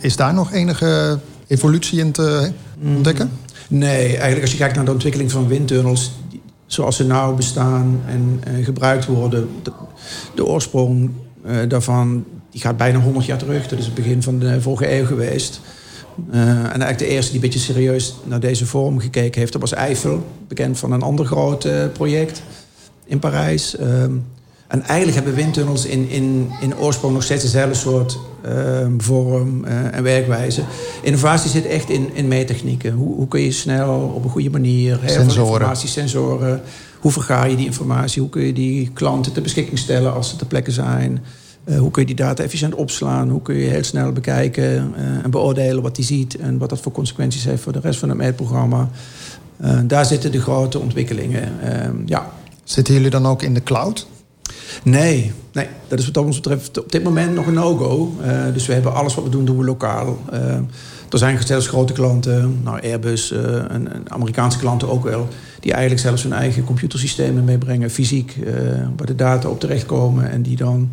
is 0.00 0.16
daar 0.16 0.34
nog 0.34 0.52
enige 0.52 1.18
evolutie 1.46 1.98
in 1.98 2.12
te 2.12 2.50
ontdekken? 2.82 3.30
Nee, 3.68 4.06
eigenlijk 4.06 4.40
als 4.40 4.50
je 4.50 4.56
kijkt 4.56 4.76
naar 4.76 4.84
de 4.84 4.92
ontwikkeling 4.92 5.30
van 5.30 5.48
windtunnels... 5.48 6.12
zoals 6.66 6.96
ze 6.96 7.04
nou 7.06 7.36
bestaan 7.36 8.00
en 8.06 8.40
eh, 8.44 8.64
gebruikt 8.64 9.06
worden... 9.06 9.48
De, 9.62 9.72
de 10.34 10.46
oorsprong 10.46 11.10
eh, 11.44 11.56
daarvan 11.68 12.24
die 12.50 12.60
gaat 12.60 12.76
bijna 12.76 12.98
100 12.98 13.26
jaar 13.26 13.38
terug. 13.38 13.68
Dat 13.68 13.78
is 13.78 13.84
het 13.84 13.94
begin 13.94 14.22
van 14.22 14.38
de 14.38 14.60
vorige 14.60 14.98
eeuw 14.98 15.06
geweest. 15.06 15.60
Eh, 16.30 16.40
en 16.40 16.66
eigenlijk 16.66 16.98
de 16.98 17.06
eerste 17.06 17.32
die 17.32 17.40
een 17.40 17.46
beetje 17.46 17.72
serieus 17.72 18.14
naar 18.24 18.40
deze 18.40 18.66
vorm 18.66 18.98
gekeken 18.98 19.40
heeft, 19.40 19.52
dat 19.52 19.60
was 19.60 19.72
Eiffel. 19.72 20.26
Bekend 20.48 20.78
van 20.78 20.92
een 20.92 21.02
ander 21.02 21.26
groot 21.26 21.64
eh, 21.64 21.84
project 21.92 22.42
in 23.04 23.18
Parijs. 23.18 23.76
Ehm, 23.76 24.12
en 24.68 24.82
eigenlijk 24.82 25.16
hebben 25.16 25.34
windtunnels 25.34 25.86
in, 25.86 26.08
in, 26.08 26.50
in 26.60 26.76
oorsprong 26.76 27.14
nog 27.14 27.22
steeds 27.22 27.42
dezelfde 27.42 27.74
soort 27.74 28.18
ehm, 28.42 28.92
vorm 28.98 29.64
eh, 29.64 29.94
en 29.94 30.02
werkwijze. 30.02 30.62
Innovatie 31.02 31.50
zit 31.50 31.66
echt 31.66 31.90
in, 31.90 32.10
in 32.14 32.28
meettechnieken. 32.28 32.92
Hoe, 32.92 33.14
hoe 33.14 33.28
kun 33.28 33.40
je 33.40 33.52
snel 33.52 34.12
op 34.14 34.24
een 34.24 34.30
goede 34.30 34.50
manier... 34.50 34.98
Sensoren. 35.06 35.52
informatie, 35.52 35.88
sensoren. 35.88 36.60
Hoe 37.00 37.12
verga 37.12 37.44
je 37.44 37.56
die 37.56 37.66
informatie? 37.66 38.20
Hoe 38.20 38.30
kun 38.30 38.42
je 38.42 38.52
die 38.52 38.90
klanten 38.92 39.32
ter 39.32 39.42
beschikking 39.42 39.78
stellen 39.78 40.14
als 40.14 40.28
ze 40.28 40.36
ter 40.36 40.46
plekke 40.46 40.70
zijn? 40.70 41.24
Eh, 41.66 41.78
hoe 41.78 41.90
kun 41.90 42.02
je 42.02 42.06
die 42.06 42.16
data 42.16 42.42
efficiënt 42.42 42.74
opslaan? 42.74 43.28
Hoe 43.28 43.42
kun 43.42 43.54
je 43.54 43.68
heel 43.68 43.84
snel 43.84 44.12
bekijken 44.12 44.64
eh, 44.64 45.24
en 45.24 45.30
beoordelen 45.30 45.82
wat 45.82 45.96
hij 45.96 46.04
ziet... 46.04 46.36
en 46.36 46.58
wat 46.58 46.68
dat 46.68 46.80
voor 46.80 46.92
consequenties 46.92 47.44
heeft 47.44 47.62
voor 47.62 47.72
de 47.72 47.80
rest 47.80 47.98
van 47.98 48.08
het 48.08 48.18
meetprogramma? 48.18 48.88
Eh, 49.56 49.78
daar 49.84 50.04
zitten 50.04 50.32
de 50.32 50.40
grote 50.40 50.78
ontwikkelingen. 50.78 51.60
Ehm, 51.62 51.96
ja, 52.04 52.30
Zitten 52.64 52.94
jullie 52.94 53.10
dan 53.10 53.26
ook 53.26 53.42
in 53.42 53.54
de 53.54 53.62
cloud? 53.62 54.06
Nee, 54.82 55.32
nee, 55.52 55.66
dat 55.88 55.98
is 55.98 56.06
wat 56.06 56.24
ons 56.24 56.36
betreft 56.36 56.78
op 56.78 56.92
dit 56.92 57.02
moment 57.02 57.34
nog 57.34 57.46
een 57.46 57.54
no-go. 57.54 58.12
Dus 58.52 58.66
we 58.66 58.72
hebben 58.72 58.94
alles 58.94 59.14
wat 59.14 59.24
we 59.24 59.30
doen, 59.30 59.44
doen 59.44 59.58
we 59.58 59.64
lokaal. 59.64 60.18
Er 61.10 61.18
zijn 61.18 61.46
zelfs 61.46 61.66
grote 61.66 61.92
klanten, 61.92 62.60
nou 62.62 62.82
Airbus 62.82 63.32
en, 63.32 63.92
en 63.92 64.02
Amerikaanse 64.08 64.58
klanten 64.58 64.88
ook 64.88 65.04
wel... 65.04 65.28
die 65.60 65.72
eigenlijk 65.72 66.02
zelfs 66.02 66.22
hun 66.22 66.32
eigen 66.32 66.64
computersystemen 66.64 67.44
meebrengen, 67.44 67.90
fysiek... 67.90 68.36
waar 68.96 69.06
de 69.06 69.14
data 69.14 69.48
op 69.48 69.60
terechtkomen 69.60 70.30
en 70.30 70.42
die 70.42 70.56
dan... 70.56 70.90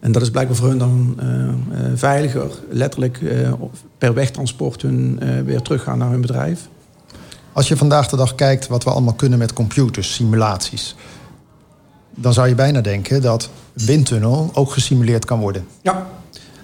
En 0.00 0.12
dat 0.12 0.22
is 0.22 0.30
blijkbaar 0.30 0.56
voor 0.56 0.68
hun 0.68 0.78
dan 0.78 1.16
eh, 1.18 1.48
eh, 1.48 1.54
veiliger, 1.94 2.50
letterlijk 2.70 3.22
eh, 3.22 3.52
per 3.98 4.14
wegtransport 4.14 4.82
hun 4.82 5.20
weer 5.44 5.62
teruggaan 5.62 5.98
naar 5.98 6.10
hun 6.10 6.20
bedrijf. 6.20 6.68
Als 7.52 7.68
je 7.68 7.76
vandaag 7.76 8.08
de 8.08 8.16
dag 8.16 8.34
kijkt 8.34 8.66
wat 8.66 8.84
we 8.84 8.90
allemaal 8.90 9.14
kunnen 9.14 9.38
met 9.38 9.52
computers, 9.52 10.14
simulaties... 10.14 10.94
dan 12.14 12.32
zou 12.32 12.48
je 12.48 12.54
bijna 12.54 12.80
denken 12.80 13.22
dat 13.22 13.50
windtunnel 13.72 14.50
ook 14.54 14.70
gesimuleerd 14.72 15.24
kan 15.24 15.40
worden. 15.40 15.66
Ja. 15.82 16.06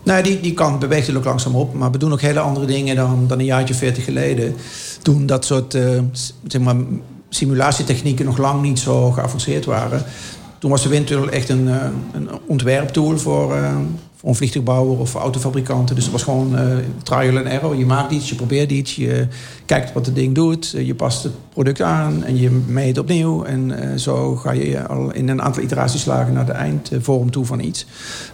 Nou, 0.03 0.23
die, 0.23 0.41
die 0.41 0.55
kant 0.55 0.79
beweegt 0.79 1.09
er 1.09 1.17
ook 1.17 1.25
langzaam 1.25 1.55
op. 1.55 1.75
Maar 1.75 1.91
we 1.91 1.99
doen 1.99 2.13
ook 2.13 2.21
hele 2.21 2.41
andere 2.41 2.67
dingen 2.67 2.97
dan, 2.97 3.27
dan 3.27 3.39
een 3.39 3.45
jaartje 3.45 3.75
veertig 3.75 4.05
geleden. 4.05 4.55
Toen 5.03 5.27
dat 5.27 5.45
soort 5.45 5.79
zeg 6.47 6.61
maar, 6.61 6.77
simulatietechnieken 7.29 8.25
nog 8.25 8.39
lang 8.39 8.63
niet 8.63 8.79
zo 8.79 9.11
geavanceerd 9.11 9.65
waren. 9.65 10.05
Toen 10.67 10.75
was 10.75 10.85
de 10.85 10.91
windtunnel 10.91 11.29
echt 11.29 11.49
een, 11.49 11.69
eh, 11.69 11.89
een 12.13 12.29
ontwerptool 12.47 13.19
voor, 13.19 13.55
eh, 13.55 13.77
voor 14.17 14.29
een 14.29 14.35
vliegtuigbouwer 14.35 14.99
of 14.99 15.11
voor 15.11 15.21
autofabrikanten. 15.21 15.95
Dus 15.95 16.05
het 16.05 16.13
was 16.13 16.23
gewoon 16.23 16.59
eh, 16.59 16.65
trial 17.03 17.37
and 17.37 17.47
error. 17.47 17.77
Je 17.77 17.87
maakt 17.87 18.13
iets, 18.13 18.29
je 18.29 18.35
probeert 18.35 18.71
iets, 18.71 18.97
je 18.97 19.27
kijkt 19.65 19.93
wat 19.93 20.07
het 20.07 20.15
ding 20.15 20.35
doet. 20.35 20.71
Je 20.71 20.95
past 20.95 21.23
het 21.23 21.33
product 21.53 21.83
aan 21.83 22.25
en 22.25 22.39
je 22.39 22.51
meet 22.67 22.99
opnieuw. 22.99 23.45
En 23.45 24.01
zo 24.01 24.37
ga 24.37 24.53
je 24.53 24.87
al 24.87 25.13
in 25.13 25.29
een 25.29 25.43
aantal 25.43 25.63
iteraties 25.63 26.01
slagen 26.01 26.33
naar 26.33 26.47
de 26.47 26.53
eindvorm 26.53 27.31
toe 27.31 27.45
van 27.45 27.61
iets. 27.61 27.87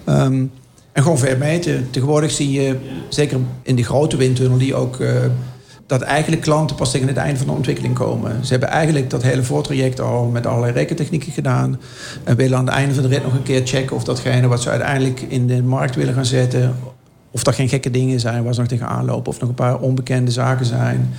Ehm, 0.04 0.44
en 0.92 1.02
gewoon 1.02 1.18
ver 1.18 1.38
meten. 1.38 1.88
Tegenwoordig 1.90 2.30
zie 2.30 2.52
je, 2.52 2.76
zeker 3.08 3.38
in 3.62 3.74
die 3.74 3.84
grote 3.84 4.16
windtunnel, 4.16 4.58
die 4.58 4.74
ook... 4.74 4.98
dat 5.92 6.02
eigenlijk 6.02 6.42
klanten 6.42 6.76
pas 6.76 6.90
tegen 6.90 7.08
het 7.08 7.16
einde 7.16 7.38
van 7.38 7.46
de 7.46 7.52
ontwikkeling 7.52 7.94
komen. 7.94 8.44
Ze 8.44 8.50
hebben 8.50 8.68
eigenlijk 8.68 9.10
dat 9.10 9.22
hele 9.22 9.42
voortraject 9.42 10.00
al 10.00 10.24
met 10.24 10.46
allerlei 10.46 10.72
rekentechnieken 10.72 11.32
gedaan. 11.32 11.80
En 12.24 12.36
willen 12.36 12.58
aan 12.58 12.66
het 12.66 12.74
einde 12.74 12.94
van 12.94 13.02
de 13.02 13.08
rit 13.08 13.22
nog 13.22 13.34
een 13.34 13.42
keer 13.42 13.62
checken 13.64 13.96
of 13.96 14.04
datgene 14.04 14.46
wat 14.46 14.62
ze 14.62 14.70
uiteindelijk 14.70 15.20
in 15.20 15.46
de 15.46 15.62
markt 15.62 15.94
willen 15.94 16.14
gaan 16.14 16.24
zetten. 16.24 16.74
of 17.30 17.42
dat 17.42 17.54
geen 17.54 17.68
gekke 17.68 17.90
dingen 17.90 18.20
zijn 18.20 18.44
waar 18.44 18.54
ze 18.54 18.60
nog 18.60 18.68
tegen 18.68 18.86
aanlopen. 18.86 19.32
of 19.32 19.40
nog 19.40 19.48
een 19.48 19.54
paar 19.54 19.78
onbekende 19.78 20.30
zaken 20.30 20.66
zijn. 20.66 21.14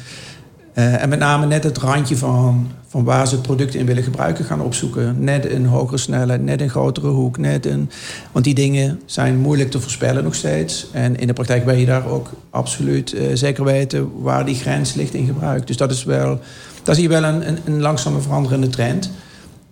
Eh, 0.73 1.01
en 1.01 1.09
met 1.09 1.19
name 1.19 1.45
net 1.45 1.63
het 1.63 1.77
randje 1.77 2.17
van, 2.17 2.71
van 2.87 3.03
waar 3.03 3.27
ze 3.27 3.33
het 3.33 3.43
product 3.43 3.75
in 3.75 3.85
willen 3.85 4.03
gebruiken 4.03 4.45
gaan 4.45 4.61
opzoeken. 4.61 5.23
Net 5.23 5.51
een 5.51 5.65
hogere 5.65 5.97
snelheid, 5.97 6.43
net 6.43 6.61
een 6.61 6.69
grotere 6.69 7.07
hoek. 7.07 7.37
Net 7.37 7.65
een, 7.65 7.89
want 8.31 8.45
die 8.45 8.53
dingen 8.53 8.99
zijn 9.05 9.37
moeilijk 9.37 9.71
te 9.71 9.79
voorspellen 9.79 10.23
nog 10.23 10.35
steeds. 10.35 10.87
En 10.91 11.15
in 11.15 11.27
de 11.27 11.33
praktijk 11.33 11.65
ben 11.65 11.79
je 11.79 11.85
daar 11.85 12.07
ook 12.07 12.29
absoluut 12.49 13.13
eh, 13.13 13.25
zeker 13.33 13.63
weten 13.63 14.21
waar 14.21 14.45
die 14.45 14.55
grens 14.55 14.93
ligt 14.93 15.13
in 15.13 15.25
gebruik. 15.25 15.67
Dus 15.67 15.77
dat 15.77 15.91
is 15.91 16.03
wel, 16.03 16.39
daar 16.83 16.95
zie 16.95 17.03
je 17.03 17.09
wel 17.09 17.23
een, 17.23 17.57
een, 17.65 17.81
langzame 17.81 18.19
veranderende 18.19 18.69
trend. 18.69 19.11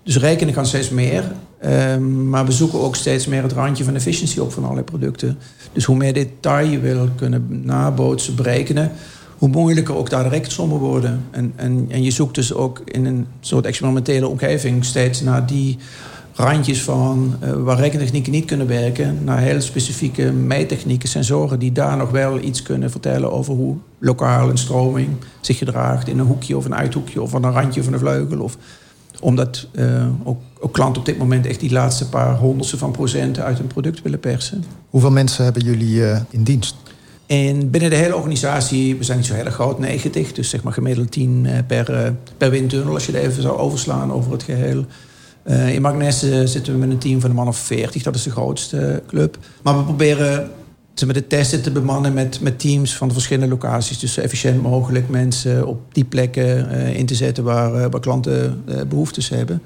Dus 0.04 0.18
rekenen 0.18 0.54
kan 0.54 0.66
steeds 0.66 0.90
meer. 0.90 1.32
Ehm, 1.60 2.30
maar 2.30 2.46
we 2.46 2.52
zoeken 2.52 2.80
ook 2.80 2.96
steeds 2.96 3.28
meer 3.28 3.44
het 3.44 3.52
randje 3.52 3.84
van 3.84 3.96
efficiency 3.96 4.40
op 4.40 4.52
van 4.52 4.64
allerlei 4.64 4.86
producten. 4.86 5.38
Dus 5.72 5.86
hoe 5.86 5.98
meer 5.98 6.14
detail 6.14 6.68
je 6.68 6.80
wil 6.80 7.10
kunnen 7.16 7.62
nabootsen, 7.66 8.36
berekenen 8.36 8.92
hoe 9.42 9.50
moeilijker 9.50 9.96
ook 9.96 10.10
daar 10.10 10.24
de 10.24 10.30
rekensommen 10.30 10.78
worden. 10.78 11.26
En, 11.32 11.54
en, 11.56 11.86
en 11.90 12.04
je 12.04 12.12
zoekt 12.12 12.36
dus 12.36 12.54
ook 12.54 12.82
in 12.86 13.06
een 13.06 13.28
soort 13.40 13.66
experimentele 13.66 14.28
omgeving 14.28 14.86
steeds 14.86 15.22
naar 15.22 15.46
die 15.46 15.78
randjes 16.34 16.82
van 16.82 17.36
eh, 17.40 17.52
waar 17.54 17.78
rekentechnieken 17.78 18.32
niet 18.32 18.46
kunnen 18.46 18.68
werken, 18.68 19.24
naar 19.24 19.40
heel 19.40 19.62
specifieke 19.62 20.32
meettechnieken, 20.32 21.10
sensoren 21.10 21.60
die 21.60 21.72
daar 21.72 21.98
nog 21.98 22.12
wel 22.12 22.40
iets 22.40 22.62
kunnen 22.62 22.92
vertellen 22.92 23.32
over 23.32 23.54
hoe 23.54 23.76
lokaal 23.98 24.50
een 24.50 24.58
stroming 24.58 25.10
zich 25.40 25.58
gedraagt 25.58 26.08
in 26.08 26.20
een 26.20 26.26
hoekje 26.26 26.58
of 26.58 26.66
een 26.66 26.76
uithoekje 26.76 27.22
of 27.22 27.36
aan 27.36 27.44
een 27.44 27.52
randje 27.52 27.84
van 27.84 27.94
een 27.94 28.00
vleugel. 28.00 28.40
Of, 28.42 28.58
omdat 29.22 29.68
eh, 29.72 30.08
ook, 30.24 30.42
ook 30.60 30.74
klanten 30.74 31.00
op 31.00 31.06
dit 31.06 31.18
moment 31.18 31.46
echt 31.46 31.60
die 31.60 31.72
laatste 31.72 32.10
paar 32.10 32.38
honderdste 32.38 32.78
van 32.78 32.92
procenten 32.92 33.44
uit 33.44 33.58
hun 33.58 33.68
product 33.68 34.02
willen 34.02 34.20
persen. 34.20 34.64
Hoeveel 34.90 35.12
mensen 35.12 35.44
hebben 35.44 35.64
jullie 35.64 36.06
eh, 36.06 36.22
in 36.30 36.44
dienst? 36.44 36.76
En 37.32 37.70
binnen 37.70 37.90
de 37.90 37.96
hele 37.96 38.16
organisatie, 38.16 38.96
we 38.96 39.04
zijn 39.04 39.18
niet 39.18 39.28
zo 39.28 39.34
heel 39.34 39.52
groot, 39.52 39.80
90. 39.80 40.34
Dus 40.34 40.50
zeg 40.50 40.64
maar 40.64 40.74
gemiddeld 40.74 41.12
10 41.12 41.46
eh, 41.46 41.58
per, 41.68 41.94
eh, 41.94 42.12
per 42.38 42.50
windtunnel, 42.50 42.94
als 42.94 43.06
je 43.06 43.12
het 43.12 43.22
even 43.22 43.42
zou 43.42 43.58
overslaan 43.58 44.14
over 44.14 44.32
het 44.32 44.44
geheel. 44.44 44.86
Eh, 45.44 45.74
in 45.74 45.82
Magnes 45.82 46.24
eh, 46.24 46.46
zitten 46.46 46.74
we 46.74 46.80
met 46.80 46.90
een 46.90 46.98
team 46.98 47.22
van 47.22 47.30
een 47.30 47.36
man 47.36 47.48
of 47.48 47.58
40, 47.58 48.04
dat 48.04 48.16
is 48.16 48.24
de 48.24 48.32
grootste 48.32 49.04
club. 49.08 49.38
Maar 49.62 49.78
we 49.78 49.84
proberen 49.84 50.50
maar, 51.06 51.14
de 51.14 51.28
testen 51.28 51.62
te 51.62 51.72
bemannen 51.72 52.14
met, 52.14 52.42
met 52.42 52.60
teams 52.60 52.98
van 52.98 53.08
de 53.08 53.14
verschillende 53.14 53.50
locaties. 53.50 54.00
Dus 54.00 54.14
zo 54.14 54.22
efficiënt 54.22 54.62
mogelijk 54.62 55.10
mensen 55.10 55.68
op 55.68 55.94
die 55.94 56.06
plekken 56.06 56.70
in 56.96 57.06
te 57.06 57.16
zetten 57.16 57.44
waar, 57.44 57.90
waar 57.90 58.00
klanten 58.00 58.64
eh, 58.68 58.76
behoeftes 58.90 59.30
hebben. 59.30 59.62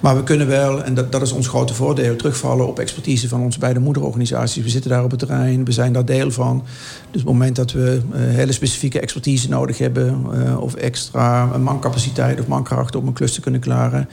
Maar 0.00 0.16
we 0.16 0.22
kunnen 0.22 0.46
wel, 0.46 0.84
en 0.84 0.94
dat, 0.94 1.12
dat 1.12 1.22
is 1.22 1.32
ons 1.32 1.48
grote 1.48 1.74
voordeel, 1.74 2.16
terugvallen 2.16 2.68
op 2.68 2.78
expertise 2.78 3.28
van 3.28 3.40
onze 3.40 3.58
beide 3.58 3.80
moederorganisaties. 3.80 4.62
We 4.62 4.68
zitten 4.68 4.90
daar 4.90 5.04
op 5.04 5.10
het 5.10 5.18
terrein, 5.18 5.64
we 5.64 5.72
zijn 5.72 5.92
daar 5.92 6.04
deel 6.04 6.30
van. 6.30 6.62
Dus 7.10 7.20
op 7.20 7.26
het 7.26 7.36
moment 7.36 7.56
dat 7.56 7.72
we 7.72 8.00
eh, 8.12 8.20
hele 8.20 8.52
specifieke 8.52 9.00
expertise 9.00 9.48
nodig 9.48 9.78
hebben, 9.78 10.26
eh, 10.32 10.60
of 10.60 10.74
extra 10.74 11.44
mancapaciteit 11.44 12.40
of 12.40 12.46
mankracht 12.46 12.96
om 12.96 13.06
een 13.06 13.12
klus 13.12 13.32
te 13.32 13.40
kunnen 13.40 13.60
klaren, 13.60 14.08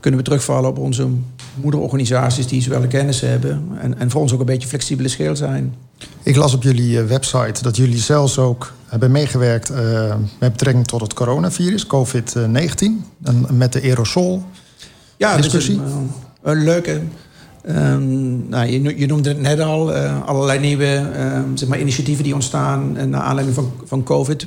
kunnen 0.00 0.20
we 0.20 0.26
terugvallen 0.26 0.70
op 0.70 0.78
onze 0.78 1.06
moederorganisaties 1.54 2.46
die 2.46 2.62
zowel 2.62 2.86
kennis 2.86 3.20
hebben 3.20 3.68
en, 3.80 3.98
en 3.98 4.10
voor 4.10 4.20
ons 4.20 4.32
ook 4.32 4.40
een 4.40 4.46
beetje 4.46 4.68
flexibele 4.68 5.08
scheel 5.08 5.36
zijn. 5.36 5.74
Ik 6.22 6.36
las 6.36 6.54
op 6.54 6.62
jullie 6.62 6.98
eh, 6.98 7.06
website 7.06 7.62
dat 7.62 7.76
jullie 7.76 7.98
zelfs 7.98 8.38
ook 8.38 8.72
hebben 8.86 9.10
meegewerkt 9.10 9.72
met 10.38 10.52
betrekking 10.52 10.86
tot 10.86 11.00
het 11.00 11.14
coronavirus, 11.14 11.86
COVID-19, 11.86 12.82
en 13.22 13.46
met 13.50 13.72
de 13.72 13.82
aerosol. 13.82 14.42
Ja, 15.22 15.36
dus 15.36 15.42
Discussie? 15.44 15.74
een, 15.76 15.84
eh, 16.42 16.52
een 16.52 16.64
leuke. 16.64 17.00
ehm, 17.64 18.48
nou, 18.48 18.66
je, 18.66 18.80
no- 18.80 18.92
je 18.96 19.06
noemde 19.06 19.28
het 19.28 19.40
net 19.40 19.60
al, 19.60 19.94
eh, 19.94 20.22
allerlei 20.26 20.58
nieuwe 20.60 20.86
ehm, 21.16 21.44
zeg 21.56 21.68
maar 21.68 21.80
initiatieven 21.80 22.24
die 22.24 22.34
ontstaan 22.34 22.96
eh, 22.96 23.04
naar 23.04 23.20
aanleiding 23.20 23.56
van, 23.56 23.72
van 23.84 24.02
COVID. 24.02 24.46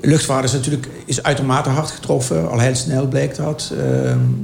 Luchtvaart 0.00 0.44
is 0.44 0.52
natuurlijk 0.52 0.88
is 1.04 1.22
uitermate 1.22 1.68
hard 1.68 1.90
getroffen, 1.90 2.50
al 2.50 2.58
heel 2.58 2.74
snel 2.74 3.06
bleek 3.08 3.36
dat. 3.36 3.72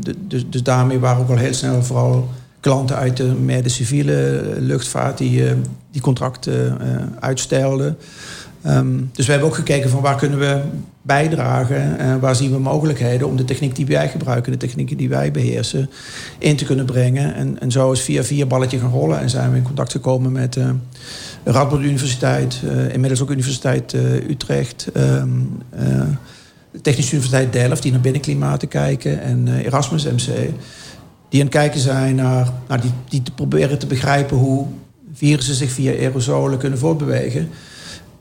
De- 0.00 0.14
dus, 0.28 0.44
dus 0.50 0.62
daarmee 0.62 0.98
waren 0.98 1.22
ook 1.22 1.28
al 1.30 1.36
heel 1.36 1.54
snel 1.54 1.82
vooral 1.82 2.28
klanten 2.60 2.96
uit 2.96 3.16
de, 3.16 3.24
meer 3.24 3.62
de 3.62 3.68
civiele 3.68 4.42
luchtvaart 4.58 5.18
die, 5.18 5.42
die 5.90 6.00
contracten 6.02 6.78
uitstelden. 7.20 7.96
Dus 9.12 9.26
we 9.26 9.30
hebben 9.32 9.48
ook 9.48 9.54
gekeken 9.54 9.90
van 9.90 10.00
waar 10.02 10.16
kunnen 10.16 10.38
we 10.38 10.60
bijdragen 11.06 11.98
en 11.98 12.20
waar 12.20 12.36
zien 12.36 12.50
we 12.50 12.58
mogelijkheden 12.58 13.26
om 13.26 13.36
de 13.36 13.44
techniek 13.44 13.76
die 13.76 13.86
wij 13.86 14.08
gebruiken, 14.08 14.52
de 14.52 14.58
technieken 14.58 14.96
die 14.96 15.08
wij 15.08 15.30
beheersen, 15.30 15.90
in 16.38 16.56
te 16.56 16.64
kunnen 16.64 16.86
brengen. 16.86 17.34
En, 17.34 17.60
en 17.60 17.70
zo 17.70 17.92
is 17.92 18.00
via 18.00 18.24
via 18.24 18.46
balletje 18.46 18.78
gaan 18.78 18.90
rollen 18.90 19.20
en 19.20 19.30
zijn 19.30 19.50
we 19.50 19.56
in 19.56 19.62
contact 19.62 19.92
gekomen 19.92 20.32
met 20.32 20.56
eh 20.56 20.70
Radboud 21.44 21.80
Universiteit, 21.80 22.62
eh, 22.64 22.92
inmiddels 22.92 23.22
ook 23.22 23.30
Universiteit 23.30 23.92
eh, 23.92 24.14
Utrecht, 24.14 24.88
eh, 24.92 25.22
de 26.76 26.82
Technische 26.82 27.14
Universiteit 27.14 27.52
Delft, 27.52 27.82
die 27.82 27.92
naar 27.92 28.00
binnenklimaten 28.00 28.68
kijken, 28.68 29.20
en 29.20 29.48
eh, 29.48 29.64
Erasmus 29.64 30.04
MC, 30.04 30.26
die 31.28 31.40
aan 31.40 31.46
het 31.46 31.48
kijken 31.48 31.80
zijn 31.80 32.14
naar, 32.14 32.52
naar 32.68 32.80
die, 32.80 32.90
die 33.08 33.22
te 33.22 33.32
proberen 33.32 33.78
te 33.78 33.86
begrijpen 33.86 34.36
hoe 34.36 34.66
virussen 35.12 35.54
zich 35.54 35.70
via 35.70 35.92
aerosolen 35.92 36.58
kunnen 36.58 36.78
voortbewegen. 36.78 37.48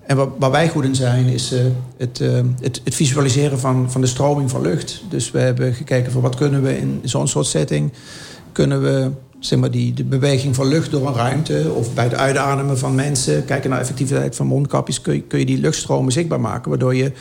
En 0.05 0.15
waar, 0.15 0.27
waar 0.39 0.51
wij 0.51 0.69
goed 0.69 0.83
in 0.83 0.95
zijn, 0.95 1.25
is 1.25 1.51
eh, 1.51 1.59
het, 1.97 2.21
eh, 2.21 2.39
het, 2.59 2.81
het 2.83 2.95
visualiseren 2.95 3.59
van, 3.59 3.91
van 3.91 4.01
de 4.01 4.07
stroming 4.07 4.49
van 4.49 4.61
lucht. 4.61 5.03
Dus 5.09 5.31
we 5.31 5.39
hebben 5.39 5.73
gekeken 5.73 6.11
van 6.11 6.21
wat 6.21 6.35
kunnen 6.35 6.61
we 6.63 6.77
in 6.77 6.99
zo'n 7.03 7.27
soort 7.27 7.45
setting... 7.45 7.91
kunnen 8.51 8.81
we 8.81 9.11
zeg 9.39 9.59
maar 9.59 9.71
die, 9.71 9.93
de 9.93 10.03
beweging 10.03 10.55
van 10.55 10.67
lucht 10.67 10.91
door 10.91 11.07
een 11.07 11.13
ruimte... 11.13 11.71
of 11.75 11.93
bij 11.93 12.03
het 12.03 12.15
uitademen 12.15 12.77
van 12.77 12.95
mensen... 12.95 13.45
kijken 13.45 13.69
naar 13.69 13.79
effectiviteit 13.79 14.35
van 14.35 14.47
mondkapjes... 14.47 15.01
kun 15.01 15.23
je, 15.27 15.45
die 15.45 15.59
luchtstromen 15.59 16.11
zichtbaar 16.11 16.41
maken... 16.41 16.69
waardoor 16.69 16.95
je 16.95 17.11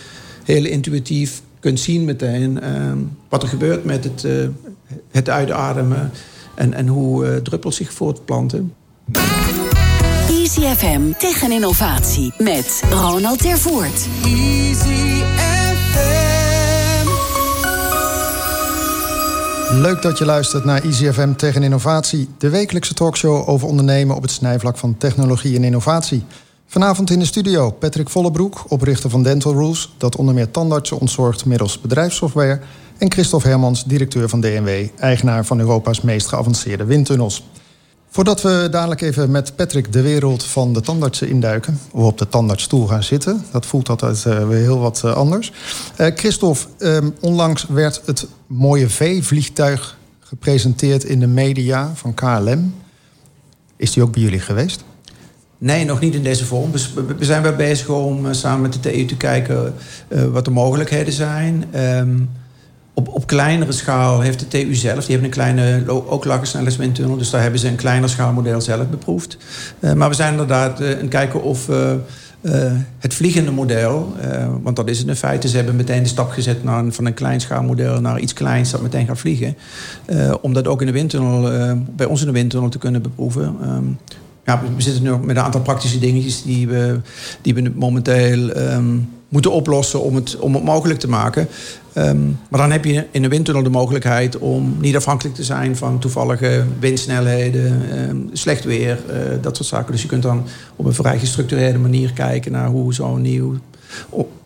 heel 0.45 0.65
intuïtief 0.65 1.43
kunt 1.61 1.81
zien 1.81 2.05
meteen... 2.05 2.61
ehm, 2.61 2.99
wat 3.29 3.43
er 3.43 3.49
gebeurt 3.49 3.85
met 3.85 4.05
het, 4.05 4.25
eh, 4.25 4.33
het 5.11 5.29
uitademen... 5.29 6.11
en, 6.55 6.75
en 6.75 6.87
hoe 6.87 7.43
druppels 7.43 7.77
zich 7.77 7.93
voortplanten. 7.93 8.73
Easy 10.65 10.77
FM 10.77 11.13
tegen 11.19 11.53
innovatie 11.53 12.33
met 12.39 12.83
Ronald 12.91 13.39
Tervoort. 13.39 14.09
Leuk 19.71 20.03
dat 20.03 20.19
je 20.19 20.25
luistert 20.25 20.65
naar 20.65 20.83
Easy 20.83 21.13
FM 21.13 21.35
tegen 21.35 21.63
innovatie. 21.63 22.29
De 22.39 22.49
wekelijkse 22.49 22.95
talkshow 22.95 23.49
over 23.49 23.69
ondernemen 23.69 24.17
op 24.17 24.23
het 24.23 24.31
snijvlak 24.31 24.77
van 24.77 24.97
technologie 24.97 25.57
en 25.57 25.65
innovatie. 25.65 26.25
Vanavond 26.67 27.11
in 27.11 27.19
de 27.19 27.25
studio 27.25 27.71
Patrick 27.71 28.09
Vollebroek, 28.09 28.65
oprichter 28.69 29.11
van 29.11 29.23
Dental 29.23 29.53
Rules... 29.53 29.95
dat 29.99 30.17
onder 30.17 30.35
meer 30.35 30.51
tandartsen 30.51 31.01
ontzorgt 31.01 31.45
middels 31.45 31.81
bedrijfssoftware... 31.81 32.61
en 32.99 33.13
Christophe 33.13 33.49
Hermans, 33.49 33.85
directeur 33.85 34.29
van 34.29 34.41
DNW... 34.41 34.69
eigenaar 34.99 35.45
van 35.45 35.61
Europa's 35.61 36.01
meest 36.01 36.27
geavanceerde 36.27 36.85
windtunnels. 36.85 37.43
Voordat 38.15 38.43
we 38.43 38.69
dadelijk 38.71 39.01
even 39.01 39.31
met 39.31 39.57
Patrick 39.57 39.93
de 39.93 40.03
wereld 40.03 40.45
van 40.45 40.73
de 40.73 40.81
tandartsen 40.81 41.29
induiken... 41.29 41.79
of 41.91 42.05
op 42.05 42.19
de 42.19 42.29
tandartsstoel 42.29 42.87
gaan 42.87 43.03
zitten, 43.03 43.45
dat 43.53 43.67
voelt 43.67 43.89
altijd 43.89 44.25
eh, 44.27 44.49
weer 44.49 44.59
heel 44.59 44.79
wat 44.79 45.03
eh, 45.05 45.15
anders. 45.15 45.53
Eh, 45.97 46.07
Christophe, 46.15 46.67
ehm, 46.79 47.11
onlangs 47.21 47.67
werd 47.69 48.01
het 48.07 48.27
mooie 48.47 48.89
V-vliegtuig 48.89 49.99
gepresenteerd 50.21 51.05
in 51.05 51.21
de 51.21 51.27
media 51.27 51.91
van 51.95 52.15
KLM. 52.15 52.75
Is 53.77 53.93
die 53.93 54.03
ook 54.03 54.13
bij 54.13 54.23
jullie 54.23 54.41
geweest? 54.41 54.85
Nee, 55.59 55.85
nog 55.85 56.01
niet 56.01 56.15
in 56.15 56.23
deze 56.23 56.45
vorm. 56.45 56.73
We, 56.73 56.81
zijn 57.21 57.43
wel 57.43 57.57
bezig 57.57 57.89
om 57.89 58.35
samen 58.35 58.63
met 58.63 58.73
de 58.73 58.81
TU 58.81 59.05
te 59.05 59.17
kijken 59.17 59.75
wat 60.33 60.45
de 60.45 60.51
mogelijkheden 60.51 61.13
zijn. 61.13 61.65
Ehm, 61.73 62.17
op, 62.95 63.09
op 63.09 63.27
kleinere 63.27 63.73
schaal 63.73 64.21
heeft 64.21 64.39
de 64.39 64.49
TU 64.49 64.75
zelf, 64.75 65.05
die 65.05 65.11
hebben 65.11 65.25
een 65.25 65.31
kleine, 65.31 65.83
ook 65.87 66.25
lagersnelheidswindtunnel, 66.25 67.17
dus 67.17 67.31
daar 67.31 67.43
hebben 67.43 67.61
ze 67.61 67.69
een 67.69 67.77
kleiner 67.77 68.09
schaalmodel 68.09 68.61
zelf 68.61 68.89
beproefd. 68.89 69.37
Eh, 69.81 69.93
maar 69.93 70.09
we 70.09 70.15
zijn 70.15 70.31
inderdaad 70.31 70.81
uh, 70.81 70.91
aan 70.91 70.97
het 70.97 71.09
kijken 71.09 71.43
of 71.43 71.69
uh, 71.69 71.93
het 72.99 73.15
vliegende 73.15 73.51
model, 73.51 74.13
want 74.63 74.77
dat 74.77 74.89
is 74.89 74.99
het 74.99 75.09
in 75.09 75.17
feite, 75.17 75.49
ze 75.49 75.57
hebben 75.57 75.77
meteen 75.77 76.03
de 76.03 76.09
stap 76.09 76.31
gezet 76.31 76.65
naar 76.65 76.85
van 76.89 77.07
een 77.07 77.15
klein 77.15 77.41
schaalmodel 77.41 78.01
naar 78.01 78.19
iets 78.19 78.33
kleins 78.33 78.71
dat 78.71 78.83
meteen 78.83 79.07
gaat 79.07 79.19
vliegen. 79.19 79.57
Om 80.41 80.53
dat 80.53 80.67
ook 80.67 80.81
in 80.81 80.87
de 80.87 80.93
windtunnel, 80.93 81.43
bij 81.97 82.07
ons 82.07 82.21
in 82.21 82.27
de 82.27 82.33
windtunnel 82.33 82.69
te 82.69 82.79
kunnen 82.79 83.03
beproeven. 83.03 83.57
Um, 83.63 83.99
ja, 84.45 84.63
we 84.77 84.83
zitten 84.83 85.03
nu 85.03 85.17
met 85.17 85.37
een 85.37 85.43
aantal 85.43 85.61
praktische 85.61 85.99
dingetjes 85.99 86.43
die 86.43 86.69
we, 86.69 87.01
die 87.43 87.55
we 87.55 87.73
momenteel 87.75 88.57
um, 88.57 89.09
moeten 89.29 89.53
oplossen 89.53 90.03
om 90.03 90.15
het, 90.15 90.39
om 90.39 90.55
het 90.55 90.65
mogelijk 90.65 90.99
te 90.99 91.09
maken. 91.09 91.49
Um, 91.97 92.39
maar 92.51 92.61
dan 92.61 92.71
heb 92.71 92.85
je 92.85 93.07
in 93.11 93.23
de 93.23 93.29
windtunnel 93.29 93.63
de 93.63 93.71
mogelijkheid 93.71 94.39
om 94.39 94.77
niet 94.81 94.97
afhankelijk 94.97 95.35
te 95.35 95.45
zijn 95.45 95.77
van 95.77 95.99
toevallige 95.99 96.65
windsnelheden, 96.79 97.99
um, 98.09 98.31
slecht 98.33 98.65
weer, 98.65 98.99
uh, 99.11 99.17
dat 99.41 99.57
soort 99.57 99.69
zaken. 99.69 99.93
Dus 99.93 100.03
je 100.03 100.09
kunt 100.09 100.23
dan 100.23 100.45
op 100.77 100.87
een 100.87 100.95
vrij 100.95 101.19
gestructureerde 101.19 101.79
manier 101.79 102.13
kijken 102.13 102.53
naar 102.53 102.69
hoe 102.69 102.95
zo'n 102.95 103.21
nieuw 103.21 103.55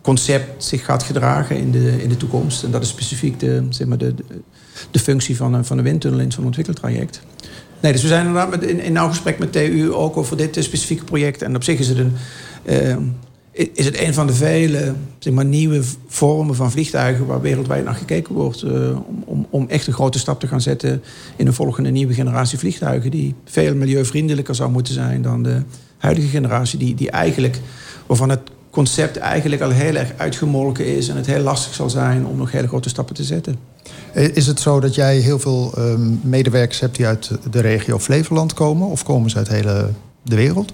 concept 0.01 0.63
zich 0.63 0.85
gaat 0.85 1.03
gedragen 1.03 1.57
in 1.57 1.71
de, 1.71 2.01
in 2.01 2.09
de 2.09 2.17
toekomst. 2.17 2.63
En 2.63 2.71
dat 2.71 2.81
is 2.81 2.89
specifiek 2.89 3.39
de, 3.39 3.65
zeg 3.69 3.87
maar 3.87 3.97
de, 3.97 4.15
de, 4.15 4.23
de 4.91 4.99
functie 4.99 5.35
van 5.35 5.53
een, 5.53 5.65
van 5.65 5.77
een 5.77 5.83
windtunnel 5.83 6.19
in 6.19 6.31
zo'n 6.31 6.45
ontwikkeltraject. 6.45 7.21
Nee, 7.79 7.91
dus 7.91 8.01
we 8.01 8.07
zijn 8.07 8.61
in, 8.61 8.79
in 8.79 8.93
nauw 8.93 9.07
gesprek 9.07 9.39
met 9.39 9.51
TU 9.51 9.91
ook 9.91 10.17
over 10.17 10.37
dit 10.37 10.57
specifieke 10.59 11.03
project. 11.03 11.41
En 11.41 11.55
op 11.55 11.63
zich 11.63 11.79
is 11.79 11.87
het 11.87 11.97
een, 11.97 12.13
uh, 12.65 12.95
is 13.73 13.85
het 13.85 13.99
een 13.99 14.13
van 14.13 14.27
de 14.27 14.33
vele 14.33 14.93
zeg 15.19 15.33
maar, 15.33 15.45
nieuwe 15.45 15.81
vormen 16.07 16.55
van 16.55 16.71
vliegtuigen 16.71 17.25
waar 17.25 17.41
wereldwijd 17.41 17.85
naar 17.85 17.95
gekeken 17.95 18.33
wordt. 18.33 18.63
Uh, 18.63 18.71
om, 19.07 19.23
om, 19.25 19.47
om 19.49 19.67
echt 19.67 19.87
een 19.87 19.93
grote 19.93 20.19
stap 20.19 20.39
te 20.39 20.47
gaan 20.47 20.61
zetten 20.61 21.03
in 21.35 21.47
een 21.47 21.53
volgende 21.53 21.89
nieuwe 21.89 22.13
generatie 22.13 22.57
vliegtuigen. 22.57 23.11
Die 23.11 23.35
veel 23.45 23.75
milieuvriendelijker 23.75 24.55
zou 24.55 24.71
moeten 24.71 24.93
zijn 24.93 25.21
dan 25.21 25.43
de 25.43 25.61
huidige 25.97 26.27
generatie. 26.27 26.79
Die, 26.79 26.95
die 26.95 27.11
eigenlijk, 27.11 27.59
waarvan 28.05 28.29
het 28.29 28.41
concept 28.69 29.17
eigenlijk 29.17 29.61
al 29.61 29.69
heel 29.69 29.95
erg 29.95 30.13
uitgemolken 30.17 30.85
is. 30.85 31.07
En 31.07 31.15
het 31.15 31.25
heel 31.25 31.43
lastig 31.43 31.73
zal 31.73 31.89
zijn 31.89 32.25
om 32.25 32.37
nog 32.37 32.51
hele 32.51 32.67
grote 32.67 32.89
stappen 32.89 33.15
te 33.15 33.23
zetten. 33.23 33.55
Is 34.13 34.47
het 34.47 34.59
zo 34.59 34.79
dat 34.79 34.95
jij 34.95 35.17
heel 35.17 35.39
veel 35.39 35.73
um, 35.77 36.19
medewerkers 36.23 36.79
hebt 36.79 36.95
die 36.95 37.05
uit 37.05 37.31
de 37.51 37.61
regio 37.61 37.99
Flevoland 37.99 38.53
komen? 38.53 38.87
Of 38.87 39.03
komen 39.03 39.29
ze 39.29 39.37
uit 39.37 39.47
hele 39.47 39.89
de 40.23 40.35
wereld? 40.35 40.73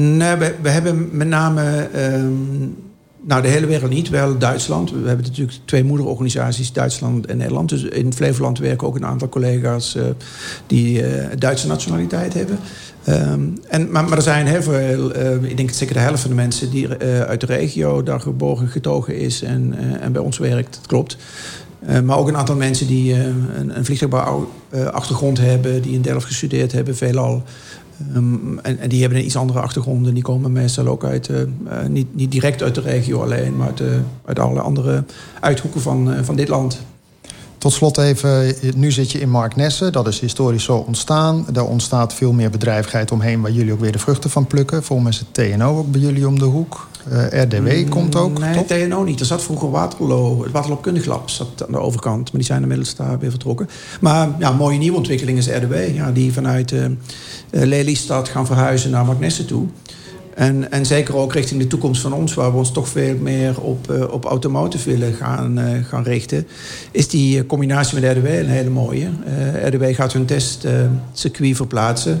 Nee, 0.00 0.36
we, 0.36 0.68
hebben 0.68 1.08
met 1.12 1.28
name... 1.28 1.88
Um, 1.96 2.76
nou, 3.20 3.42
de 3.42 3.48
hele 3.48 3.66
wereld 3.66 3.90
niet, 3.90 4.08
wel 4.08 4.38
Duitsland. 4.38 4.90
We 4.90 5.08
hebben 5.08 5.26
natuurlijk 5.26 5.58
twee 5.64 5.84
moederorganisaties, 5.84 6.72
Duitsland 6.72 7.26
en 7.26 7.36
Nederland. 7.36 7.68
Dus 7.68 7.82
in 7.82 8.12
Flevoland 8.12 8.58
werken 8.58 8.86
ook 8.86 8.96
een 8.96 9.06
aantal 9.06 9.28
collega's 9.28 9.96
uh, 9.96 10.02
die 10.66 11.02
uh, 11.02 11.24
Duitse 11.38 11.66
nationaliteit 11.66 12.34
hebben. 12.34 12.58
Um, 13.08 13.58
en, 13.68 13.90
maar, 13.90 14.12
er 14.12 14.22
zijn 14.22 14.46
heel 14.46 14.62
veel, 14.62 15.16
uh, 15.16 15.42
ik 15.42 15.56
denk 15.56 15.70
zeker 15.70 15.94
de 15.94 16.00
helft 16.00 16.20
van 16.20 16.30
de 16.30 16.36
mensen 16.36 16.70
die 16.70 16.88
uit 17.26 17.40
de 17.40 17.46
regio 17.46 18.02
daar 18.02 18.20
geboren 18.20 18.68
getogen 18.68 19.16
is 19.16 19.42
en, 19.42 19.74
en 20.00 20.12
bij 20.12 20.22
ons 20.22 20.38
werkt, 20.38 20.74
dat 20.74 20.86
klopt. 20.86 21.16
Maar 22.04 22.18
ook 22.18 22.28
een 22.28 22.36
aantal 22.36 22.56
mensen 22.56 22.86
die 22.86 23.14
een, 23.14 23.76
een 23.76 23.84
vliegtuigbouwachtergrond 23.84 25.38
hebben, 25.38 25.82
die 25.82 25.94
in 25.94 26.02
Delft 26.02 26.26
gestudeerd 26.26 26.72
hebben, 26.72 26.96
veelal. 26.96 27.42
Um, 28.14 28.58
en, 28.58 28.88
die 28.88 29.00
hebben 29.00 29.18
een 29.18 29.24
iets 29.24 29.36
andere 29.36 29.60
achtergrond. 29.60 30.06
En 30.06 30.14
die 30.14 30.22
komen 30.22 30.52
meestal 30.52 30.86
ook 30.86 31.04
uit, 31.04 31.28
uh, 31.28 31.38
niet, 31.88 32.14
niet 32.14 32.32
direct 32.32 32.62
uit 32.62 32.74
de 32.74 32.80
regio 32.80 33.22
alleen, 33.22 33.56
maar 33.56 33.66
uit, 33.66 33.82
uit 34.24 34.38
alle 34.38 34.60
andere 34.60 35.04
uithoeken 35.40 35.80
van, 35.80 36.24
van 36.24 36.36
dit 36.36 36.48
land. 36.48 36.80
Tot 37.58 37.72
slot 37.72 37.98
even, 37.98 38.54
nu 38.76 38.90
zit 38.90 39.12
je 39.12 39.20
in 39.20 39.30
Marknesse. 39.30 39.90
Dat 39.90 40.06
is 40.06 40.20
historisch 40.20 40.64
zo 40.64 40.76
ontstaan. 40.76 41.46
Daar 41.52 41.66
ontstaat 41.66 42.14
veel 42.14 42.32
meer 42.32 42.50
bedrijvigheid 42.50 43.12
omheen... 43.12 43.40
waar 43.40 43.50
jullie 43.50 43.72
ook 43.72 43.80
weer 43.80 43.92
de 43.92 43.98
vruchten 43.98 44.30
van 44.30 44.46
plukken. 44.46 44.82
Volgens 44.82 45.26
mij 45.34 45.46
het 45.48 45.58
TNO 45.58 45.78
ook 45.78 45.90
bij 45.90 46.00
jullie 46.00 46.28
om 46.28 46.38
de 46.38 46.44
hoek. 46.44 46.88
Uh, 47.12 47.42
RDW 47.42 47.56
mm, 47.56 47.88
komt 47.88 48.16
ook, 48.16 48.38
Nee? 48.38 48.64
TNO 48.64 49.04
niet. 49.04 49.20
Er 49.20 49.26
zat 49.26 49.42
vroeger 49.42 49.70
Waterloo, 49.70 50.42
het 50.42 50.52
Waterloopkundig 50.52 51.04
Lab 51.04 51.30
zat 51.30 51.64
aan 51.66 51.72
de 51.72 51.78
overkant. 51.78 52.22
Maar 52.22 52.40
die 52.40 52.44
zijn 52.44 52.62
inmiddels 52.62 52.94
daar 52.94 53.18
weer 53.18 53.30
vertrokken. 53.30 53.68
Maar 54.00 54.28
ja, 54.38 54.50
een 54.50 54.56
mooie 54.56 54.78
nieuwe 54.78 54.96
ontwikkeling 54.96 55.38
is 55.38 55.48
RDW. 55.48 55.94
Ja, 55.94 56.12
die 56.12 56.32
vanuit 56.32 56.72
uh, 56.72 56.84
Lelystad 57.50 58.28
gaan 58.28 58.46
verhuizen 58.46 58.90
naar 58.90 59.04
Marknesse 59.04 59.44
toe. 59.44 59.66
En, 60.38 60.70
en 60.70 60.86
zeker 60.86 61.16
ook 61.16 61.32
richting 61.32 61.60
de 61.60 61.66
toekomst 61.66 62.00
van 62.00 62.12
ons, 62.12 62.34
waar 62.34 62.50
we 62.50 62.56
ons 62.56 62.72
toch 62.72 62.88
veel 62.88 63.16
meer 63.16 63.60
op, 63.60 63.90
uh, 63.90 64.04
op 64.10 64.24
automotive 64.24 64.90
willen 64.90 65.14
gaan, 65.14 65.58
uh, 65.58 65.64
gaan 65.84 66.02
richten, 66.02 66.46
is 66.90 67.08
die 67.08 67.46
combinatie 67.46 68.00
met 68.00 68.16
RDW 68.16 68.26
een 68.26 68.48
hele 68.48 68.70
mooie. 68.70 69.08
Uh, 69.26 69.66
RDW 69.66 69.84
gaat 69.94 70.12
hun 70.12 70.24
testcircuit 70.24 71.56
verplaatsen. 71.56 72.20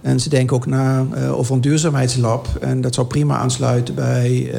En 0.00 0.20
ze 0.20 0.28
denken 0.28 0.56
ook 0.56 0.66
na 0.66 1.06
over 1.30 1.54
een 1.54 1.60
duurzaamheidslab. 1.60 2.48
En 2.60 2.80
dat 2.80 2.94
zou 2.94 3.06
prima 3.06 3.36
aansluiten 3.36 3.94
bij 3.94 4.50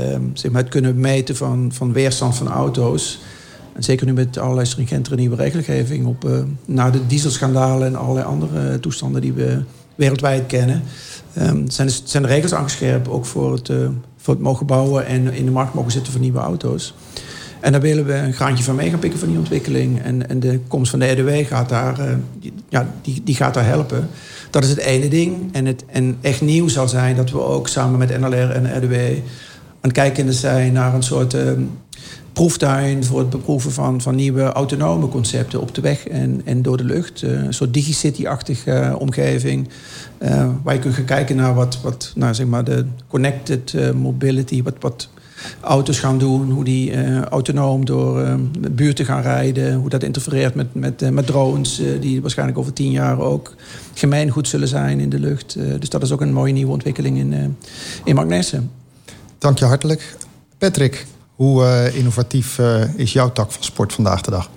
maar 0.51 0.61
het 0.61 0.71
kunnen 0.71 0.99
meten 0.99 1.36
van, 1.36 1.71
van 1.73 1.93
weerstand 1.93 2.36
van 2.36 2.47
auto's. 2.47 3.19
En 3.73 3.84
zeker 3.84 4.05
nu 4.05 4.13
met 4.13 4.38
allerlei 4.38 4.67
stringentere 4.67 5.15
nieuwe 5.15 5.36
regelgeving 5.36 6.05
op, 6.05 6.45
na 6.65 6.89
de 6.89 7.07
dieselschandalen 7.07 7.88
en 7.88 7.95
allerlei 7.95 8.25
andere 8.25 8.80
toestanden 8.80 9.21
die 9.21 9.34
we 9.34 9.63
wereldwijd 9.95 10.45
kennen. 10.45 10.83
Um, 11.37 11.69
zijn, 11.69 11.87
de, 11.87 11.99
zijn 12.03 12.25
regels 12.25 12.53
aangescherpt 12.53 13.07
ook 13.07 13.25
voor 13.25 13.53
het, 13.53 13.69
uh, 13.69 13.87
voor 14.17 14.33
het 14.33 14.43
mogen 14.43 14.65
bouwen 14.65 15.05
en 15.05 15.33
in 15.33 15.45
de 15.45 15.51
markt 15.51 15.73
mogen 15.73 15.91
zetten 15.91 16.11
van 16.11 16.21
nieuwe 16.21 16.39
auto's. 16.39 16.93
En 17.59 17.71
daar 17.71 17.81
willen 17.81 18.05
we 18.05 18.13
een 18.13 18.33
graantje 18.33 18.63
van 18.63 18.75
mee 18.75 18.89
gaan 18.89 18.99
pikken 18.99 19.19
van 19.19 19.29
die 19.29 19.37
ontwikkeling. 19.37 20.01
En, 20.01 20.29
en 20.29 20.39
de 20.39 20.59
komst 20.67 20.89
van 20.89 20.99
de 20.99 21.11
RDW 21.11 21.47
gaat 21.47 21.69
daar, 21.69 22.17
die, 22.39 22.53
ja, 22.69 22.93
die, 23.01 23.21
die 23.23 23.35
gaat 23.35 23.53
daar 23.53 23.65
helpen. 23.65 24.09
Dat 24.49 24.63
is 24.63 24.69
het 24.69 24.79
ene 24.79 25.07
ding. 25.07 25.53
En, 25.53 25.65
het, 25.65 25.83
en 25.87 26.17
echt 26.21 26.41
nieuw 26.41 26.67
zal 26.67 26.87
zijn 26.87 27.15
dat 27.15 27.31
we 27.31 27.41
ook 27.41 27.67
samen 27.67 27.99
met 27.99 28.19
NLR 28.19 28.51
en 28.51 28.77
RDW 28.77 28.93
aan 28.93 29.91
het 29.91 29.91
kijken 29.91 30.33
zijn 30.33 30.73
naar 30.73 30.93
een 30.93 31.03
soort 31.03 31.33
uh, 31.33 31.41
proeftuin 32.36 33.03
voor 33.03 33.19
het 33.19 33.29
beproeven 33.29 33.71
van, 33.71 34.01
van 34.01 34.15
nieuwe 34.15 34.43
autonome 34.43 35.07
concepten 35.07 35.61
op 35.61 35.75
de 35.75 35.81
weg 35.81 36.07
en, 36.07 36.41
en 36.45 36.61
door 36.61 36.77
de 36.77 36.83
lucht. 36.83 37.21
Uh, 37.21 37.31
een 37.31 37.53
soort 37.53 37.73
digicity-achtige 37.73 38.71
uh, 38.71 38.95
omgeving. 38.99 39.69
Uh, 40.21 40.49
waar 40.63 40.73
je 40.73 40.79
kunt 40.79 40.93
gaan 40.93 41.05
kijken 41.05 41.36
naar 41.36 41.53
wat, 41.53 41.81
wat 41.81 42.11
nou, 42.15 42.33
zeg 42.33 42.47
maar 42.47 42.63
de 42.63 42.86
connected 43.07 43.93
mobility, 43.93 44.63
wat, 44.63 44.73
wat 44.79 45.09
auto's 45.61 45.99
gaan 45.99 46.17
doen, 46.17 46.51
hoe 46.51 46.63
die 46.63 47.13
autonoom 47.23 47.86
door 47.86 48.39
buurten 48.71 49.05
gaan 49.05 49.21
rijden, 49.21 49.75
hoe 49.75 49.89
dat 49.89 50.03
interfereert 50.03 50.55
met, 50.55 50.73
met, 50.73 51.11
met 51.11 51.25
drones, 51.25 51.81
die 51.99 52.21
waarschijnlijk 52.21 52.57
over 52.57 52.73
tien 52.73 52.91
jaar 52.91 53.19
ook 53.19 53.55
gemeengoed 53.93 54.47
zullen 54.47 54.67
zijn 54.67 54.99
in 54.99 55.09
de 55.09 55.19
lucht. 55.19 55.57
dus 55.79 55.89
dat 55.89 56.03
is 56.03 56.11
ook 56.11 56.21
een 56.21 56.33
mooie 56.33 56.53
nieuwe 56.53 56.71
ontwikkeling 56.71 57.17
in, 57.17 57.57
in. 58.03 58.69
Dank 59.38 59.59
je 59.59 59.65
hartelijk. 59.65 60.15
Patrick, 60.57 61.05
hoe 61.36 61.91
innovatief 61.93 62.59
is 62.95 63.13
jouw 63.13 63.31
tak 63.31 63.51
van 63.51 63.63
sport 63.63 63.93
vandaag 63.93 64.21
de 64.21 64.31
dag? 64.31 64.49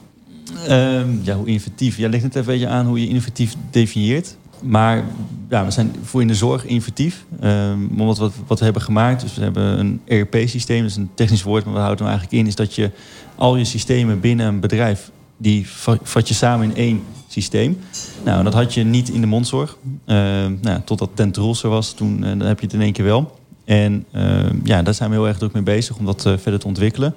Ehm, 0.67 1.09
ja, 1.23 1.37
hoe 1.37 1.47
innovatief? 1.47 1.97
Ja, 1.97 2.09
ligt 2.09 2.23
net 2.23 2.35
even 2.37 2.53
een 2.53 2.59
beetje 2.59 2.75
aan 2.75 2.87
hoe 2.87 3.01
je 3.01 3.09
innovatief 3.09 3.55
definieert. 3.71 4.37
Maar 4.63 5.05
ja, 5.49 5.65
we 5.65 5.71
zijn 5.71 5.95
voor 6.03 6.21
in 6.21 6.27
de 6.27 6.35
zorg 6.35 6.65
innovatief. 6.65 7.25
Ehm, 7.41 7.79
omdat 7.99 8.19
wat, 8.19 8.33
wat 8.47 8.59
we 8.59 8.65
hebben 8.65 8.83
gemaakt, 8.83 9.21
dus 9.21 9.35
we 9.35 9.43
hebben 9.43 9.79
een 9.79 10.01
ERP-systeem, 10.05 10.81
dat 10.83 10.91
is 10.91 10.97
een 10.97 11.11
technisch 11.15 11.43
woord, 11.43 11.65
maar 11.65 11.75
we 11.75 11.81
houden 11.81 12.05
hem 12.07 12.15
eigenlijk 12.15 12.43
in, 12.43 12.49
is 12.49 12.55
dat 12.57 12.75
je 12.75 12.91
al 13.35 13.57
je 13.57 13.65
systemen 13.65 14.21
binnen 14.21 14.47
een 14.47 14.61
bedrijf, 14.61 15.11
die 15.37 15.69
va- 15.69 15.99
vat 16.03 16.29
je 16.29 16.35
samen 16.35 16.71
in 16.71 16.77
één 16.77 17.03
systeem. 17.29 17.79
Nou, 18.25 18.45
dat 18.45 18.55
had 18.55 18.75
je 18.75 18.85
niet 18.85 19.09
in 19.09 19.21
de 19.21 19.27
mondzorg. 19.27 19.77
Ehm, 20.05 20.55
nou, 20.61 20.81
totdat 20.85 21.11
er 21.19 21.69
was, 21.69 21.93
toen 21.93 22.25
eh, 22.25 22.29
dan 22.39 22.47
heb 22.49 22.59
je 22.61 22.65
het 22.65 22.75
in 22.75 22.81
één 22.81 22.93
keer 22.93 23.05
wel. 23.05 23.39
En 23.69 24.05
ehm, 24.13 24.57
ja, 24.65 24.83
daar 24.83 24.95
zijn 24.95 25.11
we 25.11 25.17
heel 25.17 25.27
erg 25.27 25.39
druk 25.39 25.53
mee 25.53 25.63
bezig 25.63 25.97
om 25.97 26.05
dat 26.05 26.27
eh, 26.27 26.33
verder 26.37 26.61
te 26.61 26.67
ontwikkelen. 26.67 27.15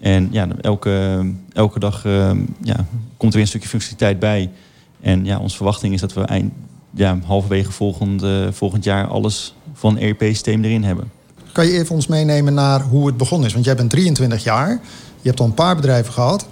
En 0.00 0.28
ja, 0.30 0.48
elke, 0.60 1.24
elke 1.52 1.78
dag 1.78 2.04
ehm, 2.04 2.38
ja, 2.60 2.86
komt 3.16 3.32
er 3.32 3.32
weer 3.32 3.40
een 3.40 3.46
stukje 3.46 3.68
functionaliteit 3.68 4.18
bij. 4.18 4.50
En 5.00 5.24
ja, 5.24 5.38
onze 5.38 5.56
verwachting 5.56 5.94
is 5.94 6.00
dat 6.00 6.12
we 6.12 6.20
eind, 6.20 6.52
ja, 6.90 7.18
halverwege 7.24 7.72
volgend, 7.72 8.24
volgend 8.50 8.84
jaar 8.84 9.06
alles 9.06 9.54
van 9.72 9.96
een 9.96 10.02
ERP-systeem 10.02 10.64
erin 10.64 10.84
hebben. 10.84 11.10
Kan 11.52 11.66
je 11.66 11.72
even 11.72 11.94
ons 11.94 12.06
meenemen 12.06 12.54
naar 12.54 12.80
hoe 12.80 13.06
het 13.06 13.16
begonnen 13.16 13.46
is? 13.46 13.52
Want 13.52 13.64
jij 13.64 13.76
bent 13.76 13.90
23 13.90 14.44
jaar, 14.44 14.70
je 15.20 15.28
hebt 15.28 15.40
al 15.40 15.46
een 15.46 15.54
paar 15.54 15.76
bedrijven 15.76 16.12
gehad. 16.12 16.46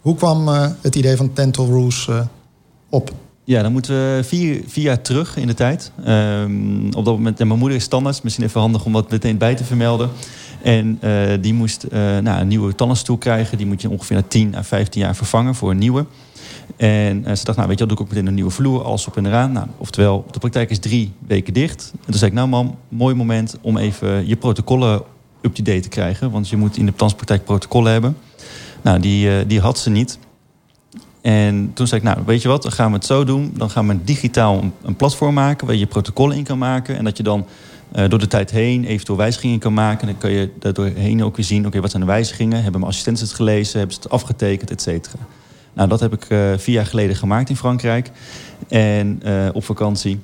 Hoe 0.00 0.14
kwam 0.14 0.48
eh, 0.48 0.66
het 0.80 0.94
idee 0.96 1.16
van 1.16 1.30
Dental 1.34 1.66
Rules 1.66 2.08
eh, 2.08 2.20
op? 2.88 3.12
Ja, 3.46 3.62
dan 3.62 3.72
moeten 3.72 3.94
we 3.94 4.24
vier, 4.24 4.62
vier 4.66 4.84
jaar 4.84 5.02
terug 5.02 5.36
in 5.36 5.46
de 5.46 5.54
tijd. 5.54 5.92
Ehm, 6.04 6.86
op 6.86 7.04
dat 7.04 7.16
moment, 7.16 7.40
en 7.40 7.46
mijn 7.46 7.58
moeder 7.58 7.78
is 7.78 7.84
standaard, 7.84 8.22
misschien 8.22 8.44
even 8.44 8.60
handig 8.60 8.84
om 8.84 8.92
dat 8.92 9.10
meteen 9.10 9.38
bij 9.38 9.54
te 9.54 9.64
vermelden. 9.64 10.10
En 10.62 10.98
eh, 11.00 11.32
die 11.40 11.54
moest 11.54 11.82
eh, 11.82 12.00
nou, 12.00 12.40
een 12.40 12.48
nieuwe 12.48 12.74
tandenstoel 12.74 13.16
krijgen. 13.16 13.58
Die 13.58 13.66
moet 13.66 13.82
je 13.82 13.90
ongeveer 13.90 14.16
na 14.16 14.22
10 14.28 14.54
à 14.56 14.62
15 14.62 15.00
jaar 15.00 15.16
vervangen 15.16 15.54
voor 15.54 15.70
een 15.70 15.78
nieuwe. 15.78 16.06
En 16.76 17.24
eh, 17.24 17.34
ze 17.34 17.44
dacht, 17.44 17.56
nou 17.56 17.68
weet 17.68 17.78
je 17.78 17.86
wat, 17.86 17.88
doe 17.88 17.96
ik 17.96 18.00
ook 18.00 18.08
meteen 18.08 18.26
een 18.26 18.34
nieuwe 18.34 18.50
vloer, 18.50 18.82
alles 18.82 19.06
op 19.06 19.16
en 19.16 19.26
eraan. 19.26 19.52
Nou, 19.52 19.66
oftewel, 19.78 20.24
de 20.30 20.38
praktijk 20.38 20.70
is 20.70 20.78
drie 20.78 21.12
weken 21.26 21.54
dicht. 21.54 21.90
En 21.92 22.04
toen 22.04 22.18
zei 22.18 22.30
ik, 22.30 22.36
nou 22.36 22.48
mam, 22.48 22.76
mooi 22.88 23.14
moment 23.14 23.56
om 23.60 23.76
even 23.76 24.28
je 24.28 24.36
protocollen 24.36 25.02
up-to-date 25.40 25.80
te 25.80 25.88
krijgen. 25.88 26.30
Want 26.30 26.48
je 26.48 26.56
moet 26.56 26.76
in 26.76 26.86
de 26.86 26.92
danspraktijk 26.96 27.44
protocollen 27.44 27.92
hebben. 27.92 28.16
Nou, 28.82 29.00
die, 29.00 29.46
die 29.46 29.60
had 29.60 29.78
ze 29.78 29.90
niet. 29.90 30.18
En 31.26 31.70
toen 31.74 31.86
zei 31.86 32.00
ik, 32.00 32.06
nou, 32.06 32.18
weet 32.26 32.42
je 32.42 32.48
wat, 32.48 32.62
dan 32.62 32.72
gaan 32.72 32.88
we 32.90 32.96
het 32.96 33.06
zo 33.06 33.24
doen. 33.24 33.52
Dan 33.56 33.70
gaan 33.70 33.88
we 33.88 34.04
digitaal 34.04 34.72
een, 34.82 34.96
platform 34.96 35.34
maken 35.34 35.66
waar 35.66 35.76
je 35.76 35.86
protocollen 35.86 36.36
in 36.36 36.44
kan 36.44 36.58
maken. 36.58 36.96
En 36.96 37.04
dat 37.04 37.16
je 37.16 37.22
dan 37.22 37.46
eh, 37.92 38.08
door 38.08 38.18
de 38.18 38.26
tijd 38.26 38.50
heen 38.50 38.84
eventueel 38.84 39.18
wijzigingen 39.18 39.58
kan 39.58 39.74
maken. 39.74 40.00
En 40.00 40.06
dan 40.06 40.18
kan 40.18 40.30
je 40.30 40.50
daardoor 40.58 40.86
heen 40.94 41.24
ook 41.24 41.36
weer 41.36 41.44
zien, 41.44 41.66
oké, 41.66 41.80
wat 41.80 41.90
zijn 41.90 42.02
de 42.02 42.08
wijzigingen? 42.08 42.62
Hebben 42.62 42.80
mijn 42.80 42.92
assistenten 42.92 43.24
het 43.24 43.34
gelezen? 43.34 43.78
Hebben 43.78 43.96
ze 43.96 44.02
het 44.02 44.10
afgetekend, 44.10 44.70
et 44.70 44.82
cetera? 44.82 45.18
Nou, 45.72 45.88
dat 45.88 46.00
heb 46.00 46.12
ik 46.12 46.24
eh, 46.24 46.52
vier 46.56 46.74
jaar 46.74 46.86
geleden 46.86 47.16
gemaakt 47.16 47.48
in 47.48 47.56
Frankrijk. 47.56 48.10
En 48.68 49.20
eh, 49.22 49.48
op 49.52 49.64
vakantie. 49.64 50.20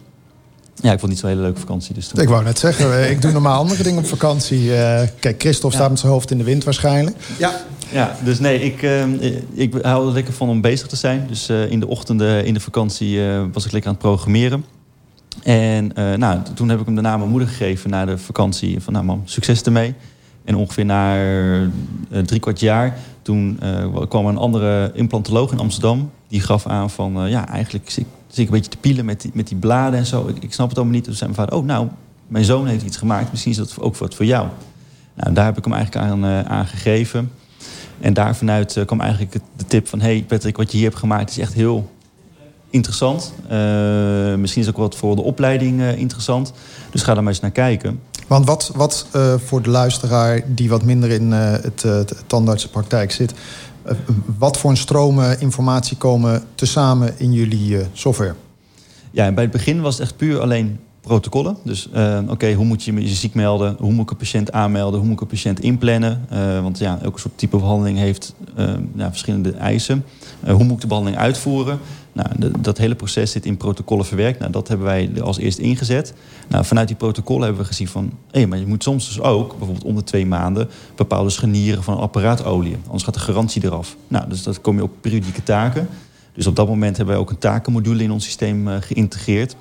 Ja, 0.83 0.93
ik 0.93 0.99
vond 0.99 1.01
het 1.01 1.11
niet 1.11 1.19
zo'n 1.19 1.29
hele 1.29 1.41
leuke 1.43 1.61
vakantie. 1.61 1.95
Dus 1.95 2.09
toen... 2.09 2.23
Ik 2.23 2.29
wou 2.29 2.45
net 2.45 2.59
zeggen, 2.59 2.99
eh, 3.03 3.11
ik 3.11 3.23
doe 3.23 3.33
normaal 3.33 3.59
andere 3.59 3.83
dingen 3.83 3.99
op 3.99 4.07
vakantie. 4.07 4.77
Eh, 4.77 5.09
kijk, 5.19 5.41
Christophe 5.41 5.77
staat 5.77 5.91
met 5.91 5.99
zijn 5.99 6.13
hoofd 6.13 6.31
in 6.31 6.39
de 6.39 6.45
wind 6.45 6.65
waarschijnlijk. 6.65 7.17
Ja, 7.39 7.53
Ja, 7.93 8.17
dus 8.25 8.39
nee, 8.41 8.61
ik, 8.61 8.83
eh, 8.83 9.05
ik 9.53 9.75
hou 9.83 10.07
er 10.07 10.13
lekker 10.13 10.33
van 10.33 10.49
om 10.49 10.61
bezig 10.61 10.87
te 10.87 10.97
zijn. 10.97 11.25
Dus 11.29 11.49
eh, 11.49 11.71
in 11.71 11.81
de 11.81 11.87
ochtenden, 11.87 12.45
in 12.45 12.55
de 12.55 12.61
vakantie, 12.61 13.27
eh, 13.29 13.43
was 13.53 13.65
ik 13.65 13.73
lekker 13.73 13.91
aan 13.91 13.97
het 13.97 14.07
programmeren. 14.07 14.65
En 15.43 15.95
eh, 15.97 16.15
nou, 16.15 16.39
toen 16.55 16.69
heb 16.69 16.79
ik 16.81 16.85
hem 16.87 16.95
daarna 16.95 17.17
mijn 17.17 17.31
moeder 17.31 17.49
gegeven 17.49 17.91
na 17.91 18.05
de 18.05 18.19
vakantie. 18.19 18.81
Van 18.81 18.93
nou 18.93 19.05
mam, 19.05 19.23
succes 19.25 19.63
ermee. 19.63 19.95
En 20.45 20.55
ongeveer 20.57 20.85
na 20.85 21.17
drie 22.25 22.41
kwart 22.41 22.61
jaar, 22.61 22.97
toen 23.23 23.57
eh, 23.61 23.87
kwam 24.09 24.25
er 24.25 24.31
een 24.31 24.37
andere 24.39 24.91
implantoloog 24.95 25.53
in 25.53 25.59
Amsterdam. 25.59 26.11
Die 26.29 26.41
gaf 26.41 26.67
aan 26.67 26.91
van, 26.91 27.31
ja, 27.31 27.49
eigenlijk 27.49 27.91
zit, 28.33 28.39
ik 28.39 28.47
een 28.47 28.59
beetje 28.59 28.71
te 28.71 28.77
pielen 28.77 29.05
met 29.05 29.21
die, 29.21 29.31
met 29.35 29.49
die 29.49 29.57
bladen 29.57 29.99
en 29.99 30.07
zo. 30.07 30.31
Ik, 30.41 30.53
snap 30.53 30.69
het 30.69 30.77
allemaal 30.77 30.95
niet. 30.95 31.05
Toen 31.05 31.15
zei 31.15 31.31
mijn 31.31 31.43
vader, 31.43 31.61
oh 31.61 31.67
nou, 31.67 31.89
mijn 32.27 32.45
zoon 32.45 32.67
heeft 32.67 32.85
iets 32.85 32.97
gemaakt. 32.97 33.31
Misschien 33.31 33.53
is 33.53 33.59
dat 33.59 33.81
ook 33.81 33.97
wat 33.97 34.15
voor 34.15 34.25
jou. 34.25 34.49
Nou, 35.15 35.33
daar 35.33 35.45
heb 35.45 35.59
ik 35.59 35.65
hem 35.65 35.73
eigenlijk 35.73 36.07
aan, 36.07 36.25
aan 36.27 36.67
gegeven. 36.67 37.31
En 38.01 38.15
daar 38.15 38.37
vanuit 38.37 38.77
eh, 38.77 38.85
kwam 38.85 39.01
eigenlijk 39.01 39.33
de 39.33 39.65
tip 39.67 39.89
van... 39.89 40.01
hey 40.01 40.25
Patrick, 40.29 40.57
wat 40.57 40.71
je 40.71 40.77
hier 40.77 40.87
hebt 40.87 40.99
gemaakt 40.99 41.31
is 41.31 41.39
echt 41.39 41.53
heel 41.53 41.91
interessant. 42.71 43.33
Eh, 43.49 44.35
misschien 44.35 44.63
is 44.63 44.69
ook 44.69 44.77
wat 44.77 44.97
voor 44.97 45.17
de 45.17 45.23
opleiding 45.23 45.83
interessant. 45.83 46.53
Dus 46.91 47.03
ga 47.03 47.15
daar 47.15 47.23
maar 47.23 47.33
eens 47.33 47.43
naar 47.43 47.51
kijken. 47.51 48.01
Want 48.27 48.47
wat, 48.47 48.73
wat 48.75 49.07
voor 49.45 49.63
de 49.63 49.71
luisteraar 49.71 50.41
die 50.47 50.69
wat 50.69 50.83
minder 50.83 51.11
in 51.11 51.33
het, 51.33 51.83
het 51.83 52.25
tandartsenpraktijk 52.27 53.13
zit... 53.13 53.35
eh, 53.85 53.95
wat 54.39 54.59
voor 54.59 54.71
een 54.71 54.77
stromen 54.77 55.41
informatie 55.41 55.97
komen 55.97 56.43
tezamen 56.55 57.15
in 57.19 57.33
jullie 57.33 57.79
eh, 57.79 57.87
software? 57.93 58.35
Ja, 59.11 59.27
en 59.27 59.35
bij 59.35 59.43
het 59.43 59.53
begin 59.53 59.81
was 59.81 59.95
het 59.95 60.03
echt 60.03 60.17
puur 60.17 60.41
alleen 60.41 60.79
protocollen. 61.01 61.57
Dus 61.65 61.89
eh, 61.93 62.19
oké, 62.29 62.53
hoe 62.53 62.65
moet 62.65 62.85
je 62.85 62.95
je 62.95 63.09
ziek 63.09 63.35
melden? 63.35 63.77
Hoe 63.79 63.93
moet 63.93 64.05
ik 64.05 64.11
een 64.11 64.17
patiënt 64.17 64.53
aanmelden? 64.53 64.99
Hoe 64.99 65.09
moet 65.09 65.17
ik 65.17 65.23
een 65.23 65.37
patiënt 65.37 65.61
inplannen? 65.61 66.27
Want 66.63 66.79
ja, 66.79 66.99
elke 67.03 67.21
soort 67.21 67.39
type 67.39 67.57
behandeling 67.57 67.99
heeft 67.99 68.35
ja, 68.95 69.09
verschillende 69.09 69.53
eisen. 69.53 70.05
Hoe 70.47 70.65
moet 70.65 70.75
ik 70.75 70.81
de 70.81 70.87
behandeling 70.87 71.21
uitvoeren? 71.21 71.79
Nou, 72.13 72.51
dat 72.61 72.79
hele 72.79 72.95
proces 72.95 73.31
zit 73.31 73.47
in 73.47 73.57
protocollen 73.57 74.05
verwerkt. 74.05 74.39
Nou, 74.39 74.53
dat 74.53 74.69
hebben 74.69 74.87
wij 74.87 75.23
als 75.23 75.39
eerst 75.39 75.59
ingezet. 75.59 76.15
Nou, 76.49 76.65
vanuit 76.65 76.89
die 76.89 76.97
protocollen 76.97 77.43
hebben 77.43 77.63
we 77.63 77.69
gezien 77.69 77.89
van... 77.89 78.13
hé, 78.31 78.47
maar 78.47 78.59
je 78.59 78.67
moet 78.67 78.83
soms 78.83 79.07
dus 79.07 79.21
ook, 79.21 79.49
bijvoorbeeld 79.49 79.85
om 79.85 79.95
de 79.95 80.05
twee 80.05 80.27
maanden... 80.27 80.69
bepaalde 80.95 81.31
scharnieren 81.31 81.83
van 81.83 81.95
een 81.95 82.01
apparaatolie. 82.01 82.77
Anders 82.85 83.03
gaat 83.03 83.15
de 83.15 83.21
garantie 83.21 83.65
eraf. 83.65 83.97
Nou, 84.09 84.29
dus 84.29 84.43
dat 84.43 84.61
kom 84.61 84.77
je 84.77 84.83
op 84.83 84.91
periodieke 85.01 85.43
taken. 85.43 85.89
Dus 86.33 86.47
op 86.47 86.57
dat 86.57 86.69
moment 86.69 86.97
hebben 86.97 87.15
wij 87.15 87.25
ook 87.25 87.31
een 87.31 87.39
takenmodule 87.39 88.03
in 88.03 88.11
ons 88.11 88.25
systeem 88.25 88.69
eh, 88.69 88.77
geïntegreerd. 88.81 89.57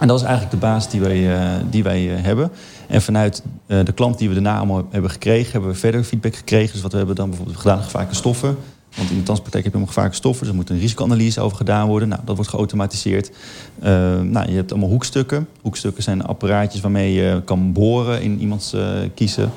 En 0.00 0.08
dat 0.08 0.18
is 0.18 0.26
eigenlijk 0.26 0.54
de 0.54 0.66
basis 0.66 0.90
die 0.90 1.00
wij, 1.00 1.36
eh, 1.36 1.64
die 1.70 1.82
wij 1.82 2.16
eh, 2.16 2.24
hebben. 2.24 2.50
En 2.88 3.02
vanuit 3.02 3.42
de 3.66 3.92
klant 3.94 4.18
die 4.18 4.28
we 4.28 4.34
daarna 4.34 4.56
allemaal 4.56 4.86
hebben 4.90 5.10
gekregen... 5.10 5.52
hebben 5.52 5.70
we 5.70 5.76
verder 5.76 6.04
feedback 6.04 6.34
gekregen. 6.36 6.72
Dus 6.72 6.82
wat 6.82 6.92
we 6.92 6.98
hebben 6.98 7.16
dan 7.16 7.28
bijvoorbeeld 7.28 7.58
gedaan, 7.58 7.82
gevaarlijke 7.82 8.16
stoffen. 8.16 8.56
Want 8.98 9.10
in 9.10 9.16
de 9.16 9.22
transpraktijk 9.22 9.64
heb 9.64 9.72
je 9.72 9.78
allemaal 9.78 9.86
gevaarlijke 9.86 10.18
stoffen. 10.18 10.42
Dus 10.42 10.54
er 10.54 10.60
moet 10.60 10.70
een 10.70 10.78
risicoanalyse 10.78 11.40
over 11.40 11.56
gedaan 11.56 11.88
worden. 11.88 12.08
Nou, 12.08 12.20
dat 12.24 12.34
wordt 12.34 12.50
geautomatiseerd. 12.50 13.30
Eh, 13.78 14.20
nou, 14.20 14.50
je 14.50 14.54
hebt 14.54 14.70
allemaal 14.70 14.88
hoekstukken. 14.88 15.48
Hoekstukken 15.60 16.02
zijn 16.02 16.22
apparaatjes 16.22 16.80
waarmee 16.80 17.12
je 17.12 17.42
kan 17.44 17.72
boren 17.72 18.22
in 18.22 18.40
iemands 18.40 18.72
eh, 18.72 18.88
kiezen. 19.14 19.50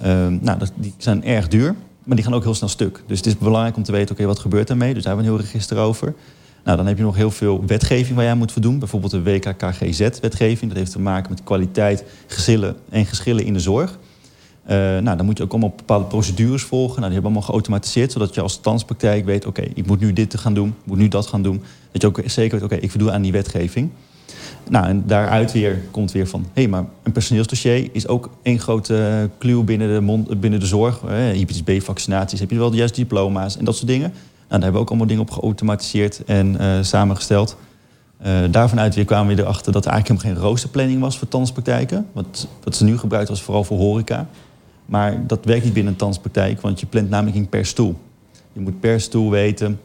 Eh, 0.00 0.26
nou, 0.26 0.58
dat, 0.58 0.72
die 0.74 0.94
zijn 0.98 1.24
erg 1.24 1.48
duur. 1.48 1.74
Maar 2.04 2.16
die 2.16 2.24
gaan 2.24 2.34
ook 2.34 2.42
heel 2.42 2.54
snel 2.54 2.68
stuk. 2.68 3.02
Dus 3.06 3.16
het 3.16 3.26
is 3.26 3.38
belangrijk 3.38 3.76
om 3.76 3.82
te 3.82 3.92
weten, 3.92 4.14
oké, 4.14 4.24
wat 4.24 4.38
gebeurt 4.38 4.68
daarmee? 4.68 4.94
Dus 4.94 5.02
daar 5.02 5.14
hebben 5.14 5.32
we 5.32 5.38
een 5.38 5.38
heel 5.38 5.52
register 5.52 5.78
over. 5.78 6.14
Nou, 6.64 6.76
dan 6.76 6.86
heb 6.86 6.96
je 6.96 7.02
nog 7.02 7.16
heel 7.16 7.30
veel 7.30 7.62
wetgeving 7.66 8.16
waar 8.16 8.28
aan 8.28 8.38
moet 8.38 8.52
voldoen. 8.52 8.78
Bijvoorbeeld 8.78 9.12
de 9.12 9.22
WKKGZ-wetgeving. 9.22 10.70
Dat 10.70 10.78
heeft 10.78 10.92
te 10.92 11.00
maken 11.00 11.30
met 11.30 11.44
kwaliteit, 11.44 12.04
geschillen 12.26 12.76
en 12.88 13.06
geschillen 13.06 13.44
in 13.44 13.52
de 13.52 13.60
zorg. 13.60 13.98
Eh, 14.64 14.76
nou, 14.76 15.16
dan 15.16 15.24
moet 15.24 15.38
je 15.38 15.44
ook 15.44 15.50
allemaal 15.50 15.72
bepaalde 15.76 16.04
procedures 16.04 16.62
volgen. 16.62 17.00
Nou, 17.00 17.04
die 17.04 17.12
hebben 17.12 17.30
allemaal 17.30 17.48
geautomatiseerd, 17.48 18.12
zodat 18.12 18.34
je 18.34 18.40
als 18.40 18.52
standspraktijk 18.52 19.24
weet... 19.24 19.46
oké, 19.46 19.62
ik 19.74 19.86
moet 19.86 20.00
nu 20.00 20.12
dit 20.12 20.38
gaan 20.38 20.54
doen, 20.54 20.68
ik 20.68 20.86
moet 20.86 20.98
nu 20.98 21.08
dat 21.08 21.26
gaan 21.26 21.42
doen. 21.42 21.62
Dat 21.92 22.02
je 22.02 22.08
ook 22.08 22.20
zeker 22.24 22.58
weet, 22.58 22.72
oké, 22.72 22.74
ik 22.74 22.90
voldoe 22.90 23.12
aan 23.12 23.22
die 23.22 23.32
wetgeving. 23.32 23.90
Nou, 24.68 24.86
en 24.86 25.02
daaruit 25.06 25.52
weer 25.52 25.82
komt 25.90 26.12
weer 26.12 26.26
van... 26.26 26.40
hé, 26.40 26.62
hey, 26.62 26.68
maar 26.68 26.84
een 27.02 27.12
personeelsdossier 27.12 27.88
is 27.92 28.08
ook 28.08 28.30
één 28.42 28.58
grote 28.58 29.30
clue 29.38 29.62
binnen 29.62 29.94
de, 29.94 30.00
mond, 30.00 30.40
binnen 30.40 30.60
de 30.60 30.66
zorg. 30.66 31.00
Eh, 31.04 31.10
hepatitis 31.10 31.62
B-vaccinaties, 31.62 32.40
heb 32.40 32.50
je 32.50 32.58
wel 32.58 32.70
de 32.70 32.76
juiste 32.76 33.00
diploma's 33.00 33.56
en 33.56 33.64
dat 33.64 33.76
soort 33.76 33.88
dingen. 33.88 34.10
Nou, 34.10 34.22
daar 34.48 34.60
hebben 34.60 34.72
we 34.72 34.78
ook 34.78 34.88
allemaal 34.88 35.06
dingen 35.06 35.22
op 35.22 35.30
geautomatiseerd 35.30 36.24
en 36.24 36.58
eh, 36.58 36.78
samengesteld. 36.82 37.56
Eh 38.18 38.32
daarvan 38.50 38.80
uit 38.80 38.94
weer 38.94 39.04
kwamen 39.04 39.36
we 39.36 39.42
erachter 39.42 39.72
dat 39.72 39.84
er 39.84 39.90
eigenlijk 39.90 40.22
helemaal 40.22 40.42
geen 40.42 40.50
roosterplanning 40.50 41.00
was 41.00 41.18
voor 41.18 41.28
tandartspraktijken. 41.28 42.06
Wat, 42.12 42.48
wat 42.64 42.76
ze 42.76 42.84
nu 42.84 42.98
gebruikt 42.98 43.28
was 43.28 43.42
vooral 43.42 43.64
voor 43.64 43.78
horeca. 43.78 44.28
Maar 44.90 45.26
dat 45.26 45.44
werkt 45.44 45.64
niet 45.64 45.72
binnen 45.72 45.92
een 45.92 45.98
tandartspraktijk, 45.98 46.60
want 46.60 46.80
je 46.80 46.86
plant 46.86 47.10
namelijk 47.10 47.50
per 47.50 47.66
stoel. 47.66 47.96
Je 48.52 48.60
moet 48.60 48.80
per 48.80 49.00
stoel 49.00 49.30
weten, 49.30 49.80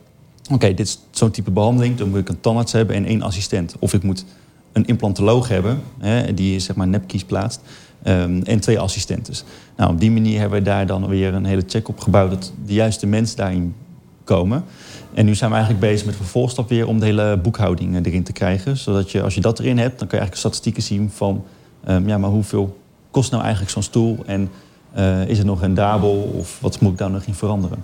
oké, 0.51 0.73
dit 0.73 0.87
is 0.87 0.99
zo'n 1.11 1.31
type 1.31 1.51
behandeling. 1.51 1.97
Dan 1.97 2.09
moet 2.09 2.19
ik 2.19 2.29
een 2.29 2.39
tandarts 2.39 2.71
hebben 2.71 2.95
en 2.95 3.05
één 3.05 3.21
assistent. 3.21 3.75
Of 3.79 3.93
ik 3.93 4.03
moet 4.03 4.25
een 4.71 4.85
implantoloog 4.85 5.47
hebben, 5.47 5.81
hè, 5.97 6.33
die 6.33 6.59
zeg 6.59 6.75
maar 6.75 6.87
nepkies 6.87 7.23
plaatst. 7.23 7.61
ehm, 8.03 8.41
en 8.43 8.59
twee 8.59 8.79
assistentes. 8.79 9.43
Nou, 9.77 9.91
op 9.91 9.99
die 9.99 10.11
manier 10.11 10.39
hebben 10.39 10.59
we 10.59 10.65
daar 10.65 10.87
dan 10.87 11.07
weer 11.07 11.33
een 11.33 11.45
hele 11.45 11.63
check 11.67 11.87
op 11.87 11.99
gebouwd... 11.99 12.29
dat 12.29 12.53
de 12.65 12.73
juiste 12.73 13.07
mensen 13.07 13.37
daarin 13.37 13.75
komen. 14.23 14.63
En 15.13 15.25
nu 15.25 15.35
zijn 15.35 15.49
we 15.49 15.55
eigenlijk 15.55 15.85
bezig 15.85 16.05
met 16.05 16.15
vervolgstap 16.15 16.69
weer... 16.69 16.87
om 16.87 16.99
de 16.99 17.05
hele 17.05 17.37
boekhouding 17.37 17.95
eh, 17.95 18.01
erin 18.03 18.23
te 18.23 18.31
krijgen. 18.31 18.77
Zodat 18.77 19.11
je, 19.11 19.21
als 19.21 19.35
je 19.35 19.41
dat 19.41 19.59
erin 19.59 19.77
hebt, 19.77 19.99
dan 19.99 20.07
kan 20.07 20.19
je 20.19 20.25
eigenlijk 20.25 20.37
statistieken 20.37 20.83
zien 20.83 21.09
van... 21.09 21.43
ehm, 21.83 22.07
ja, 22.07 22.17
maar 22.17 22.29
hoeveel 22.29 22.77
kost 23.11 23.31
nou 23.31 23.43
eigenlijk 23.43 23.71
zo'n 23.71 23.83
stoel? 23.83 24.17
En 24.25 24.49
eh, 24.95 25.27
is 25.27 25.37
het 25.37 25.47
nog 25.47 25.61
rendabel? 25.61 26.31
Of 26.37 26.57
wat 26.61 26.79
moet 26.79 26.91
ik 26.91 26.97
daar 26.97 27.09
nog 27.09 27.23
in 27.23 27.33
veranderen? 27.33 27.83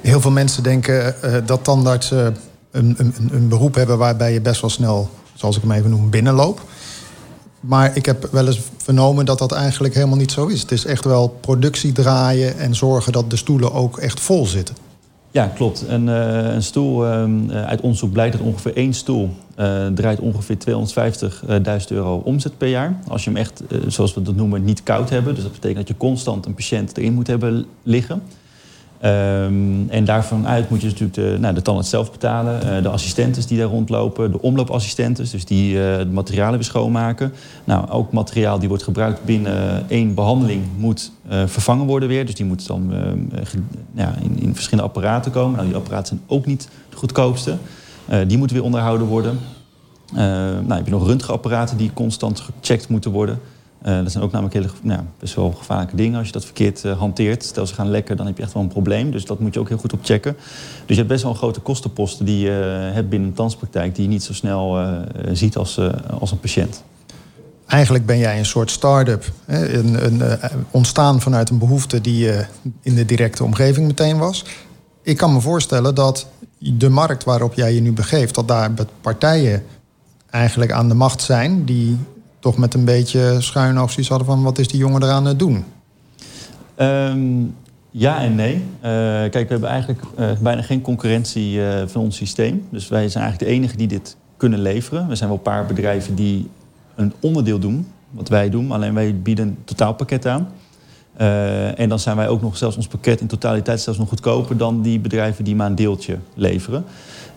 Heel 0.00 0.20
veel 0.20 0.30
mensen 0.30 0.62
denken 0.62 1.22
eh, 1.22 1.46
dat 1.46 1.64
tandartsen 1.64 2.36
een, 2.70 2.94
een, 2.98 3.14
een 3.32 3.48
beroep 3.48 3.74
hebben 3.74 3.98
waarbij 3.98 4.32
je 4.32 4.40
best 4.40 4.60
wel 4.60 4.70
snel, 4.70 5.10
zoals 5.34 5.56
ik 5.56 5.62
hem 5.62 5.72
even 5.72 5.90
noem, 5.90 6.10
binnenloopt. 6.10 6.62
Maar 7.60 7.96
ik 7.96 8.06
heb 8.06 8.28
wel 8.30 8.46
eens 8.46 8.60
vernomen 8.76 9.24
dat 9.24 9.38
dat 9.38 9.52
eigenlijk 9.52 9.94
helemaal 9.94 10.16
niet 10.16 10.32
zo 10.32 10.46
is. 10.46 10.60
Het 10.60 10.72
is 10.72 10.84
echt 10.84 11.04
wel 11.04 11.28
productie 11.28 11.92
draaien 11.92 12.58
en 12.58 12.74
zorgen 12.74 13.12
dat 13.12 13.30
de 13.30 13.36
stoelen 13.36 13.72
ook 13.72 13.98
echt 13.98 14.20
vol 14.20 14.46
zitten. 14.46 14.76
Ja, 15.34 15.46
klopt. 15.46 15.84
Een, 15.88 16.08
eh, 16.08 16.54
een 16.54 16.62
stoel, 16.62 17.06
ehm, 17.06 17.50
eh, 17.50 17.64
uit 17.64 17.80
onderzoek 17.80 18.12
blijkt 18.12 18.36
dat 18.36 18.46
ongeveer 18.46 18.76
één 18.76 18.94
stoel 18.94 19.30
eh, 19.54 19.86
draait 19.86 20.20
ongeveer 20.20 20.58
250.000 20.58 21.90
euro 21.90 22.16
omzet 22.16 22.58
per 22.58 22.68
jaar. 22.68 22.98
Als 23.08 23.24
je 23.24 23.30
hem 23.30 23.38
echt, 23.38 23.62
zoals 23.86 24.14
we 24.14 24.22
dat 24.22 24.36
noemen, 24.36 24.64
niet 24.64 24.82
koud 24.82 25.10
hebben. 25.10 25.34
Dus 25.34 25.42
dat 25.42 25.52
betekent 25.52 25.78
dat 25.78 25.88
je 25.88 25.96
constant 25.96 26.46
een 26.46 26.54
patiënt 26.54 26.96
erin 26.96 27.12
moet 27.12 27.26
hebben 27.26 27.66
liggen. 27.82 28.22
Ehm, 29.04 29.88
en 29.88 30.04
daarvan 30.04 30.46
uit 30.46 30.70
moet 30.70 30.80
je 30.80 30.86
natuurlijk 30.86 31.14
de, 31.14 31.36
nou, 31.40 31.54
de 31.54 31.62
tandarts 31.62 31.90
zelf 31.90 32.12
betalen. 32.12 32.76
eh, 32.76 32.82
de 32.82 32.88
assistentes 32.88 33.46
die 33.46 33.58
daar 33.58 33.66
rondlopen. 33.66 34.32
De 34.32 34.40
omloopassistentes, 34.42 35.30
dus 35.30 35.44
die 35.44 35.82
eh 35.82 35.98
de 35.98 36.10
materialen 36.12 36.54
weer 36.54 36.64
schoonmaken. 36.64 37.32
Nou, 37.64 37.90
ook 37.90 38.12
materiaal 38.12 38.58
die 38.58 38.68
wordt 38.68 38.82
gebruikt 38.82 39.24
binnen 39.24 39.88
één 39.88 40.14
behandeling 40.14 40.62
moet 40.76 41.12
eh, 41.28 41.42
vervangen 41.46 41.86
worden 41.86 42.08
weer. 42.08 42.26
Dus 42.26 42.34
die 42.34 42.46
moet 42.46 42.66
dan 42.66 42.92
ja, 43.94 44.14
in, 44.22 44.40
in 44.40 44.54
verschillende 44.54 44.88
apparaten 44.88 45.32
komen. 45.32 45.54
Nou, 45.56 45.66
die 45.66 45.76
apparaten 45.76 46.06
zijn 46.06 46.20
ook 46.26 46.46
niet 46.46 46.68
de 46.90 46.96
goedkoopste. 46.96 47.56
Eh, 48.06 48.18
die 48.26 48.38
moeten 48.38 48.56
weer 48.56 48.64
onderhouden 48.64 49.06
worden. 49.06 49.38
Eh, 50.08 50.16
nou, 50.16 50.72
heb 50.72 50.84
je 50.84 50.90
nog 50.90 51.06
röntgenapparaten 51.06 51.76
die 51.76 51.90
constant 51.94 52.40
gecheckt 52.40 52.88
moeten 52.88 53.10
worden. 53.10 53.40
Eh, 53.84 54.02
dat 54.02 54.12
zijn 54.12 54.24
ook 54.24 54.32
namelijk 54.32 54.54
hele, 54.54 54.68
nou, 54.82 55.00
best 55.18 55.34
wel 55.34 55.52
gevaarlijke 55.52 55.96
dingen 55.96 56.18
als 56.18 56.26
je 56.26 56.32
dat 56.32 56.44
verkeerd 56.44 56.84
eh, 56.84 56.98
hanteert. 56.98 57.44
Stel 57.44 57.66
ze 57.66 57.74
gaan 57.74 57.90
lekken, 57.90 58.16
dan 58.16 58.26
heb 58.26 58.36
je 58.36 58.42
echt 58.42 58.52
wel 58.52 58.62
een 58.62 58.68
probleem. 58.68 59.10
Dus 59.10 59.24
dat 59.24 59.38
moet 59.38 59.54
je 59.54 59.60
ook 59.60 59.68
heel 59.68 59.78
goed 59.78 59.92
op 59.92 59.98
checken. 60.02 60.36
Dus 60.76 60.82
je 60.86 60.94
hebt 60.94 61.08
best 61.08 61.22
wel 61.22 61.32
een 61.32 61.38
grote 61.38 61.60
kostenposten 61.60 62.24
die 62.24 62.38
je 62.38 62.50
hebt 62.94 63.08
binnen 63.08 63.28
een 63.28 63.34
tandspraktijk... 63.34 63.94
die 63.94 64.04
je 64.04 64.10
niet 64.10 64.22
zo 64.22 64.32
snel 64.32 64.80
eh, 64.80 65.00
ziet 65.32 65.56
als, 65.56 65.78
eh, 65.78 65.88
als 66.20 66.30
een 66.30 66.40
patiënt. 66.40 66.82
Eigenlijk 67.66 68.06
ben 68.06 68.18
jij 68.18 68.38
een 68.38 68.46
soort 68.46 68.70
start-up. 68.70 69.32
Een, 69.46 70.04
een, 70.04 70.22
eh, 70.22 70.50
ontstaan 70.70 71.20
vanuit 71.20 71.50
een 71.50 71.58
behoefte 71.58 72.00
die 72.00 72.30
eh, 72.32 72.46
in 72.80 72.94
de 72.94 73.04
directe 73.04 73.44
omgeving 73.44 73.86
meteen 73.86 74.18
was. 74.18 74.44
Ik 75.02 75.16
kan 75.16 75.32
me 75.32 75.40
voorstellen 75.40 75.94
dat 75.94 76.26
de 76.58 76.88
markt 76.88 77.24
waarop 77.24 77.54
jij 77.54 77.74
je 77.74 77.80
nu 77.80 77.92
begeeft... 77.92 78.34
dat 78.34 78.48
daar 78.48 78.70
partijen 79.00 79.64
eigenlijk 80.30 80.72
aan 80.72 80.88
de 80.88 80.94
macht 80.94 81.22
zijn... 81.22 81.64
die 81.64 81.98
toch 82.44 82.56
met 82.56 82.74
een 82.74 82.84
beetje 82.84 83.36
schuin 83.40 83.74
zoiets 83.74 84.08
hadden 84.08 84.26
van... 84.26 84.42
wat 84.42 84.58
is 84.58 84.68
die 84.68 84.78
jongen 84.78 85.02
eraan 85.02 85.24
het 85.24 85.38
doen? 85.38 85.64
Ehm, 86.74 87.42
ja 87.90 88.20
en 88.20 88.34
nee. 88.34 88.54
Eh, 88.80 88.90
kijk, 89.30 89.32
we 89.32 89.46
hebben 89.48 89.68
eigenlijk 89.68 90.02
eh, 90.16 90.30
bijna 90.40 90.62
geen 90.62 90.80
concurrentie 90.80 91.66
eh, 91.66 91.86
van 91.86 92.02
ons 92.02 92.16
systeem. 92.16 92.66
Dus 92.70 92.88
wij 92.88 93.08
zijn 93.08 93.24
eigenlijk 93.24 93.52
de 93.52 93.58
enige 93.58 93.76
die 93.76 93.86
dit 93.86 94.16
kunnen 94.36 94.60
leveren. 94.62 95.10
Er 95.10 95.16
zijn 95.16 95.28
wel 95.28 95.38
een 95.38 95.44
paar 95.44 95.66
bedrijven 95.66 96.14
die 96.14 96.48
een 96.94 97.12
onderdeel 97.20 97.58
doen, 97.58 97.86
wat 98.10 98.28
wij 98.28 98.50
doen. 98.50 98.70
Alleen 98.70 98.94
wij 98.94 99.20
bieden 99.20 99.46
een 99.46 99.58
totaalpakket 99.64 100.26
aan. 100.26 100.48
Eh, 101.16 101.78
en 101.78 101.88
dan 101.88 101.98
zijn 101.98 102.16
wij 102.16 102.28
ook 102.28 102.42
nog 102.42 102.56
zelfs 102.56 102.76
ons 102.76 102.86
pakket 102.86 103.20
in 103.20 103.26
totaliteit 103.26 103.80
zelfs 103.80 103.98
nog 103.98 104.08
goedkoper 104.08 104.56
dan 104.56 104.82
die 104.82 104.98
bedrijven 104.98 105.44
die 105.44 105.56
maar 105.56 105.66
een 105.66 105.74
deeltje 105.74 106.18
leveren. 106.34 106.84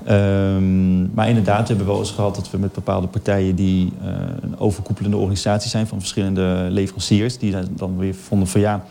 Ehm, 0.03 1.13
maar 1.13 1.27
inderdaad, 1.27 1.61
we 1.61 1.67
hebben 1.67 1.85
wel 1.85 1.99
eens 1.99 2.11
gehad 2.11 2.35
dat 2.35 2.51
we 2.51 2.57
met 2.57 2.73
bepaalde 2.73 3.07
partijen 3.07 3.55
die 3.55 3.93
eh, 4.01 4.09
een 4.41 4.59
overkoepelende 4.59 5.17
organisatie 5.17 5.69
zijn 5.69 5.87
van 5.87 5.99
verschillende 5.99 6.67
leveranciers, 6.69 7.37
die 7.37 7.55
dan 7.75 7.97
weer 7.97 8.15
vonden 8.15 8.47
van 8.47 8.61
ja, 8.61 8.83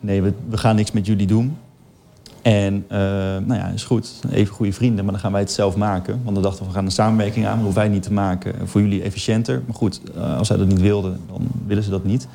nee, 0.00 0.22
we, 0.22 0.32
we 0.48 0.56
gaan 0.56 0.76
niks 0.76 0.92
met 0.92 1.06
jullie 1.06 1.26
doen. 1.26 1.56
En 2.44 2.84
eh, 2.88 2.98
nou 3.44 3.54
ja, 3.54 3.66
is 3.66 3.84
goed, 3.84 4.20
even 4.30 4.54
goede 4.54 4.72
vrienden, 4.72 5.04
maar 5.04 5.12
dan 5.12 5.22
gaan 5.22 5.32
wij 5.32 5.40
het 5.40 5.52
zelf 5.52 5.76
maken. 5.76 6.20
Want 6.22 6.34
dan 6.34 6.44
dachten 6.44 6.62
we, 6.62 6.68
we 6.68 6.74
gaan 6.74 6.84
een 6.84 6.90
samenwerking 6.90 7.46
aan, 7.46 7.54
maar 7.54 7.64
hoeven 7.64 7.82
wij 7.82 7.90
niet 7.90 8.02
te 8.02 8.12
maken. 8.12 8.54
Voor 8.64 8.80
jullie 8.80 9.02
efficiënter. 9.02 9.62
Maar 9.66 9.76
goed, 9.76 10.00
eh, 10.14 10.38
als 10.38 10.46
zij 10.46 10.56
dat 10.56 10.66
niet 10.66 10.80
wilden, 10.80 11.20
dan 11.28 11.46
willen 11.66 11.82
ze 11.82 11.90
dat 11.90 12.04
niet. 12.04 12.26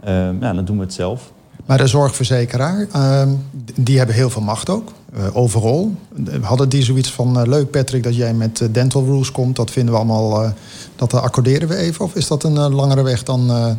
Eh, 0.00 0.40
ja, 0.40 0.52
dan 0.52 0.64
doen 0.64 0.76
we 0.76 0.82
het 0.82 0.92
zelf. 0.92 1.32
Maar 1.66 1.78
de 1.78 1.86
zorgverzekeraar, 1.86 2.86
ehm, 2.92 3.28
die 3.74 3.98
hebben 3.98 4.16
heel 4.16 4.30
veel 4.30 4.42
macht 4.42 4.68
ook. 4.68 4.92
Eh, 5.16 5.36
overal. 5.36 5.94
Hadden 6.40 6.68
die 6.68 6.82
zoiets 6.82 7.10
van... 7.12 7.38
eh, 7.40 7.46
leuk 7.46 7.70
Patrick 7.70 8.02
dat 8.02 8.16
jij 8.16 8.34
met 8.34 8.60
eh, 8.60 8.68
dental 8.72 9.04
rules 9.04 9.32
komt. 9.32 9.56
Dat 9.56 9.70
vinden 9.70 9.92
we 9.94 9.98
allemaal... 10.00 10.42
eh, 10.44 10.50
dat 10.96 11.12
eh, 11.12 11.22
accorderen 11.22 11.68
we 11.68 11.76
even. 11.76 12.04
Of 12.04 12.14
is 12.14 12.26
dat 12.28 12.44
een 12.44 12.56
eh, 12.56 12.68
langere 12.70 13.02
weg 13.02 13.22
dan... 13.22 13.50
eh, 13.50 13.70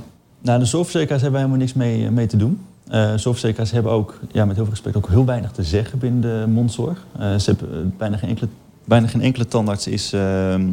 Nou, 0.41 0.59
de 0.59 0.65
zorgverzekeraars 0.65 1.21
hebben 1.21 1.39
helemaal 1.39 1.59
niks 1.61 1.73
mee, 1.73 2.05
eh, 2.05 2.11
mee 2.11 2.25
te 2.27 2.37
doen. 2.37 2.59
Eh 2.87 3.07
zorgverzekeraars 3.09 3.71
hebben 3.71 3.91
ook, 3.91 4.19
ja, 4.31 4.45
met 4.45 4.55
heel 4.55 4.63
veel 4.65 4.73
respect, 4.73 4.95
ook 4.95 5.09
heel 5.09 5.25
weinig 5.25 5.51
te 5.51 5.63
zeggen 5.63 5.99
binnen 5.99 6.21
de 6.21 6.47
mondzorg. 6.51 7.05
Eh, 7.19 7.35
ze 7.35 7.49
hebben 7.55 7.79
eh, 7.79 7.97
bijna 7.97 8.17
geen 8.17 8.29
enkele, 8.29 8.49
bijna 8.85 9.07
geen 9.07 9.21
enkele 9.21 9.45
tandarts 9.47 9.87
is 9.87 10.13
ehm, 10.13 10.67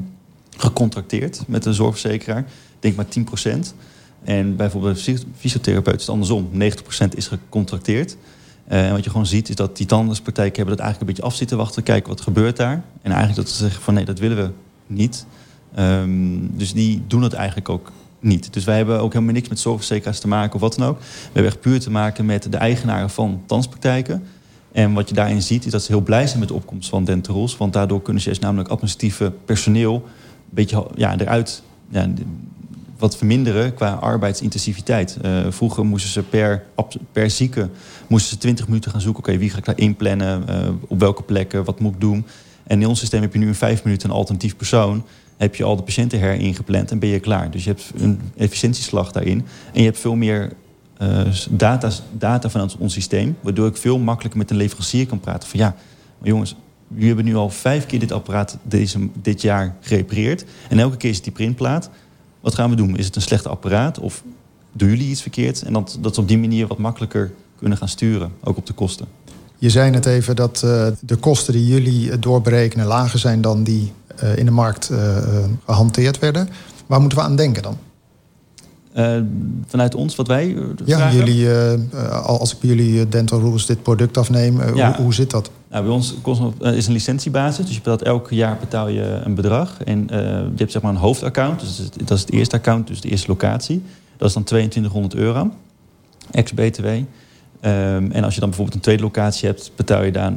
gecontracteerd 0.56 1.42
met 1.46 1.62
de 1.62 1.72
zorgverzekeraar. 1.72 2.44
Denk 2.80 2.96
maar 2.96 3.06
10%. 3.06 3.58
En 4.24 4.56
bijvoorbeeld 4.56 4.92
bij 4.94 5.02
fys- 5.02 5.24
fysiotherapeut 5.36 5.94
is 5.94 6.00
het 6.00 6.10
andersom. 6.10 6.48
90% 6.52 7.08
is 7.14 7.26
gecontracteerd. 7.28 8.16
Eh, 8.66 8.86
en 8.86 8.92
wat 8.92 9.04
je 9.04 9.10
gewoon 9.10 9.26
ziet 9.26 9.48
is 9.48 9.54
dat 9.54 9.76
die 9.76 9.86
tandartspraktijken 9.86 10.56
hebben 10.56 10.76
dat 10.76 10.84
eigenlijk 10.84 11.10
een 11.10 11.16
beetje 11.16 11.32
af 11.32 11.38
zitten 11.38 11.56
wachten. 11.56 11.82
Kijken 11.82 12.08
wat 12.08 12.20
gebeurt 12.20 12.56
daar. 12.56 12.84
En 13.02 13.10
eigenlijk 13.10 13.36
dat 13.36 13.48
ze 13.48 13.56
zeggen 13.56 13.82
van 13.82 13.94
nee, 13.94 14.04
dat 14.04 14.18
willen 14.18 14.36
we 14.36 14.50
niet. 14.86 15.26
Ehm, 15.74 16.38
dus 16.50 16.72
die 16.72 17.02
doen 17.06 17.22
het 17.22 17.32
eigenlijk 17.32 17.68
ook 17.68 17.92
niet. 18.20 18.52
Dus 18.52 18.64
wij 18.64 18.76
hebben 18.76 19.00
ook 19.00 19.12
helemaal 19.12 19.34
niks 19.34 19.48
met 19.48 19.58
zorgverzekeraars 19.58 20.20
te 20.20 20.28
maken 20.28 20.54
of 20.54 20.60
wat 20.60 20.76
dan 20.76 20.88
ook. 20.88 20.98
We 20.98 21.30
hebben 21.32 21.52
echt 21.52 21.60
puur 21.60 21.80
te 21.80 21.90
maken 21.90 22.26
met 22.26 22.52
de 22.52 22.56
eigenaren 22.56 23.10
van 23.10 23.42
tandspraktijken. 23.46 24.22
En 24.72 24.92
wat 24.92 25.08
je 25.08 25.14
daarin 25.14 25.42
ziet 25.42 25.64
is 25.64 25.72
dat 25.72 25.82
ze 25.82 25.92
heel 25.92 26.00
blij 26.00 26.26
zijn 26.26 26.38
met 26.38 26.48
de 26.48 26.54
opkomst 26.54 26.88
van 26.88 27.04
Denteros. 27.04 27.56
Want 27.56 27.72
daardoor 27.72 28.02
kunnen 28.02 28.22
ze 28.22 28.36
namelijk 28.40 28.68
administratieve 28.68 29.32
personeel 29.44 29.94
een 29.94 30.02
beetje 30.50 30.86
ja, 30.94 31.18
eruit 31.18 31.62
ja, 31.88 32.06
wat 32.98 33.16
verminderen 33.16 33.74
qua 33.74 33.92
arbeidsintensiviteit. 33.92 35.18
Eh, 35.22 35.46
vroeger 35.48 35.84
moesten 35.84 36.10
ze 36.10 36.22
per, 36.22 36.64
per 37.12 37.30
zieke 37.30 37.68
moesten 38.06 38.30
ze 38.30 38.38
20 38.38 38.66
minuten 38.66 38.90
gaan 38.90 39.00
zoeken. 39.00 39.22
Oké, 39.22 39.38
wie 39.38 39.50
ga 39.50 39.58
ik 39.58 39.64
daar 39.64 39.78
inplannen? 39.78 40.48
Eh, 40.48 40.68
op 40.88 41.00
welke 41.00 41.22
plekken? 41.22 41.64
Wat 41.64 41.80
moet 41.80 41.94
ik 41.94 42.00
doen? 42.00 42.26
En 42.66 42.80
in 42.80 42.88
ons 42.88 42.98
systeem 42.98 43.20
heb 43.20 43.32
je 43.32 43.38
nu 43.38 43.46
in 43.46 43.54
vijf 43.54 43.84
minuten 43.84 44.08
een 44.08 44.14
alternatief 44.14 44.56
persoon. 44.56 45.04
Heb 45.36 45.54
je 45.54 45.64
al 45.64 45.76
de 45.76 45.82
patiënten 45.82 46.18
heringepland 46.18 46.90
en 46.90 46.98
ben 46.98 47.08
je 47.08 47.20
klaar. 47.20 47.50
Dus 47.50 47.64
je 47.64 47.70
hebt 47.70 47.92
een 47.96 48.20
efficiëntieslag 48.36 49.12
daarin. 49.12 49.44
En 49.72 49.80
je 49.80 49.86
hebt 49.86 49.98
veel 49.98 50.14
meer 50.14 50.52
eh, 50.96 51.20
data, 51.50 51.90
data 52.12 52.50
vanuit 52.50 52.76
ons 52.76 52.92
systeem. 52.92 53.36
Waardoor 53.40 53.66
ik 53.66 53.76
veel 53.76 53.98
makkelijker 53.98 54.40
met 54.40 54.50
een 54.50 54.56
leverancier 54.56 55.06
kan 55.06 55.20
praten. 55.20 55.48
Van 55.48 55.58
ja, 55.60 55.74
jongens, 56.22 56.56
jullie 56.88 57.06
hebben 57.06 57.24
nu 57.24 57.34
al 57.34 57.50
vijf 57.50 57.86
keer 57.86 57.98
dit 57.98 58.12
apparaat 58.12 58.58
deze, 58.62 59.08
dit 59.22 59.42
jaar 59.42 59.76
gerepareerd. 59.80 60.44
En 60.68 60.78
elke 60.78 60.96
keer 60.96 61.10
is 61.10 61.16
het 61.16 61.24
die 61.24 61.32
printplaat. 61.32 61.90
Wat 62.44 62.54
gaan 62.54 62.70
we 62.70 62.76
doen? 62.76 62.96
Is 62.96 63.06
het 63.06 63.16
een 63.16 63.22
slecht 63.22 63.46
apparaat? 63.46 63.98
Of 63.98 64.22
doen 64.72 64.88
jullie 64.88 65.08
iets 65.08 65.22
verkeerd? 65.22 65.62
En 65.62 65.72
dat, 65.72 65.98
dat 66.00 66.14
ze 66.14 66.20
op 66.20 66.28
die 66.28 66.38
manier 66.38 66.66
wat 66.66 66.78
makkelijker 66.78 67.32
kunnen 67.58 67.78
gaan 67.78 67.88
sturen. 67.88 68.32
Ook 68.42 68.56
op 68.56 68.66
de 68.66 68.72
kosten. 68.72 69.06
Je 69.58 69.70
zei 69.70 69.90
net 69.90 70.06
even 70.06 70.36
dat 70.36 70.62
eh, 70.64 70.86
de 71.00 71.16
kosten 71.16 71.52
die 71.52 71.66
jullie 71.66 72.10
eh, 72.10 72.20
doorberekenen 72.20 72.86
lager 72.86 73.18
zijn 73.18 73.40
dan 73.40 73.62
die 73.62 73.92
eh, 74.16 74.36
in 74.36 74.44
de 74.44 74.50
markt 74.50 74.90
eh, 74.90 75.16
eh, 75.16 75.44
gehanteerd 75.66 76.18
werden. 76.18 76.48
Waar 76.86 77.00
moeten 77.00 77.18
we 77.18 77.24
aan 77.24 77.36
denken 77.36 77.62
dan? 77.62 77.78
Eh, 78.94 79.16
vanuit 79.66 79.94
ons, 79.94 80.16
wat 80.16 80.26
wij 80.26 80.54
eh, 80.56 80.62
Ja, 80.84 80.96
vragen? 80.96 81.16
jullie, 81.18 81.52
eh, 81.52 82.22
als 82.26 82.52
ik 82.54 82.58
bij 82.60 82.68
jullie 82.70 83.08
Dental 83.08 83.40
Rules 83.40 83.66
dit 83.66 83.82
product 83.82 84.16
afneem, 84.16 84.74
Ja. 84.74 84.92
hoe, 84.94 85.02
hoe 85.04 85.14
zit 85.14 85.30
dat? 85.30 85.50
Nou, 85.70 85.84
bij 85.84 85.92
ons 85.92 86.14
is 86.60 86.86
een 86.86 86.92
licentiebasis. 86.92 87.64
Dus 87.66 87.74
je 87.74 87.80
betaalt 87.80 88.02
elk 88.02 88.30
jaar 88.30 88.56
betaal 88.60 88.88
je 88.88 89.20
een 89.24 89.34
bedrag. 89.34 89.82
En 89.84 90.06
je 90.10 90.50
hebt 90.56 90.72
zeg 90.72 90.82
maar 90.82 90.90
een 90.92 90.98
hoofdaccount. 90.98 91.60
Dus 91.60 91.76
dat 92.04 92.10
is- 92.10 92.20
het 92.20 92.32
eerste 92.32 92.56
account, 92.56 92.86
dus 92.86 93.00
de 93.00 93.08
eerste 93.08 93.28
locatie. 93.28 93.82
Dat 94.16 94.28
is 94.28 94.34
dan 94.34 94.44
2200 94.44 95.14
euro. 95.14 95.50
Ex-BTW. 96.30 96.86
Ehm, 96.86 98.10
en 98.10 98.24
als 98.24 98.34
je 98.34 98.40
dan 98.40 98.48
bijvoorbeeld 98.48 98.74
een 98.74 98.80
tweede 98.82 99.02
locatie 99.02 99.48
hebt, 99.48 99.70
betaal 99.76 100.02
je 100.02 100.12
daar 100.12 100.32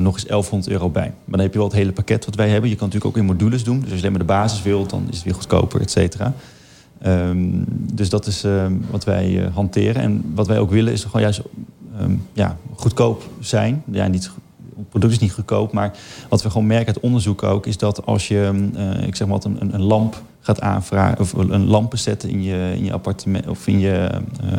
nog 0.00 0.14
eens 0.14 0.26
1100 0.26 0.68
euro 0.72 0.88
bij. 0.90 1.02
Maar 1.24 1.30
dan 1.36 1.40
heb 1.40 1.52
je 1.52 1.58
wel 1.58 1.68
het 1.68 1.76
hele 1.76 1.92
pakket 1.92 2.24
wat 2.24 2.34
wij 2.34 2.48
hebben. 2.48 2.70
Je 2.70 2.76
kan 2.76 2.86
natuurlijk 2.88 3.16
ook 3.16 3.22
in 3.22 3.28
modules 3.28 3.64
doen. 3.64 3.74
Dus 3.80 3.84
als 3.90 3.94
je 3.94 3.98
alleen 4.06 4.10
maar 4.10 4.26
de 4.26 4.32
basis 4.32 4.62
wilt, 4.62 4.90
dan 4.90 5.06
is 5.10 5.14
het 5.16 5.24
weer 5.24 5.34
goedkoper, 5.34 5.80
et 5.80 5.90
cetera. 5.90 6.32
Ehm, 6.98 7.48
dus 7.92 8.08
dat 8.08 8.26
is 8.26 8.44
ehm, 8.44 8.72
wat 8.90 9.04
wij 9.04 9.44
eh, 9.44 9.54
hanteren. 9.54 10.02
En 10.02 10.32
wat 10.34 10.46
wij 10.46 10.58
ook 10.58 10.70
willen 10.70 10.92
is 10.92 11.04
gewoon 11.04 11.20
juist 11.20 11.40
ehm, 11.98 12.14
ja, 12.32 12.56
goedkoop 12.74 13.28
zijn. 13.40 13.82
Ja, 13.90 14.06
niet, 14.06 14.30
het 14.76 14.88
product 14.88 15.12
is 15.12 15.18
niet 15.18 15.32
goedkoop, 15.32 15.72
maar 15.72 15.96
wat 16.28 16.42
we 16.42 16.50
gewoon 16.50 16.66
merken 16.66 16.86
uit 16.86 17.00
onderzoek 17.00 17.42
ook... 17.42 17.66
is 17.66 17.78
dat 17.78 18.06
als 18.06 18.28
je, 18.28 18.70
eh, 18.74 19.06
ik 19.06 19.16
zeg 19.16 19.28
maar 19.28 19.36
wat, 19.36 19.44
een, 19.44 19.74
een- 19.74 19.82
lamp 19.82 20.22
gaat 20.40 20.60
aanvragen... 20.60 21.20
of 21.20 21.32
een 21.32 21.66
lampen 21.66 21.98
zetten 21.98 22.28
in 22.28 22.42
je, 22.42 22.72
in 22.76 22.84
je 22.84 22.92
appartement 22.92 23.48
of 23.48 23.66
in 23.66 23.78
je, 23.78 24.08
eh, 24.40 24.50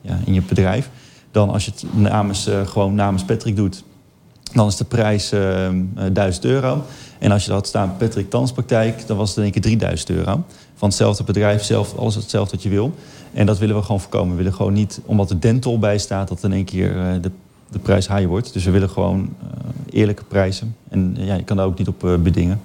ja, 0.00 0.18
in 0.24 0.34
je 0.34 0.42
bedrijf... 0.42 0.90
dan 1.30 1.50
als 1.50 1.64
je 1.64 1.70
het 1.70 1.84
namens, 1.94 2.48
gewoon 2.64 2.94
namens 2.94 3.24
Patrick 3.24 3.56
doet... 3.56 3.84
dan 4.52 4.66
is 4.66 4.76
de 4.76 4.84
prijs 4.84 5.32
ehm, 5.32 5.82
eh, 5.94 6.04
1000 6.12 6.44
euro. 6.44 6.82
En 7.18 7.30
als 7.30 7.44
je 7.44 7.50
dat 7.50 7.66
staan 7.66 7.96
Patrick 7.96 8.30
Tanspraktijk... 8.30 9.06
dan 9.06 9.16
was 9.16 9.28
het 9.28 9.36
in 9.38 9.42
één 9.42 9.52
keer 9.52 9.62
3000 9.62 10.10
euro. 10.10 10.44
Van 10.78 10.88
hetzelfde 10.88 11.24
bedrijf, 11.24 11.62
zelf, 11.62 11.96
alles 11.96 12.14
hetzelfde 12.14 12.54
wat 12.56 12.62
je 12.62 12.68
wil. 12.68 12.92
En 13.32 13.46
dat 13.46 13.58
willen 13.58 13.76
we 13.76 13.82
gewoon 13.82 14.00
voorkomen. 14.00 14.30
We 14.30 14.36
willen 14.36 14.54
gewoon 14.54 14.72
niet, 14.72 15.00
omdat 15.04 15.30
er 15.30 15.40
dental 15.40 15.78
bij 15.78 15.98
staat... 15.98 16.28
dat 16.28 16.44
in 16.44 16.52
één 16.52 16.64
keer 16.64 16.96
eh, 16.96 17.12
de, 17.20 17.30
de 17.70 17.78
prijs 17.78 18.08
high 18.08 18.26
wordt. 18.26 18.52
Dus 18.52 18.64
we 18.64 18.70
willen 18.70 18.90
gewoon 18.90 19.34
eh, 19.40 20.00
eerlijke 20.00 20.24
prijzen. 20.24 20.76
En 20.88 21.16
eh, 21.18 21.26
ja, 21.26 21.34
je 21.34 21.44
kan 21.44 21.56
daar 21.56 21.66
ook 21.66 21.78
niet 21.78 21.88
op 21.88 22.18
bedingen. 22.22 22.60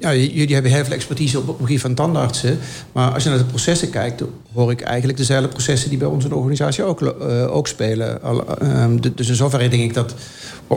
Ja, 0.00 0.14
jullie 0.14 0.54
hebben 0.54 0.72
heel 0.72 0.84
veel 0.84 0.94
expertise 0.94 1.38
op 1.38 1.46
het 1.46 1.56
gebied 1.56 1.80
van 1.80 1.94
tandartsen. 1.94 2.58
Maar 2.92 3.10
als 3.10 3.22
je 3.22 3.28
naar 3.28 3.38
de 3.38 3.44
processen 3.44 3.90
kijkt, 3.90 4.22
hoor 4.52 4.70
ik 4.70 4.80
eigenlijk 4.80 5.18
dezelfde 5.18 5.48
processen 5.48 5.88
die 5.88 5.98
bij 5.98 6.08
ons 6.08 6.24
in 6.24 6.30
de 6.30 6.36
organisatie 6.36 6.84
ook, 6.84 7.02
eh, 7.02 7.54
ook 7.54 7.68
spelen. 7.68 8.22
Ehm, 8.22 8.96
dus 9.14 9.28
in 9.28 9.34
zoverre 9.34 9.68
denk 9.68 9.82
ik 9.82 9.94
dat 9.94 10.14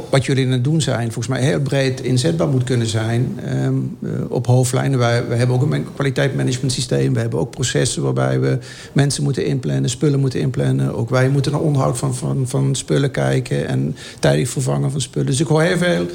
wat 0.09 0.26
jullie 0.26 0.45
aan 0.45 0.51
het 0.51 0.63
doen 0.63 0.82
zijn, 0.82 1.11
volgens 1.11 1.28
mij 1.28 1.41
heel 1.41 1.59
breed 1.59 2.01
inzetbaar 2.01 2.47
moet 2.47 2.63
kunnen 2.63 2.88
zijn 2.88 3.39
ehm, 3.45 3.74
eh, 4.03 4.09
op 4.30 4.47
hoofdlijnen. 4.47 4.99
Wij, 4.99 5.28
wij 5.28 5.38
hebben 5.38 5.55
ook 5.55 5.61
een 5.61 5.70
man- 5.70 5.93
kwaliteitsmanagement 5.93 6.72
systeem. 6.72 7.13
We 7.13 7.20
hebben 7.20 7.39
ook 7.39 7.51
processen 7.51 8.03
waarbij 8.03 8.39
we 8.39 8.57
mensen 8.93 9.24
moeten 9.24 9.45
inplannen, 9.45 9.89
spullen 9.89 10.20
moeten 10.20 10.39
inplannen. 10.39 10.95
Ook 10.95 11.09
wij 11.09 11.30
moeten 11.30 11.51
naar 11.51 11.61
onderhoud 11.61 11.97
van, 11.97 12.15
van, 12.15 12.47
van 12.47 12.76
spullen 12.76 13.11
kijken 13.11 13.67
en 13.67 13.95
tijdig 14.20 14.49
vervangen 14.49 14.91
van 14.91 15.01
spullen. 15.01 15.28
Dus 15.28 15.39
ik 15.39 15.47
hoor 15.47 15.61
heel 15.61 15.78
veel 15.78 16.05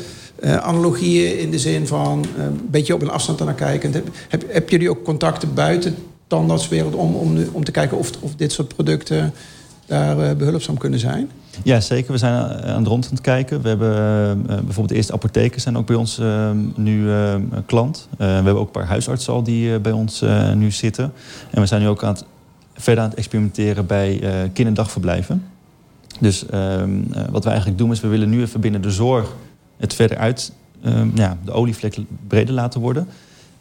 eh, 0.41 0.57
analogieën 0.57 1.39
in 1.39 1.51
de 1.51 1.59
zin 1.59 1.87
van 1.87 2.25
eh, 2.37 2.45
een 2.45 2.69
beetje 2.71 2.95
op 2.95 3.03
een 3.03 3.11
afstand 3.11 3.41
ernaar 3.41 3.55
kijken. 3.55 3.93
Heb, 3.93 4.09
heb, 4.29 4.53
heb 4.53 4.69
jullie 4.71 4.91
ook 4.91 5.05
contacten 5.05 5.55
buiten 5.55 5.95
tandartswereld 6.27 6.95
om, 6.95 7.15
om, 7.15 7.45
om 7.53 7.65
te 7.65 7.71
kijken 7.71 7.99
of, 7.99 8.11
of 8.21 8.35
dit 8.35 8.53
soort 8.53 8.75
producten 8.75 9.33
daar 9.87 10.19
eh, 10.19 10.37
behulpzaam 10.37 10.79
kunnen 10.79 10.99
zijn? 10.99 11.31
Ja, 11.63 11.81
zeker. 11.81 12.13
We 12.13 12.19
zijn 12.19 12.35
aan 12.63 12.79
het 12.79 12.87
rond 12.87 13.05
aan 13.05 13.11
het 13.11 13.21
kijken. 13.21 13.63
We 13.63 13.69
hebben 13.69 13.97
eh, 13.97 14.47
bijvoorbeeld 14.47 14.89
de 14.89 14.95
eerste 14.95 15.13
apothekers 15.13 15.63
zijn 15.63 15.77
ook 15.77 15.87
bij 15.87 15.97
ons 15.97 16.19
eh, 16.19 16.51
nu 16.77 17.11
eh, 17.11 17.35
klant. 17.67 18.09
We 18.17 18.25
hebben 18.25 18.57
ook 18.57 18.67
een 18.67 18.71
paar 18.71 18.87
huisartsen 18.87 19.33
al 19.33 19.43
die 19.43 19.79
bij 19.81 19.93
ons 19.93 20.25
nu 20.55 20.71
zitten. 20.71 21.13
En 21.51 21.61
we 21.61 21.67
zijn 21.67 21.81
nu 21.81 21.89
ook 21.89 22.03
aan 22.03 22.17
verder 22.75 23.03
aan 23.03 23.11
het 23.11 23.19
experimenteren 23.19 23.87
bij 23.87 24.23
kinderdagverblijven. 24.53 25.43
Dus 26.21 26.47
ehm, 26.47 26.91
eh, 27.13 27.23
wat 27.31 27.43
we 27.43 27.49
eigenlijk 27.49 27.79
doen 27.79 27.91
is, 27.91 28.01
we 28.01 28.09
willen 28.09 28.29
nu 28.29 28.41
even 28.41 28.61
binnen 28.61 28.83
de 28.83 28.91
zorg 28.91 29.33
het 29.85 29.95
verder 29.95 30.17
uit, 30.17 30.53
ehm, 30.83 31.09
ja, 31.15 31.39
de 31.45 31.53
olievlek 31.53 31.97
breder 32.27 32.55
laten 32.55 32.81
worden. 32.81 33.09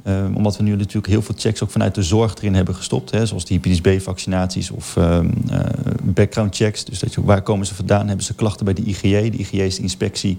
Ehm, 0.03 0.33
omdat 0.35 0.57
we 0.57 0.63
nu 0.63 0.75
natuurlijk 0.75 1.07
heel 1.07 1.21
veel 1.21 1.35
checks 1.37 1.63
ook 1.63 1.71
vanuit 1.71 1.95
de 1.95 2.03
zorg 2.03 2.35
erin 2.35 2.53
hebben 2.53 2.75
gestopt. 2.75 3.11
Hè, 3.11 3.25
zoals 3.25 3.45
de 3.45 3.53
hepatitis 3.53 4.01
B-vaccinaties 4.01 4.71
of 4.71 4.97
ehm, 4.97 5.29
eh, 5.49 5.59
background 6.03 6.55
checks. 6.55 6.85
Dus 6.85 6.99
dat 6.99 7.13
je, 7.13 7.23
waar 7.23 7.41
komen 7.41 7.65
ze 7.65 7.75
vandaan? 7.75 8.07
Hebben 8.07 8.25
ze 8.25 8.33
klachten 8.33 8.65
bij 8.65 8.73
de 8.73 8.81
IGJ? 8.81 9.29
De 9.29 9.37
IGJ 9.37 9.61
is 9.61 9.75
de 9.75 9.81
inspectie 9.81 10.37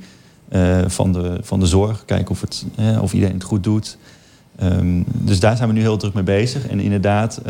eh, 0.49 0.78
van, 0.87 1.12
de, 1.12 1.39
van 1.43 1.61
de 1.61 1.66
zorg. 1.66 2.05
Kijken 2.05 2.30
of, 2.30 2.41
het, 2.41 2.64
of 3.01 3.12
iedereen 3.12 3.35
het 3.35 3.45
goed 3.45 3.64
doet. 3.64 3.99
Dus 5.05 5.41
daar 5.41 5.57
zijn 5.57 5.68
we 5.68 5.74
nu 5.74 5.80
heel 5.80 5.97
druk 5.97 6.14
mee 6.14 6.24
bezig. 6.24 6.66
En 6.66 6.80
inderdaad, 6.80 7.41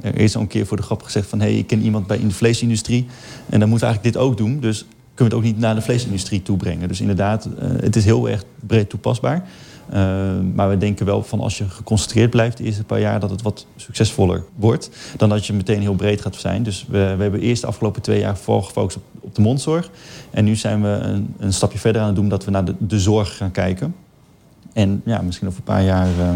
er 0.00 0.18
is 0.18 0.34
al 0.34 0.40
een 0.40 0.46
keer 0.46 0.66
voor 0.66 0.76
de 0.76 0.82
grap 0.82 1.02
gezegd 1.02 1.28
van... 1.28 1.40
hé, 1.40 1.46
hey, 1.46 1.58
ik 1.58 1.66
ken 1.66 1.82
iemand 1.82 2.06
bij 2.06 2.18
in 2.18 2.28
de 2.28 2.34
vleesindustrie. 2.34 3.06
En 3.48 3.60
dan 3.60 3.68
moeten 3.68 3.88
we 3.88 3.94
eigenlijk 3.94 4.14
dit 4.14 4.16
ook 4.16 4.36
doen. 4.36 4.60
Dus 4.60 4.84
kunnen 5.18 5.36
we 5.36 5.42
het 5.42 5.46
ook 5.46 5.54
niet 5.54 5.58
naar 5.58 5.74
de 5.74 5.80
vleesindustrie 5.80 6.42
toebrengen. 6.42 6.88
Dus 6.88 7.00
inderdaad, 7.00 7.44
eh, 7.58 7.68
het 7.80 7.96
is 7.96 8.04
heel 8.04 8.28
erg 8.28 8.44
breed 8.66 8.88
toepasbaar. 8.88 9.44
Ehm, 9.90 10.54
maar 10.54 10.68
we 10.68 10.78
denken 10.78 11.06
wel 11.06 11.22
van 11.22 11.40
als 11.40 11.58
je 11.58 11.68
geconcentreerd 11.68 12.30
blijft 12.30 12.56
de 12.56 12.64
eerste 12.64 12.84
paar 12.84 13.00
jaar... 13.00 13.20
dat 13.20 13.30
het 13.30 13.42
wat 13.42 13.66
succesvoller 13.76 14.44
wordt 14.54 14.90
dan 15.16 15.28
dat 15.28 15.46
je 15.46 15.52
meteen 15.52 15.80
heel 15.80 15.94
breed 15.94 16.20
gaat 16.20 16.36
zijn. 16.36 16.62
Dus 16.62 16.86
we, 16.88 17.14
we 17.16 17.22
hebben 17.22 17.40
eerst 17.40 17.60
de 17.60 17.66
afgelopen 17.66 18.02
twee 18.02 18.20
jaar 18.20 18.36
vooral 18.36 18.62
gefocust 18.62 18.96
op, 18.96 19.02
op 19.20 19.34
de 19.34 19.40
mondzorg. 19.40 19.90
En 20.30 20.44
nu 20.44 20.56
zijn 20.56 20.82
we 20.82 20.88
een, 20.88 21.34
een 21.38 21.52
stapje 21.52 21.78
verder 21.78 22.00
aan 22.00 22.06
het 22.06 22.16
doen 22.16 22.28
dat 22.28 22.44
we 22.44 22.50
naar 22.50 22.64
de, 22.64 22.74
de 22.78 23.00
zorg 23.00 23.36
gaan 23.36 23.50
kijken. 23.50 23.94
En 24.72 25.02
ja, 25.04 25.22
misschien 25.22 25.48
over 25.48 25.58
een 25.58 25.64
paar 25.64 25.84
jaar 25.84 26.08
eh, 26.18 26.30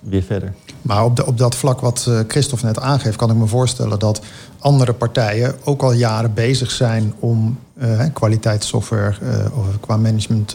weer 0.00 0.22
verder. 0.22 0.54
Maar 0.82 1.04
op, 1.04 1.26
op 1.26 1.38
dat 1.38 1.54
vlak 1.54 1.80
wat 1.80 2.06
eh, 2.08 2.20
Christophe 2.28 2.66
net 2.66 2.78
aangeeft, 2.78 3.16
kan 3.16 3.30
ik 3.30 3.36
me 3.36 3.46
voorstellen 3.46 3.98
dat 3.98 4.20
andere 4.58 4.92
partijen 4.92 5.54
ook 5.64 5.82
al 5.82 5.92
jaren 5.92 6.34
bezig 6.34 6.70
zijn 6.70 7.14
om 7.18 7.58
eh, 7.74 8.04
kwaliteitssoftware 8.12 9.14
eh, 9.20 9.58
of 9.58 9.80
qua 9.80 9.96
management 9.96 10.54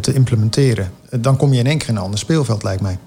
te 0.00 0.12
implementeren. 0.12 0.92
Dan 1.20 1.36
kom 1.36 1.52
je 1.52 1.58
in 1.58 1.66
één 1.66 1.78
keer 1.78 1.88
in 1.88 1.96
een 1.96 2.02
ander 2.02 2.18
speelveld, 2.18 2.62
lijkt 2.62 2.82
mij. 2.82 2.98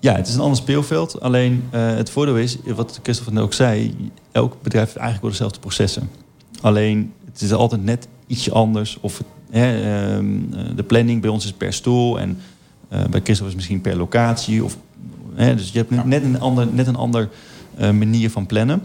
Ja, 0.00 0.14
het 0.14 0.28
is 0.28 0.34
een 0.34 0.40
ander 0.40 0.56
speelveld. 0.56 1.20
Alleen 1.20 1.64
het 1.70 2.10
voordeel 2.10 2.36
is, 2.36 2.56
wat 2.64 3.00
Christophe 3.02 3.32
net 3.32 3.42
ook 3.42 3.52
zei... 3.52 3.96
elk 4.32 4.62
bedrijf 4.62 4.84
heeft 4.86 4.96
eigenlijk 4.96 5.22
wel 5.22 5.30
dezelfde 5.30 5.60
processen. 5.60 6.10
Alleen, 6.60 7.12
het 7.24 7.40
is 7.40 7.52
altijd 7.52 7.84
net 7.84 8.08
ietsje 8.26 8.52
anders. 8.52 8.98
Of 9.00 9.22
hè, 9.50 9.82
ehm, 9.82 10.26
eh, 10.52 10.76
de 10.76 10.82
planning 10.82 11.20
bij 11.20 11.30
ons 11.30 11.44
is 11.44 11.52
per 11.52 11.72
stoel... 11.72 12.20
en 12.20 12.40
bij 12.88 13.20
Christophe 13.22 13.50
is 13.50 13.54
misschien 13.54 13.80
per 13.80 13.96
locatie. 13.96 14.64
Of, 14.64 14.76
hè, 15.36 15.54
dus 15.54 15.72
je 15.72 15.78
hebt 15.78 16.04
net 16.04 16.22
een 16.22 16.40
ander, 16.40 16.66
net 16.72 16.86
een 16.86 16.96
ander 16.96 17.28
eh, 17.76 17.90
manier 17.90 18.30
van 18.30 18.46
plannen. 18.46 18.82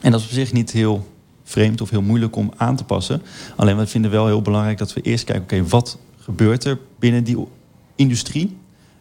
En 0.00 0.10
dat 0.10 0.20
is 0.20 0.26
op 0.26 0.32
zich 0.32 0.52
niet 0.52 0.70
heel 0.70 1.06
vreemd 1.44 1.80
of 1.80 1.90
heel 1.90 2.02
moeilijk 2.02 2.36
om 2.36 2.52
aan 2.56 2.76
te 2.76 2.84
passen. 2.84 3.22
Alleen 3.56 3.76
we 3.76 3.86
vinden 3.86 4.10
wel 4.10 4.26
heel 4.26 4.42
belangrijk 4.42 4.78
dat 4.78 4.92
we 4.92 5.00
eerst 5.00 5.24
kijken... 5.24 5.42
oké, 5.42 5.68
wat 5.68 5.98
gebeurt 6.18 6.64
er 6.64 6.78
binnen 6.98 7.24
die 7.24 7.46
industrie... 7.94 8.58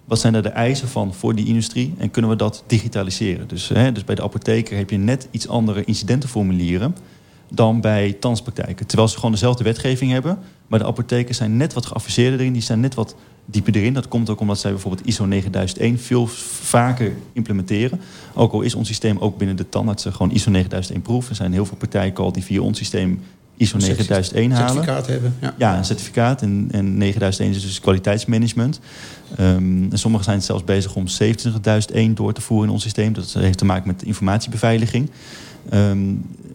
Wat 0.09 0.19
zijn 0.19 0.33
er 0.33 0.43
de 0.43 0.49
eisen 0.49 0.87
van 0.87 1.13
voor 1.13 1.35
die 1.35 1.45
industrie 1.45 1.93
en 1.97 2.11
kunnen 2.11 2.31
we 2.31 2.37
dat 2.37 2.63
digitaliseren? 2.67 3.47
Dus, 3.47 3.67
hè, 3.67 3.91
dus 3.91 4.03
bij 4.03 4.15
de 4.15 4.23
apotheker 4.23 4.77
heb 4.77 4.89
je 4.89 4.97
net 4.97 5.27
iets 5.31 5.47
andere 5.47 5.83
incidentenformulieren 5.83 6.95
dan 7.49 7.81
bij 7.81 8.13
tandspraktijken. 8.19 8.85
Terwijl 8.85 9.09
ze 9.09 9.15
gewoon 9.15 9.31
dezelfde 9.31 9.63
wetgeving 9.63 10.11
hebben, 10.11 10.39
maar 10.67 10.79
de 10.79 10.85
apothekers 10.85 11.37
zijn 11.37 11.57
net 11.57 11.73
wat 11.73 11.85
geavanceerder 11.85 12.39
erin, 12.39 12.53
die 12.53 12.61
zijn 12.61 12.79
net 12.79 12.93
wat 12.93 13.15
dieper 13.51 13.75
erin. 13.75 13.93
Dat 13.93 14.07
komt 14.07 14.29
ook 14.29 14.39
omdat 14.39 14.59
zij 14.59 14.71
bijvoorbeeld 14.71 15.07
ISO 15.07 15.25
9001 15.25 15.99
veel 15.99 16.27
vaker 16.61 17.13
implementeren. 17.33 17.99
Ook 18.33 18.53
al 18.53 18.61
is 18.61 18.75
ons 18.75 18.87
systeem 18.87 19.17
ook 19.17 19.37
binnen 19.37 19.55
de 19.55 19.69
tandartsen 19.69 20.13
gewoon 20.13 20.31
ISO 20.31 20.51
9001 20.51 21.01
proef. 21.01 21.29
Er 21.29 21.35
zijn 21.35 21.53
heel 21.53 21.65
veel 21.65 21.77
partijen 21.77 22.15
al 22.15 22.31
die 22.31 22.43
via 22.43 22.61
ons 22.61 22.77
systeem 22.77 23.21
ISO 23.57 23.77
9001 23.77 24.51
halen. 24.51 24.69
Certificaat 24.69 25.07
hebben. 25.07 25.35
Ja. 25.41 25.53
Ja, 25.57 25.77
een 25.77 25.85
certificaat. 25.85 26.41
En, 26.41 26.67
en 26.71 26.97
9001 26.97 27.51
is 27.51 27.61
dus 27.61 27.79
kwaliteitsmanagement. 27.79 28.79
Ehm, 29.35 29.91
en 29.91 29.97
sommigen 29.97 30.25
zijn 30.25 30.41
zelfs 30.41 30.63
bezig 30.63 30.95
om 30.95 31.07
27001 31.07 32.15
door 32.15 32.33
te 32.33 32.41
voeren 32.41 32.67
in 32.67 32.73
ons 32.73 32.83
systeem. 32.83 33.13
Dat 33.13 33.33
heeft 33.33 33.57
te 33.57 33.65
maken 33.65 33.87
met 33.87 34.03
informatiebeveiliging. 34.03 35.09
Ehm, 35.69 35.99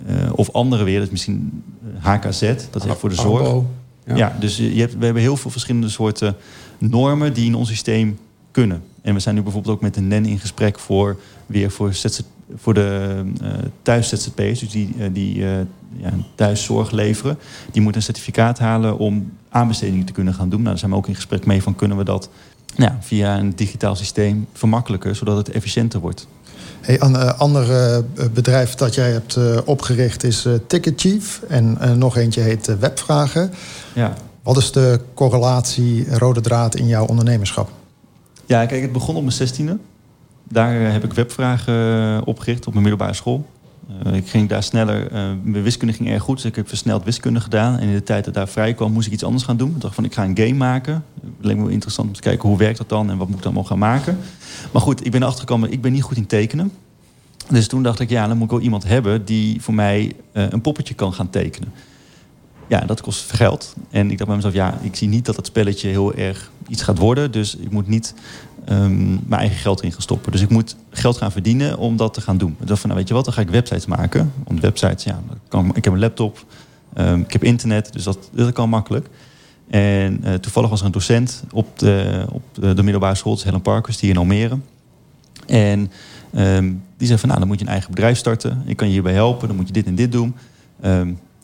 eh, 0.07 0.33
of 0.33 0.53
andere 0.53 0.85
weer, 0.85 0.97
dat 0.99 1.07
is 1.07 1.13
misschien 1.13 1.63
HKZ, 1.99 2.41
dat 2.71 2.85
is 2.85 2.91
echt 2.91 2.99
voor 2.99 3.09
de 3.09 3.15
zorg. 3.15 3.63
Ja. 4.07 4.17
ja. 4.17 4.37
dus 4.41 4.57
je 4.57 4.81
hebt, 4.81 4.99
we 4.99 5.05
hebben 5.05 5.23
heel 5.23 5.37
veel 5.37 5.51
verschillende 5.51 5.89
soorten 5.89 6.37
normen 6.91 7.33
die 7.33 7.47
in 7.47 7.55
ons 7.55 7.69
systeem 7.69 8.19
kunnen. 8.51 8.83
En 9.03 9.15
we 9.15 9.21
zijn 9.21 9.35
nu 9.35 9.43
bijvoorbeeld 9.43 9.75
ook 9.75 9.83
met 9.83 9.95
de 9.95 10.01
NEN 10.01 10.27
in 10.27 10.39
gesprek 10.39 10.79
voor 10.79 11.17
weer 11.47 11.71
voor, 11.71 11.95
ZZ, 11.95 12.21
voor 12.57 12.75
de 12.75 13.23
eh 13.43 13.49
thuis 13.83 14.09
ZZP'ers, 14.09 14.59
dus 14.59 14.71
die, 14.71 14.95
eh, 14.99 15.07
die 15.13 15.45
eh, 15.45 15.51
ja, 15.97 16.11
thuiszorg 16.35 16.91
leveren. 16.91 17.39
Die 17.73 17.83
moeten 17.83 18.01
een 18.01 18.07
certificaat 18.07 18.59
halen 18.59 18.99
om 18.99 19.33
aanbestedingen 19.49 20.07
te 20.07 20.13
kunnen 20.13 20.35
gaan 20.35 20.49
doen. 20.49 20.59
Nou, 20.59 20.71
daar 20.71 20.79
zijn 20.79 20.91
we 20.91 20.97
ook 20.97 21.09
in 21.09 21.15
gesprek 21.15 21.47
mee 21.47 21.63
van 21.63 21.75
kunnen 21.75 21.97
we 21.97 22.05
dat 22.05 22.29
ja, 22.77 22.99
via 23.01 23.39
een 23.39 23.53
digitaal 23.57 23.97
systeem 23.97 24.47
vermakkelijken, 24.53 25.17
zodat 25.17 25.37
het 25.37 25.51
efficiënter 25.51 26.01
wordt. 26.01 26.27
Hey, 26.81 27.01
een 27.01 27.17
ander 27.17 27.67
bedrijf 28.35 28.75
dat 28.75 28.95
jij 28.95 29.11
hebt 29.13 29.65
opgericht 29.65 30.25
is 30.25 30.47
Ticket 30.67 31.01
Chief. 31.01 31.43
En 31.49 31.79
nog 31.99 32.17
eentje 32.17 32.41
heet 32.41 32.79
Webvragen. 32.79 33.53
Ja. 33.95 34.15
Wat 34.45 34.57
is 34.57 34.73
de 34.73 35.01
correlatie, 35.15 36.17
rode 36.17 36.41
draad 36.41 36.75
in 36.75 36.87
jouw 36.87 37.07
ondernemerschap? 37.07 37.71
Ja, 38.47 38.67
kijk, 38.67 38.83
het 38.83 38.93
begon 38.93 39.15
op 39.17 39.23
mijn 39.23 39.35
zestiende. 39.35 39.79
Daar 40.49 40.93
heb 40.93 41.05
ik 41.05 41.13
webvragen 41.13 41.75
eh, 41.75 42.21
opgericht 42.25 42.67
op 42.67 42.73
mijn 42.73 42.87
middelbare 42.87 43.15
school. 43.15 43.47
Eh, 44.03 44.15
ik 44.15 44.29
ging 44.29 44.49
daar 44.49 44.63
sneller, 44.63 45.13
eh, 45.13 45.31
mijn 45.43 45.63
wiskunde 45.63 45.95
ging 45.95 46.09
erg 46.09 46.23
goed, 46.23 46.37
dus 46.37 46.45
ik 46.45 46.57
heb 46.57 46.69
versneld 46.69 47.05
wiskunde 47.05 47.41
gedaan. 47.41 47.79
En 47.79 47.89
in 47.89 47.95
de 47.95 48.03
tijd 48.03 48.25
dat 48.25 48.35
daar 48.35 48.49
vrij 48.49 48.75
kwam, 48.75 48.93
moest 48.93 49.07
ik 49.07 49.13
iets 49.13 49.25
anders 49.25 49.45
gaan 49.45 49.57
doen. 49.57 49.71
Ik 49.71 49.81
dacht 49.81 49.95
van, 49.95 50.05
ik 50.05 50.15
ga 50.15 50.25
een 50.25 50.37
game 50.37 50.55
maken. 50.55 51.05
Het 51.21 51.33
leek 51.47 51.57
me 51.57 51.63
wel 51.63 51.71
interessant 51.73 52.09
om 52.09 52.15
te 52.15 52.21
kijken 52.21 52.49
hoe 52.49 52.59
werkt 52.59 52.79
dat 52.79 52.89
dan 52.89 53.11
en 53.11 53.17
wat 53.17 53.27
moet 53.29 53.37
ik 53.37 53.43
dan 53.43 53.53
allemaal 53.53 53.71
gaan 53.71 53.79
maken. 53.79 54.19
Maar 54.73 54.83
goed, 54.83 55.07
ik 55.07 55.11
ben 55.11 55.21
erachter 55.21 55.41
gekomen, 55.41 55.73
ik 55.73 55.81
ben 55.81 55.93
niet 55.93 56.03
goed 56.03 56.17
in 56.17 56.27
tekenen. 56.27 56.73
Dus 57.49 57.69
toen 57.69 57.83
dacht 57.83 58.01
ik, 58.01 58.11
ja, 58.11 58.27
dan 58.27 58.37
moet 58.37 58.47
ik 58.47 58.53
wel 58.53 58.61
iemand 58.61 58.85
hebben 58.85 59.25
die 59.25 59.63
voor 59.63 59.75
mij 59.75 60.13
een 60.33 60.61
poppetje 60.61 60.95
kan 60.95 61.13
gaan 61.13 61.31
tekenen. 61.31 61.73
Ja, 62.69 62.81
dat 62.81 63.01
kost 63.01 63.33
geld. 63.33 63.75
En 63.91 64.11
ik 64.11 64.17
dacht 64.17 64.27
bij 64.27 64.37
mezelf, 64.37 64.55
ja, 64.55 64.79
ik 64.83 64.97
zie 64.97 65.09
niet 65.09 65.25
dat 65.25 65.37
het 65.37 65.47
spelletje 65.47 65.89
heel 65.89 66.15
erg 66.15 66.51
iets 66.69 66.83
gaat 66.83 66.99
worden. 66.99 67.31
Dus 67.31 67.57
ik 67.57 67.71
moet 67.71 67.89
niet 67.89 68.15
ehm, 68.65 69.13
mijn 69.13 69.41
eigen 69.41 69.59
geld 69.59 69.79
erin 69.79 69.93
gaan 69.93 70.03
stoppen. 70.03 70.33
Dus 70.33 70.41
ik 70.41 70.49
moet 70.49 70.77
geld 70.91 71.17
gaan 71.17 71.33
verdienen 71.33 71.79
om 71.79 71.97
dat 71.97 72.15
te 72.15 72.21
gaan 72.21 72.39
doen. 72.39 72.57
Ik 72.61 72.67
dacht 72.67 72.81
van, 72.81 72.89
nou 72.89 73.01
weet 73.01 73.09
je 73.09 73.15
wat, 73.15 73.25
dan 73.25 73.35
ga 73.35 73.41
ik 73.41 73.49
websites 73.49 73.87
maken. 73.87 74.33
Want 74.45 74.61
websites, 74.61 75.05
ja, 75.05 75.21
dat 75.49 75.65
ik 75.73 75.85
heb 75.85 75.93
een 75.93 75.99
laptop, 75.99 76.45
ehm, 76.95 77.21
ik 77.21 77.33
heb 77.33 77.45
internet, 77.45 77.93
dus 77.93 78.03
dat, 78.03 78.19
dat 78.33 78.53
kan 78.53 78.69
makkelijk. 78.69 79.09
En 79.71 80.25
eh, 80.25 80.35
toevallig 80.35 80.71
was 80.71 80.81
er 80.81 80.87
een 80.87 80.93
docent 80.93 81.43
op 81.53 81.79
de, 81.79 82.27
op 82.33 82.43
de, 82.53 82.75
de 82.75 82.83
middelbare 82.83 83.15
school, 83.15 83.39
Helen 83.43 83.63
Parkers, 83.63 83.99
die 83.99 84.11
in 84.11 84.17
Almere. 84.17 84.59
En 85.47 85.91
ehm, 86.33 86.73
die 86.97 87.07
zei 87.07 87.19
van, 87.19 87.29
nou, 87.29 87.41
dan 87.41 87.49
moet 87.49 87.59
je 87.59 87.65
een 87.65 87.71
eigen 87.71 87.91
bedrijf 87.91 88.19
starten. 88.19 88.63
Ik 88.67 88.77
kan 88.77 88.87
je 88.87 88.93
hierbij 88.93 89.13
helpen, 89.13 89.49
dan 89.49 89.57
moet 89.57 89.67
je 89.67 89.73
dit 89.73 89.87
en 89.87 89.95
dit 89.95 90.13
doen. 90.13 90.35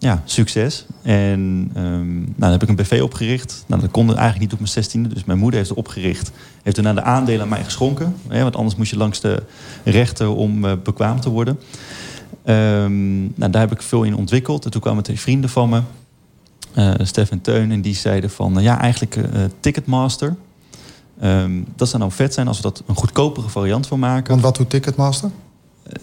Ja, 0.01 0.23
succes. 0.25 0.87
En 1.03 1.71
ehm, 1.75 2.15
nou, 2.19 2.33
dan 2.37 2.51
heb 2.51 2.63
ik 2.63 2.69
een 2.69 2.75
BV 2.77 3.01
opgericht. 3.03 3.65
Nou, 3.67 3.81
dat 3.81 3.91
kon 3.91 4.07
eigenlijk 4.09 4.41
niet 4.41 4.53
op 4.53 4.59
mijn 4.59 4.71
zestiende. 4.71 5.09
Dus 5.09 5.25
mijn 5.25 5.39
moeder 5.39 5.59
heeft 5.59 5.71
het 5.71 5.79
opgericht. 5.79 6.31
Heeft 6.63 6.81
naar 6.83 6.95
de 6.95 7.03
aandelen 7.03 7.43
aan 7.43 7.49
mij 7.49 7.65
geschonken. 7.65 8.15
Hè, 8.29 8.43
want 8.43 8.57
anders 8.57 8.77
moest 8.77 8.91
je 8.91 8.97
langs 8.97 9.21
de 9.21 9.43
rechter 9.85 10.29
om 10.29 10.65
eh, 10.65 10.73
bekwaam 10.85 11.21
te 11.21 11.31
worden. 11.31 11.59
Ehm, 12.45 13.21
nou, 13.21 13.51
daar 13.51 13.61
heb 13.61 13.73
ik 13.73 13.83
veel 13.83 14.03
in 14.03 14.17
ontwikkeld. 14.17 14.65
En 14.65 14.71
toen 14.71 14.81
kwamen 14.81 15.03
twee 15.03 15.21
vrienden 15.21 15.51
van 15.51 15.69
me. 15.69 15.81
eh 16.75 16.95
Stef 17.03 17.31
en 17.31 17.41
Teun. 17.41 17.71
En 17.73 17.81
die 17.81 17.95
zeiden 17.95 18.31
van, 18.31 18.53
nou 18.53 18.65
ja, 18.65 18.81
eigenlijk 18.81 19.17
eh, 19.17 19.25
Ticketmaster. 19.61 20.37
Ehm, 21.21 21.53
dat 21.77 21.89
zou 21.89 22.03
nou 22.03 22.15
vet 22.15 22.35
zijn 22.35 22.49
als 22.49 22.57
we 22.57 22.63
dat 22.63 22.83
een 22.87 22.97
goedkopere 22.97 23.49
variant 23.49 23.87
van 23.87 23.99
maken. 23.99 24.31
Want 24.31 24.43
wat 24.43 24.57
doet 24.57 24.71
Ticketmaster? 24.71 25.31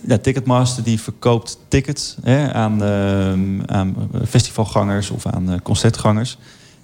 Ja, 0.07 0.17
Ticketmaster 0.17 0.83
die 0.83 1.01
verkoopt 1.01 1.59
tickets 1.67 2.17
hè, 2.21 2.53
aan, 2.53 2.83
ehm, 2.83 3.61
aan 3.65 3.95
festivalgangers 4.27 5.09
of 5.09 5.25
aan 5.25 5.51
eh, 5.51 5.59
concertgangers. 5.63 6.37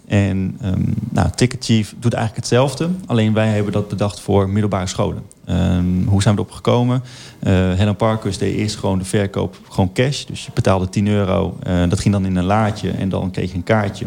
En 0.07 0.57
ehm, 0.61 0.81
nou, 1.09 1.29
Ticket 1.35 1.63
Chief 1.63 1.95
doet 1.99 2.13
eigenlijk 2.13 2.45
hetzelfde. 2.45 2.89
Alleen 3.05 3.33
wij 3.33 3.47
hebben 3.47 3.73
dat 3.73 3.87
bedacht 3.87 4.19
voor 4.19 4.49
middelbare 4.49 4.87
scholen. 4.87 5.23
Ehm, 5.45 6.03
hoe 6.05 6.21
zijn 6.21 6.35
we 6.35 6.41
erop 6.41 6.53
gekomen? 6.53 7.03
Eh 7.39 7.51
Helen 7.51 7.95
Parkers 7.95 8.37
deed 8.37 8.55
eerst 8.55 8.75
gewoon 8.75 8.97
de 8.97 9.05
verkoop 9.05 9.57
gewoon 9.69 9.93
cash. 9.93 10.25
Dus 10.25 10.45
je 10.45 10.51
betaalde 10.53 10.89
10 10.89 11.07
euro. 11.07 11.57
Eh, 11.63 11.89
dat 11.89 11.99
ging 11.99 12.13
dan 12.13 12.25
in 12.25 12.35
een 12.35 12.43
laadje 12.43 12.91
en 12.91 13.09
dan 13.09 13.31
kreeg 13.31 13.49
je 13.49 13.55
een 13.55 13.63
kaartje. 13.63 14.05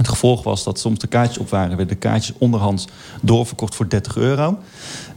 Het 0.00 0.08
gevolg 0.08 0.42
was 0.42 0.64
dat 0.64 0.78
soms 0.78 0.98
de 0.98 1.06
kaartjes 1.06 1.38
op 1.38 1.50
waren, 1.50 1.68
werden 1.68 1.88
de 1.88 1.94
kaartjes 1.94 2.36
onderhands 2.38 2.86
doorverkocht 3.20 3.74
voor 3.74 3.88
30 3.88 4.16
euro. 4.16 4.58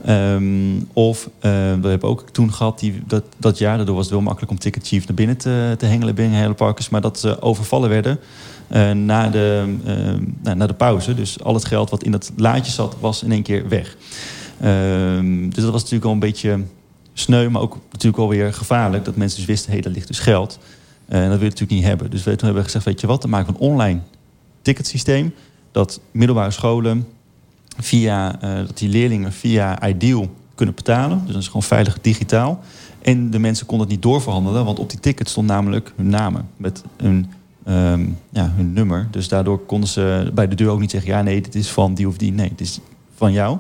Ehm, 0.06 0.80
of 0.94 1.30
eh, 1.40 1.52
we 1.82 1.88
hebben 1.88 2.10
ook 2.10 2.30
toen 2.30 2.54
gehad, 2.54 2.80
die, 2.80 3.02
dat, 3.08 3.24
dat 3.38 3.58
jaar, 3.58 3.78
daardoor 3.78 3.96
was 3.96 4.04
het 4.04 4.14
wel 4.14 4.24
makkelijk 4.24 4.52
om 4.52 4.60
Ticket 4.60 4.88
Chief 4.88 5.08
naar 5.08 5.16
binnen 5.16 5.38
te, 5.38 5.76
te 5.78 5.86
hengelen 5.86 6.16
binnen 6.16 6.40
hele 6.40 6.54
parkers, 6.54 6.90
maar 6.90 7.02
dat 7.02 7.20
ze 7.20 7.42
overvallen 7.42 7.90
werden 7.90 8.20
eh, 8.68 8.92
na, 8.92 9.30
de, 9.30 9.76
eh, 10.44 10.54
na 10.54 10.68
de 10.68 10.74
pauze. 10.74 11.16
Dus 11.16 11.44
al 11.44 11.54
het 11.54 11.66
geld 11.66 11.90
wat 11.90 12.04
in 12.04 12.12
dat 12.12 12.32
laadje 12.36 12.72
zat, 12.72 12.96
was 13.00 13.24
in 13.24 13.32
één 13.32 13.44
keer 13.44 13.68
weg. 13.68 13.98
Ehm, 14.60 15.50
dus 15.50 15.64
dat 15.64 15.72
was 15.72 15.82
natuurlijk 15.82 16.06
al 16.06 16.12
een 16.12 16.20
beetje 16.20 16.64
sneu, 17.14 17.50
maar 17.50 17.62
ook 17.62 17.78
natuurlijk 17.92 18.18
wel 18.18 18.30
weer 18.30 18.54
gevaarlijk. 18.54 19.06
Dat 19.06 19.16
mensen 19.16 19.38
dus 19.38 19.48
wisten, 19.48 19.68
hé, 19.68 19.74
hey, 19.74 19.84
daar 19.84 19.94
ligt 19.94 20.08
dus 20.08 20.20
geld. 20.20 20.60
En 21.06 21.20
dat 21.20 21.30
wil 21.30 21.38
je 21.38 21.44
natuurlijk 21.44 21.72
niet 21.72 21.84
hebben. 21.84 22.10
Dus 22.10 22.24
we, 22.24 22.30
toen 22.30 22.46
hebben 22.46 22.58
we 22.58 22.64
gezegd, 22.64 22.86
weet 22.86 23.02
je 23.02 23.08
wat, 23.08 23.22
dan 23.22 23.30
maken 23.30 23.54
we 23.54 23.60
een 23.60 23.70
online 23.70 24.00
ticketsysteem. 24.64 25.34
Dat 25.72 26.00
middelbare 26.12 26.52
scholen 26.52 27.08
via, 27.78 28.42
eh, 28.42 28.56
dat 28.56 28.78
die 28.78 28.90
leerlingen 28.90 29.32
via 29.32 29.88
Ideal 29.88 30.30
kunnen 30.56 30.76
betalen. 30.76 31.22
Dus 31.24 31.34
dat 31.34 31.42
is 31.42 31.48
gewoon 31.48 31.64
veilig 31.64 32.02
digitaal. 32.02 32.60
En 33.02 33.30
de 33.30 33.40
mensen 33.40 33.66
konden 33.66 33.88
het 33.88 33.96
niet 33.96 34.04
doorverhandelen, 34.04 34.66
want 34.66 34.80
op 34.80 34.90
die 34.90 35.00
ticket 35.00 35.30
stond 35.30 35.48
namelijk 35.48 35.94
hun 35.96 36.10
namen 36.10 36.48
met 36.58 36.84
hun, 36.98 37.32
ehm, 37.66 38.06
ja, 38.30 38.52
hun 38.56 38.74
nummer. 38.74 39.08
Dus 39.12 39.28
daardoor 39.28 39.60
konden 39.66 39.90
ze 39.90 40.32
bij 40.34 40.48
de 40.48 40.56
deur 40.56 40.70
ook 40.70 40.80
niet 40.80 40.92
zeggen: 40.92 41.12
ja, 41.12 41.22
nee, 41.22 41.42
dit 41.42 41.56
is 41.56 41.72
van 41.72 41.94
die 41.94 42.08
of 42.08 42.18
die. 42.18 42.32
Nee, 42.32 42.50
het 42.50 42.62
is 42.62 42.80
van 43.16 43.32
jou. 43.32 43.58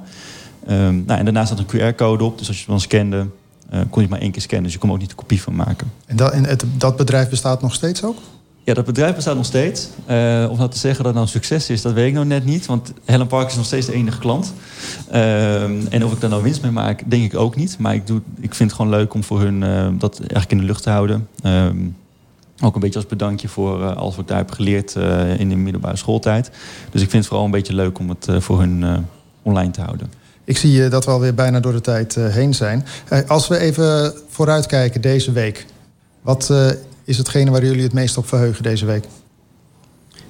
Ehm, 0.67 1.05
nou, 1.05 1.19
en 1.19 1.23
daarnaast 1.25 1.49
zat 1.49 1.59
een 1.59 1.65
QR-code 1.65 2.23
op, 2.23 2.37
dus 2.37 2.47
als 2.47 2.55
je 2.57 2.63
het 2.63 2.71
dan 2.71 2.81
scande, 2.81 3.27
eh, 3.69 3.79
kon 3.79 3.89
je 3.93 3.99
het 4.01 4.09
maar 4.09 4.19
één 4.19 4.31
keer 4.31 4.41
scannen. 4.41 4.63
Dus 4.63 4.73
je 4.73 4.79
kon 4.79 4.89
er 4.89 4.95
ook 4.95 5.01
niet 5.01 5.11
een 5.11 5.17
kopie 5.17 5.41
van 5.41 5.55
maken. 5.55 5.91
En, 6.05 6.15
dat, 6.15 6.31
en 6.31 6.45
het, 6.45 6.65
dat 6.77 6.95
bedrijf 6.95 7.29
bestaat 7.29 7.61
nog 7.61 7.73
steeds 7.73 8.03
ook? 8.03 8.17
Ja, 8.63 8.73
dat 8.73 8.85
bedrijf 8.85 9.15
bestaat 9.15 9.35
nog 9.35 9.45
steeds. 9.45 9.87
Eh, 10.05 10.47
om 10.49 10.57
nou 10.57 10.69
te 10.69 10.77
zeggen 10.77 11.03
dat 11.03 11.05
het 11.05 11.13
nou 11.13 11.19
een 11.25 11.27
succes 11.27 11.69
is, 11.69 11.81
dat 11.81 11.93
weet 11.93 12.07
ik 12.07 12.13
nou 12.13 12.25
net 12.25 12.45
niet. 12.45 12.65
Want 12.65 12.93
Helen 13.05 13.27
Park 13.27 13.47
is 13.49 13.55
nog 13.55 13.65
steeds 13.65 13.85
de 13.85 13.93
enige 13.93 14.19
klant. 14.19 14.53
Ehm, 15.11 15.71
en 15.89 16.05
of 16.05 16.11
ik 16.11 16.19
daar 16.21 16.29
nou 16.29 16.43
winst 16.43 16.61
mee 16.61 16.71
maak, 16.71 17.01
denk 17.05 17.23
ik 17.23 17.35
ook 17.39 17.55
niet. 17.55 17.77
Maar 17.79 17.93
ik, 17.93 18.07
doe, 18.07 18.21
ik 18.39 18.55
vind 18.55 18.69
het 18.71 18.79
gewoon 18.79 18.91
leuk 18.97 19.13
om 19.13 19.23
voor 19.23 19.39
hun 19.41 19.63
eh, 19.63 19.87
dat 19.97 20.19
eigenlijk 20.19 20.51
in 20.51 20.57
de 20.57 20.63
lucht 20.63 20.83
te 20.83 20.89
houden. 20.89 21.27
Ook 22.61 22.75
een 22.75 22.81
beetje 22.81 22.99
als 22.99 23.07
bedankje 23.07 23.47
voor 23.47 23.83
eh, 23.83 23.95
alles 23.95 24.11
wat 24.15 24.23
ik 24.23 24.27
daar 24.27 24.37
heb 24.37 24.51
geleerd 24.51 24.95
eh, 24.95 25.39
in 25.39 25.49
de 25.49 25.55
middelbare 25.55 25.97
schooltijd. 25.97 26.51
Dus 26.91 27.01
ik 27.01 27.09
vind 27.09 27.13
het 27.13 27.25
vooral 27.27 27.45
een 27.45 27.51
beetje 27.51 27.73
leuk 27.73 27.99
om 27.99 28.09
het 28.09 28.27
eh, 28.27 28.39
voor 28.39 28.59
hun 28.59 28.83
eh, 28.83 28.93
online 29.41 29.71
te 29.71 29.81
houden. 29.81 30.11
Ik 30.43 30.57
zie 30.57 30.83
eh, 30.83 30.91
dat 30.91 31.05
we 31.05 31.11
alweer 31.11 31.33
bijna 31.33 31.59
door 31.59 31.71
de 31.71 31.81
tijd 31.81 32.17
eh, 32.17 32.27
heen 32.27 32.53
zijn. 32.53 32.85
Eh, 33.09 33.19
als 33.27 33.47
we 33.47 33.57
even 33.57 34.13
vooruitkijken 34.29 35.01
deze 35.01 35.31
week. 35.31 35.65
Wat 36.21 36.49
eh, 36.49 36.67
is 37.03 37.17
hetgene 37.17 37.51
waar 37.51 37.65
jullie 37.65 37.83
het 37.83 37.93
meest 37.93 38.17
op 38.17 38.27
verheugen 38.27 38.63
deze 38.63 38.85
week? 38.85 39.03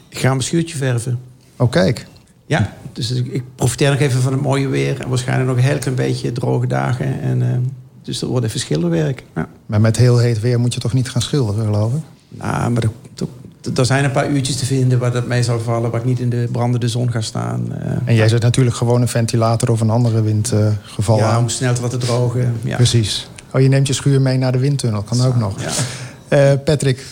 Ik 0.10 0.18
ga 0.20 0.30
mijn 0.30 0.42
schuurtje 0.42 0.78
verven. 0.78 1.20
Oh, 1.58 1.72
kijk. 1.72 2.06
Ja, 2.46 2.74
dus 2.94 3.12
ik, 3.12 3.44
profiteer 3.56 3.90
nog 3.90 4.00
even 4.00 4.22
van 4.22 4.32
het 4.34 4.42
mooie 4.42 4.68
weer. 4.68 5.02
En 5.02 5.10
waarschijnlijk 5.10 5.48
nog 5.50 5.58
een 5.58 5.64
heel 5.64 5.78
klein 5.78 5.96
beetje 5.96 6.32
droge 6.32 6.68
dagen. 6.68 7.22
En, 7.22 7.42
eh, 7.42 7.58
dus 8.02 8.20
dat 8.20 8.30
wordt 8.30 8.46
even 8.46 8.60
schilderwerk. 8.60 9.24
Ja. 9.36 9.48
Maar 9.66 9.82
met 9.82 9.98
heel 9.98 10.18
heet 10.18 10.40
weer 10.40 10.60
moet 10.60 10.74
je 10.74 10.80
toch 10.80 10.94
niet 10.94 11.10
gaan 11.10 11.22
schilderen, 11.22 11.66
geloof 11.66 11.94
ik? 11.94 12.02
Nou, 12.30 12.72
maar 12.72 12.84
er, 12.84 12.90
er- 13.18 13.78
er 13.78 13.86
zijn 13.86 14.04
een 14.04 14.12
paar 14.12 14.30
uurtjes 14.30 14.56
te 14.56 14.66
vinden 14.66 15.00
waar 15.00 15.12
dat 15.12 15.28
mee 15.28 15.44
zal 15.44 15.60
vallen. 15.60 15.92
Waar 15.92 16.00
ik 16.00 16.06
niet 16.06 16.20
in 16.20 16.30
de 16.30 16.48
brandende 16.52 16.88
zon 16.88 17.12
ga 17.12 17.22
staan. 17.22 17.74
Eh, 17.82 17.92
En 18.06 18.16
jij 18.16 18.28
zet 18.30 18.42
natuurlijk 18.42 18.76
gewoon 18.76 19.02
een 19.02 19.08
ventilator 19.08 19.70
of 19.72 19.82
een 19.82 19.90
andere 19.90 20.22
windgeval 20.22 21.18
ja, 21.18 21.30
aan. 21.32 21.42
om 21.42 21.50
snel 21.50 21.74
te 21.74 21.82
laten 21.82 22.00
drogen. 22.00 22.54
Ja. 22.64 22.76
Precies. 22.76 23.28
Oh, 23.54 23.62
je 23.62 23.68
neemt 23.68 23.88
je 23.88 23.94
schuur 23.94 24.22
mee 24.22 24.38
naar 24.38 24.52
de 24.52 24.58
windtunnel. 24.58 25.02
Kan 25.02 25.22
ook 25.22 25.36
nog. 25.38 25.62
Eh, 25.62 25.72
Patrick, 26.66 27.06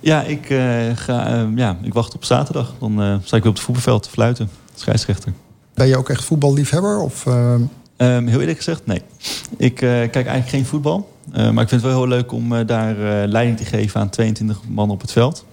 Ja, 0.00 0.22
ik, 0.22 0.50
eh, 0.50 0.58
ga, 0.94 1.26
eh, 1.26 1.46
ja, 1.54 1.76
ik 1.82 1.92
wacht 1.94 2.14
op 2.14 2.24
zaterdag. 2.24 2.74
Dan 2.78 3.02
eh, 3.02 3.14
sta 3.22 3.36
ik 3.36 3.42
weer 3.42 3.50
op 3.52 3.56
het 3.56 3.64
voetbalveld 3.64 4.02
te 4.02 4.10
fluiten. 4.10 4.48
Scheidsrechter. 4.74 5.32
ben 5.74 5.86
je 5.86 5.96
ook 5.96 6.08
echt 6.08 6.24
voetballiefhebber? 6.24 6.98
Of, 6.98 7.26
eh, 7.26 7.54
Ehm, 7.96 8.26
heel 8.26 8.40
eerlijk 8.40 8.56
gezegd, 8.58 8.86
nee. 8.86 9.02
Ik 9.56 9.72
eh, 9.82 9.88
kijk 9.90 10.14
eigenlijk 10.14 10.48
geen 10.48 10.66
voetbal. 10.66 11.12
Eh, 11.32 11.50
maar 11.50 11.62
ik 11.62 11.68
vind 11.68 11.82
het 11.82 11.90
wel 11.90 11.98
heel 12.00 12.08
leuk 12.08 12.32
om 12.32 12.54
eh, 12.54 12.66
daar 12.66 13.22
eh, 13.22 13.28
leiding 13.28 13.56
te 13.58 13.64
geven 13.64 14.00
aan 14.00 14.08
22 14.08 14.60
man 14.68 14.90
op 14.90 15.00
het 15.00 15.12
veld. 15.12 15.44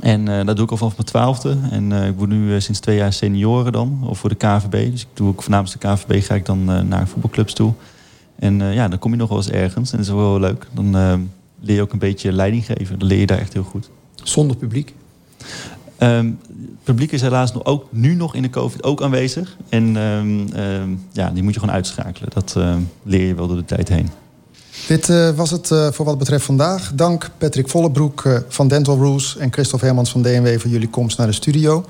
En 0.00 0.28
eh, 0.28 0.46
dat 0.46 0.56
doe 0.56 0.64
ik 0.64 0.70
al 0.70 0.76
vanaf 0.76 0.96
mijn 0.96 1.06
twaalfde. 1.08 1.56
En 1.70 1.92
eh, 1.92 2.06
ik 2.06 2.14
word 2.16 2.30
nu 2.30 2.54
eh, 2.54 2.60
sinds 2.60 2.80
twee 2.80 2.96
jaar 2.96 3.12
senioren 3.12 3.72
dan, 3.72 3.98
of 4.08 4.18
voor 4.18 4.28
de 4.28 4.34
KVB. 4.34 4.90
Dus 4.90 5.00
ik 5.00 5.06
doe 5.14 5.28
ook 5.28 5.48
namens 5.48 5.72
de 5.72 5.78
KVB 5.78 6.24
ga 6.24 6.34
ik 6.34 6.46
dan 6.46 6.72
eh, 6.72 6.80
naar 6.80 7.08
voetbalclubs 7.08 7.52
toe. 7.52 7.72
En 8.38 8.60
eh, 8.62 8.74
ja, 8.74 8.88
dan 8.88 8.98
kom 8.98 9.10
je 9.10 9.16
nog 9.16 9.28
wel 9.28 9.38
eens 9.38 9.50
ergens. 9.50 9.90
En 9.90 9.96
dat 9.96 10.06
is 10.06 10.12
wel 10.12 10.30
heel 10.30 10.40
leuk. 10.40 10.66
Dan 10.72 10.96
eh, 10.96 11.14
leer 11.64 11.76
je 11.76 11.82
ook 11.82 11.92
een 11.92 11.98
beetje 11.98 12.32
leiding 12.32 12.64
geven. 12.66 12.98
Dan 12.98 13.08
leer 13.08 13.18
je 13.18 13.26
daar 13.26 13.38
echt 13.38 13.52
heel 13.52 13.62
goed. 13.62 13.90
Zonder 14.14 14.56
publiek? 14.56 14.94
Ehm, 15.96 16.26
het 16.26 16.82
publiek 16.84 17.12
is 17.12 17.20
helaas 17.20 17.52
nog, 17.52 17.64
ook 17.64 17.86
nu 17.90 18.14
nog 18.14 18.34
in 18.34 18.42
de 18.42 18.50
COVID 18.50 18.82
ook 18.82 19.02
aanwezig. 19.02 19.56
En 19.68 19.96
ehm, 19.96 20.52
ehm, 20.52 20.90
ja, 21.12 21.30
die 21.30 21.42
moet 21.42 21.54
je 21.54 21.60
gewoon 21.60 21.74
uitschakelen. 21.74 22.30
Dat 22.34 22.56
leer 23.02 23.26
je 23.26 23.34
wel 23.34 23.46
door 23.46 23.56
de 23.56 23.64
tijd 23.64 23.88
heen. 23.88 24.10
Dit 24.86 25.08
eh, 25.08 25.30
was 25.30 25.50
het 25.50 25.70
eh, 25.70 25.92
voor 25.92 26.04
wat 26.04 26.18
betreft 26.18 26.44
vandaag. 26.44 26.92
Dank 26.94 27.30
Patrick 27.38 27.68
Vollebroek 27.68 28.24
eh, 28.24 28.38
van 28.48 28.68
Dental 28.68 28.96
Rules 28.96 29.36
en 29.36 29.52
Christophe 29.52 29.86
Hermans 29.86 30.10
van 30.10 30.22
DNW 30.22 30.58
voor 30.58 30.70
jullie 30.70 30.88
komst 30.88 31.18
naar 31.18 31.26
de 31.26 31.32
studio. 31.32 31.84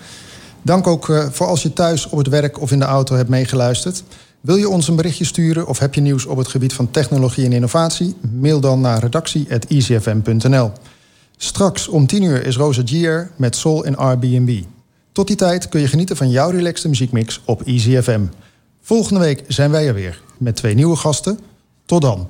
Dank 0.65 0.87
ook 0.87 1.09
eh, 1.09 1.27
voor 1.31 1.47
als 1.47 1.63
je 1.63 1.73
thuis 1.73 2.09
op 2.09 2.19
het 2.19 2.29
werk 2.29 2.61
of 2.61 2.71
in 2.71 2.79
de 2.79 2.85
auto 2.85 3.17
hebt 3.17 3.29
meegeluisterd. 3.29 4.03
Wil 4.45 4.57
je 4.57 4.69
ons 4.69 4.89
een 4.89 4.97
berichtje 4.97 5.25
sturen 5.25 5.67
of 5.67 5.79
heb 5.79 5.95
je 5.95 6.01
nieuws 6.01 6.27
op 6.27 6.37
het 6.37 6.49
gebied 6.49 6.73
van 6.73 6.91
technologie 6.91 7.45
en 7.45 7.53
innovatie? 7.53 8.15
Mail 8.33 8.61
dan 8.61 8.81
naar 8.81 9.01
redactie.easyfm.nl. 9.01 10.73
Straks 11.37 11.89
om 11.89 12.07
10 12.07 12.23
uur 12.23 12.47
is 12.47 12.57
Rosa 12.57 12.83
Gier 12.85 13.31
met 13.37 13.57
Soul 13.57 13.85
en 13.85 13.97
Airbnb. 13.97 14.63
Tot 15.13 15.27
die 15.27 15.37
tijd 15.37 15.69
kun 15.69 15.81
je 15.81 15.89
genieten 15.89 16.17
van 16.17 16.31
jouw 16.31 16.51
relaxte 16.51 16.89
muziekmix 16.89 17.41
op 17.45 17.63
Easy 17.63 18.01
FM. 18.01 18.21
Volgende 18.81 19.21
week 19.21 19.45
zijn 19.49 19.71
wij 19.71 19.87
er 19.87 19.95
weer 19.95 20.23
met 20.39 20.57
twee 20.57 20.75
nieuwe 20.75 20.97
gasten. 20.97 21.39
Tot 21.87 22.03
dan. 22.03 22.29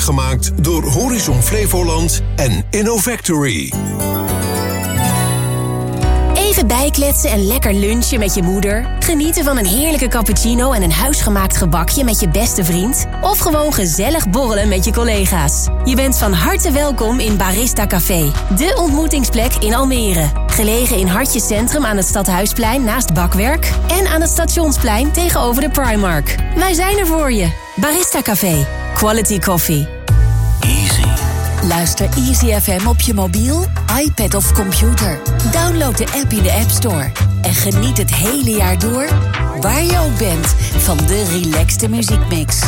Gemaakt 0.00 0.64
door 0.64 0.84
Horizon 0.84 1.42
Flevoland 1.42 2.22
en 2.36 2.64
InnoFactory. 2.70 3.72
Even 6.34 6.66
bijkletsen 6.66 7.30
en 7.30 7.46
lekker 7.46 7.74
lunchen 7.74 8.18
met 8.18 8.34
je 8.34 8.42
moeder. 8.42 8.96
Genieten 8.98 9.44
van 9.44 9.56
een 9.56 9.66
heerlijke 9.66 10.08
cappuccino 10.08 10.72
en 10.72 10.82
een 10.82 10.92
huisgemaakt 10.92 11.56
gebakje 11.56 12.04
met 12.04 12.20
je 12.20 12.28
beste 12.28 12.64
vriend. 12.64 13.06
Of 13.20 13.38
gewoon 13.38 13.72
gezellig 13.74 14.28
borrelen 14.28 14.68
met 14.68 14.84
je 14.84 14.92
collega's. 14.92 15.68
Je 15.84 15.96
bent 15.96 16.18
van 16.18 16.32
harte 16.32 16.72
welkom 16.72 17.18
in 17.18 17.36
Barista 17.36 17.86
Café. 17.86 18.32
De 18.56 18.76
ontmoetingsplek 18.76 19.54
in 19.54 19.74
Almere. 19.74 20.30
Gelegen 20.46 20.96
in 20.96 21.06
Hartje 21.06 21.40
Centrum 21.40 21.84
aan 21.84 21.96
het 21.96 22.06
Stadhuisplein 22.06 22.84
naast 22.84 23.14
Bakwerk. 23.14 23.72
En 23.88 24.06
aan 24.06 24.20
het 24.20 24.30
Stationsplein 24.30 25.12
tegenover 25.12 25.62
de 25.62 25.70
Primark. 25.70 26.36
Wij 26.56 26.74
zijn 26.74 26.98
er 26.98 27.06
voor 27.06 27.32
je. 27.32 27.50
Barista 27.76 28.22
Café. 28.22 28.79
Quality 29.00 29.38
coffee. 29.38 29.88
Luister 31.68 32.08
Easy 32.16 32.60
FM 32.60 32.86
op 32.86 33.00
je 33.00 33.14
mobiel, 33.14 33.66
iPad 34.04 34.34
of 34.34 34.52
computer. 34.52 35.18
Download 35.52 35.96
de 35.96 36.06
app 36.06 36.32
in 36.32 36.42
de 36.42 36.52
App 36.52 36.70
Store. 36.70 37.12
En 37.42 37.54
geniet 37.54 37.98
het 37.98 38.14
hele 38.14 38.50
jaar 38.50 38.78
door, 38.78 39.08
waar 39.60 39.82
je 39.82 39.98
ook 39.98 40.18
bent, 40.18 40.46
van 40.76 40.96
de 40.96 41.24
relaxte 41.24 41.88
muziekmix. 41.88 42.60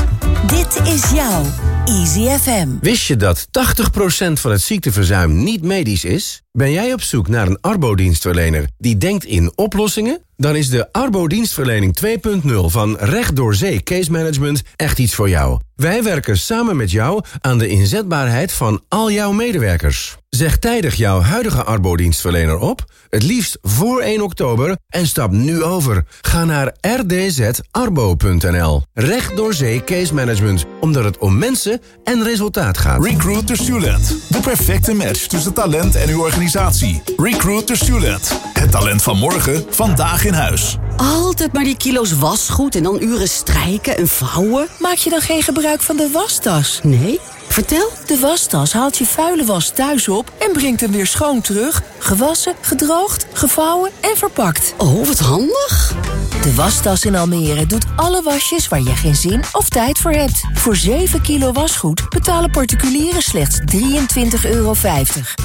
Dit 0.47 0.81
is 0.85 1.11
jouw 1.11 1.43
Easy 1.85 2.29
FM. 2.29 2.69
Wist 2.81 3.07
je 3.07 3.17
dat 3.17 3.47
80% 3.47 4.33
van 4.33 4.51
het 4.51 4.63
ziekteverzuim 4.63 5.43
niet 5.43 5.63
medisch 5.63 6.05
is? 6.05 6.43
Ben 6.53 6.73
jij 6.73 6.93
op 6.93 7.03
zoek 7.03 7.29
naar 7.29 7.47
een 7.47 7.61
arbodienstverlener 7.61 8.69
die 8.79 8.97
denkt 8.97 9.25
in 9.25 9.53
oplossingen? 9.55 10.23
Dan 10.37 10.57
is 10.57 10.69
de 10.69 10.93
Arbodienstverlening 10.93 11.99
2.0 12.07 12.53
van 12.67 12.97
Recht 12.97 13.37
door 13.37 13.55
Zee 13.55 13.83
Case 13.83 14.11
Management 14.11 14.63
echt 14.77 14.99
iets 14.99 15.15
voor 15.15 15.29
jou. 15.29 15.61
Wij 15.77 16.03
werken 16.03 16.39
samen 16.39 16.77
met 16.77 16.91
jou 16.91 17.25
aan 17.41 17.59
de 17.59 17.69
inzetbaarheid 17.69 18.53
van 18.53 18.83
al 18.89 19.11
jouw 19.11 19.33
medewerkers. 19.33 20.17
Zeg 20.37 20.59
tijdig 20.59 20.95
jouw 20.95 21.21
huidige 21.21 21.65
arbodienstverlener 21.65 22.59
op, 22.59 22.85
het 23.09 23.23
liefst 23.23 23.59
voor 23.63 24.01
1 24.01 24.23
oktober, 24.23 24.77
en 24.89 25.07
stap 25.07 25.31
nu 25.31 25.63
over. 25.63 26.05
Ga 26.21 26.45
naar 26.45 26.75
rdzarbo.nl. 26.99 28.83
Recht 28.95 29.37
door 29.37 29.55
Zee 29.55 29.85
Case 29.85 30.15
Management, 30.15 30.65
omdat 30.81 31.05
het 31.05 31.19
om 31.19 31.39
mensen 31.39 31.81
en 32.05 32.23
resultaat 32.23 32.79
gaat. 32.79 33.05
Recruit 33.05 33.47
to 33.47 33.55
Student. 33.55 34.17
De 34.29 34.41
perfecte 34.41 34.95
match 34.95 35.27
tussen 35.27 35.53
talent 35.53 35.95
en 35.95 36.09
uw 36.09 36.21
organisatie. 36.21 37.03
Recruit 37.17 37.67
to 37.67 37.75
Student. 37.75 38.41
Het 38.53 38.71
talent 38.71 39.03
van 39.03 39.19
morgen, 39.19 39.65
vandaag 39.71 40.25
in 40.25 40.35
huis. 40.35 40.77
Altijd 40.97 41.53
maar 41.53 41.65
die 41.65 41.77
kilo's 41.77 42.13
wasgoed 42.13 42.77
en 42.77 42.83
dan 42.83 43.03
uren 43.03 43.29
strijken 43.29 43.97
en 43.97 44.09
vouwen. 44.09 44.67
Maak 44.79 44.97
je 44.97 45.11
dan 45.11 45.21
geen 45.21 45.43
gebruik 45.43 45.81
van 45.81 45.97
de 45.97 46.11
wastas? 46.13 46.81
Nee? 46.83 47.21
Vertel. 47.53 47.91
De 48.07 48.19
wastas 48.19 48.73
haalt 48.73 48.99
je 48.99 49.07
vuile 49.07 49.45
was 49.45 49.71
thuis 49.71 50.09
op 50.09 50.33
en 50.39 50.53
brengt 50.53 50.81
hem 50.81 50.91
weer 50.91 51.07
schoon 51.07 51.41
terug. 51.41 51.83
Gewassen, 51.99 52.55
gedroogd, 52.61 53.27
gevouwen 53.33 53.91
en 54.01 54.17
verpakt. 54.17 54.75
Oh, 54.77 55.07
wat 55.07 55.19
handig. 55.19 55.95
De 56.43 56.55
wastas 56.55 57.05
in 57.05 57.17
Almere 57.17 57.67
doet 57.67 57.85
alle 57.97 58.23
wasjes 58.23 58.69
waar 58.69 58.83
je 58.83 58.97
geen 58.97 59.15
zin 59.15 59.43
of 59.53 59.69
tijd 59.69 59.99
voor 59.99 60.11
hebt. 60.11 60.41
Voor 60.55 60.77
7 60.77 61.23
kilo 61.23 61.53
wasgoed 61.53 62.09
betalen 62.09 62.51
particulieren 62.51 63.23
slechts 63.23 63.61
23,50 63.61 64.51
euro. 64.51 64.75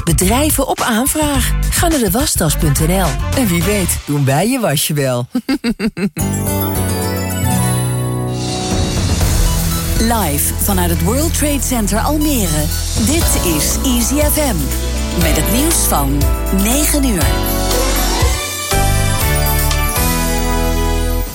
Bedrijven 0.04 0.68
op 0.68 0.82
aanvraag. 0.82 1.52
Ga 1.70 1.88
naar 1.88 2.00
de 2.00 2.12
wastas.nl. 2.12 3.08
En 3.36 3.48
wie 3.48 3.64
weet 3.64 3.98
doen 4.06 4.26
wij 4.26 4.50
je 4.50 4.60
wasje 4.60 4.94
wel. 4.94 5.28
Live 10.00 10.54
vanuit 10.54 10.90
het 10.90 11.04
World 11.04 11.38
Trade 11.38 11.62
Center 11.62 12.00
Almere. 12.00 12.64
Dit 13.06 13.42
is 13.56 13.78
Easy 13.84 14.16
FM. 14.16 14.56
Met 15.22 15.36
het 15.36 15.52
nieuws 15.52 15.76
van 15.76 16.22
9 16.64 17.04
uur. 17.06 17.26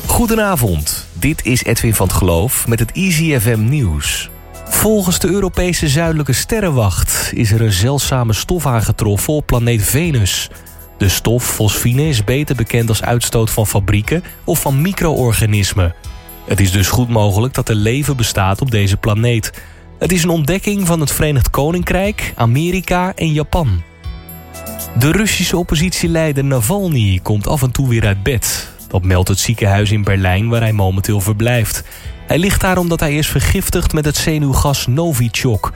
Goedenavond, 0.06 1.06
dit 1.12 1.44
is 1.44 1.64
Edwin 1.64 1.94
van 1.94 2.06
het 2.06 2.16
Geloof 2.16 2.68
met 2.68 2.78
het 2.78 2.92
Easy 2.92 3.38
FM 3.38 3.68
nieuws. 3.68 4.30
Volgens 4.64 5.18
de 5.18 5.28
Europese 5.28 5.88
Zuidelijke 5.88 6.32
Sterrenwacht 6.32 7.30
is 7.34 7.52
er 7.52 7.60
een 7.60 7.72
zeldzame 7.72 8.32
stof 8.32 8.66
aangetroffen 8.66 9.34
op 9.34 9.46
planeet 9.46 9.82
Venus. 9.82 10.50
De 10.98 11.08
stof 11.08 11.44
fosfine 11.44 12.08
is 12.08 12.24
beter 12.24 12.56
bekend 12.56 12.88
als 12.88 13.02
uitstoot 13.02 13.50
van 13.50 13.66
fabrieken 13.66 14.24
of 14.44 14.60
van 14.60 14.80
micro-organismen. 14.80 15.94
Het 16.44 16.60
is 16.60 16.72
dus 16.72 16.88
goed 16.88 17.08
mogelijk 17.08 17.54
dat 17.54 17.68
er 17.68 17.74
leven 17.74 18.16
bestaat 18.16 18.60
op 18.60 18.70
deze 18.70 18.96
planeet. 18.96 19.52
Het 19.98 20.12
is 20.12 20.22
een 20.22 20.28
ontdekking 20.28 20.86
van 20.86 21.00
het 21.00 21.12
Verenigd 21.12 21.50
Koninkrijk, 21.50 22.32
Amerika 22.36 23.14
en 23.14 23.32
Japan. 23.32 23.82
De 24.98 25.12
Russische 25.12 25.56
oppositieleider 25.56 26.44
Navalny 26.44 27.20
komt 27.22 27.46
af 27.46 27.62
en 27.62 27.70
toe 27.70 27.88
weer 27.88 28.06
uit 28.06 28.22
bed. 28.22 28.70
Dat 28.88 29.04
meldt 29.04 29.28
het 29.28 29.38
ziekenhuis 29.38 29.90
in 29.90 30.04
Berlijn 30.04 30.48
waar 30.48 30.60
hij 30.60 30.72
momenteel 30.72 31.20
verblijft. 31.20 31.84
Hij 32.26 32.38
ligt 32.38 32.60
daar 32.60 32.78
omdat 32.78 33.00
hij 33.00 33.16
is 33.16 33.26
vergiftigd 33.26 33.92
met 33.92 34.04
het 34.04 34.16
zenuwgas 34.16 34.86
Novichok. 34.86 35.72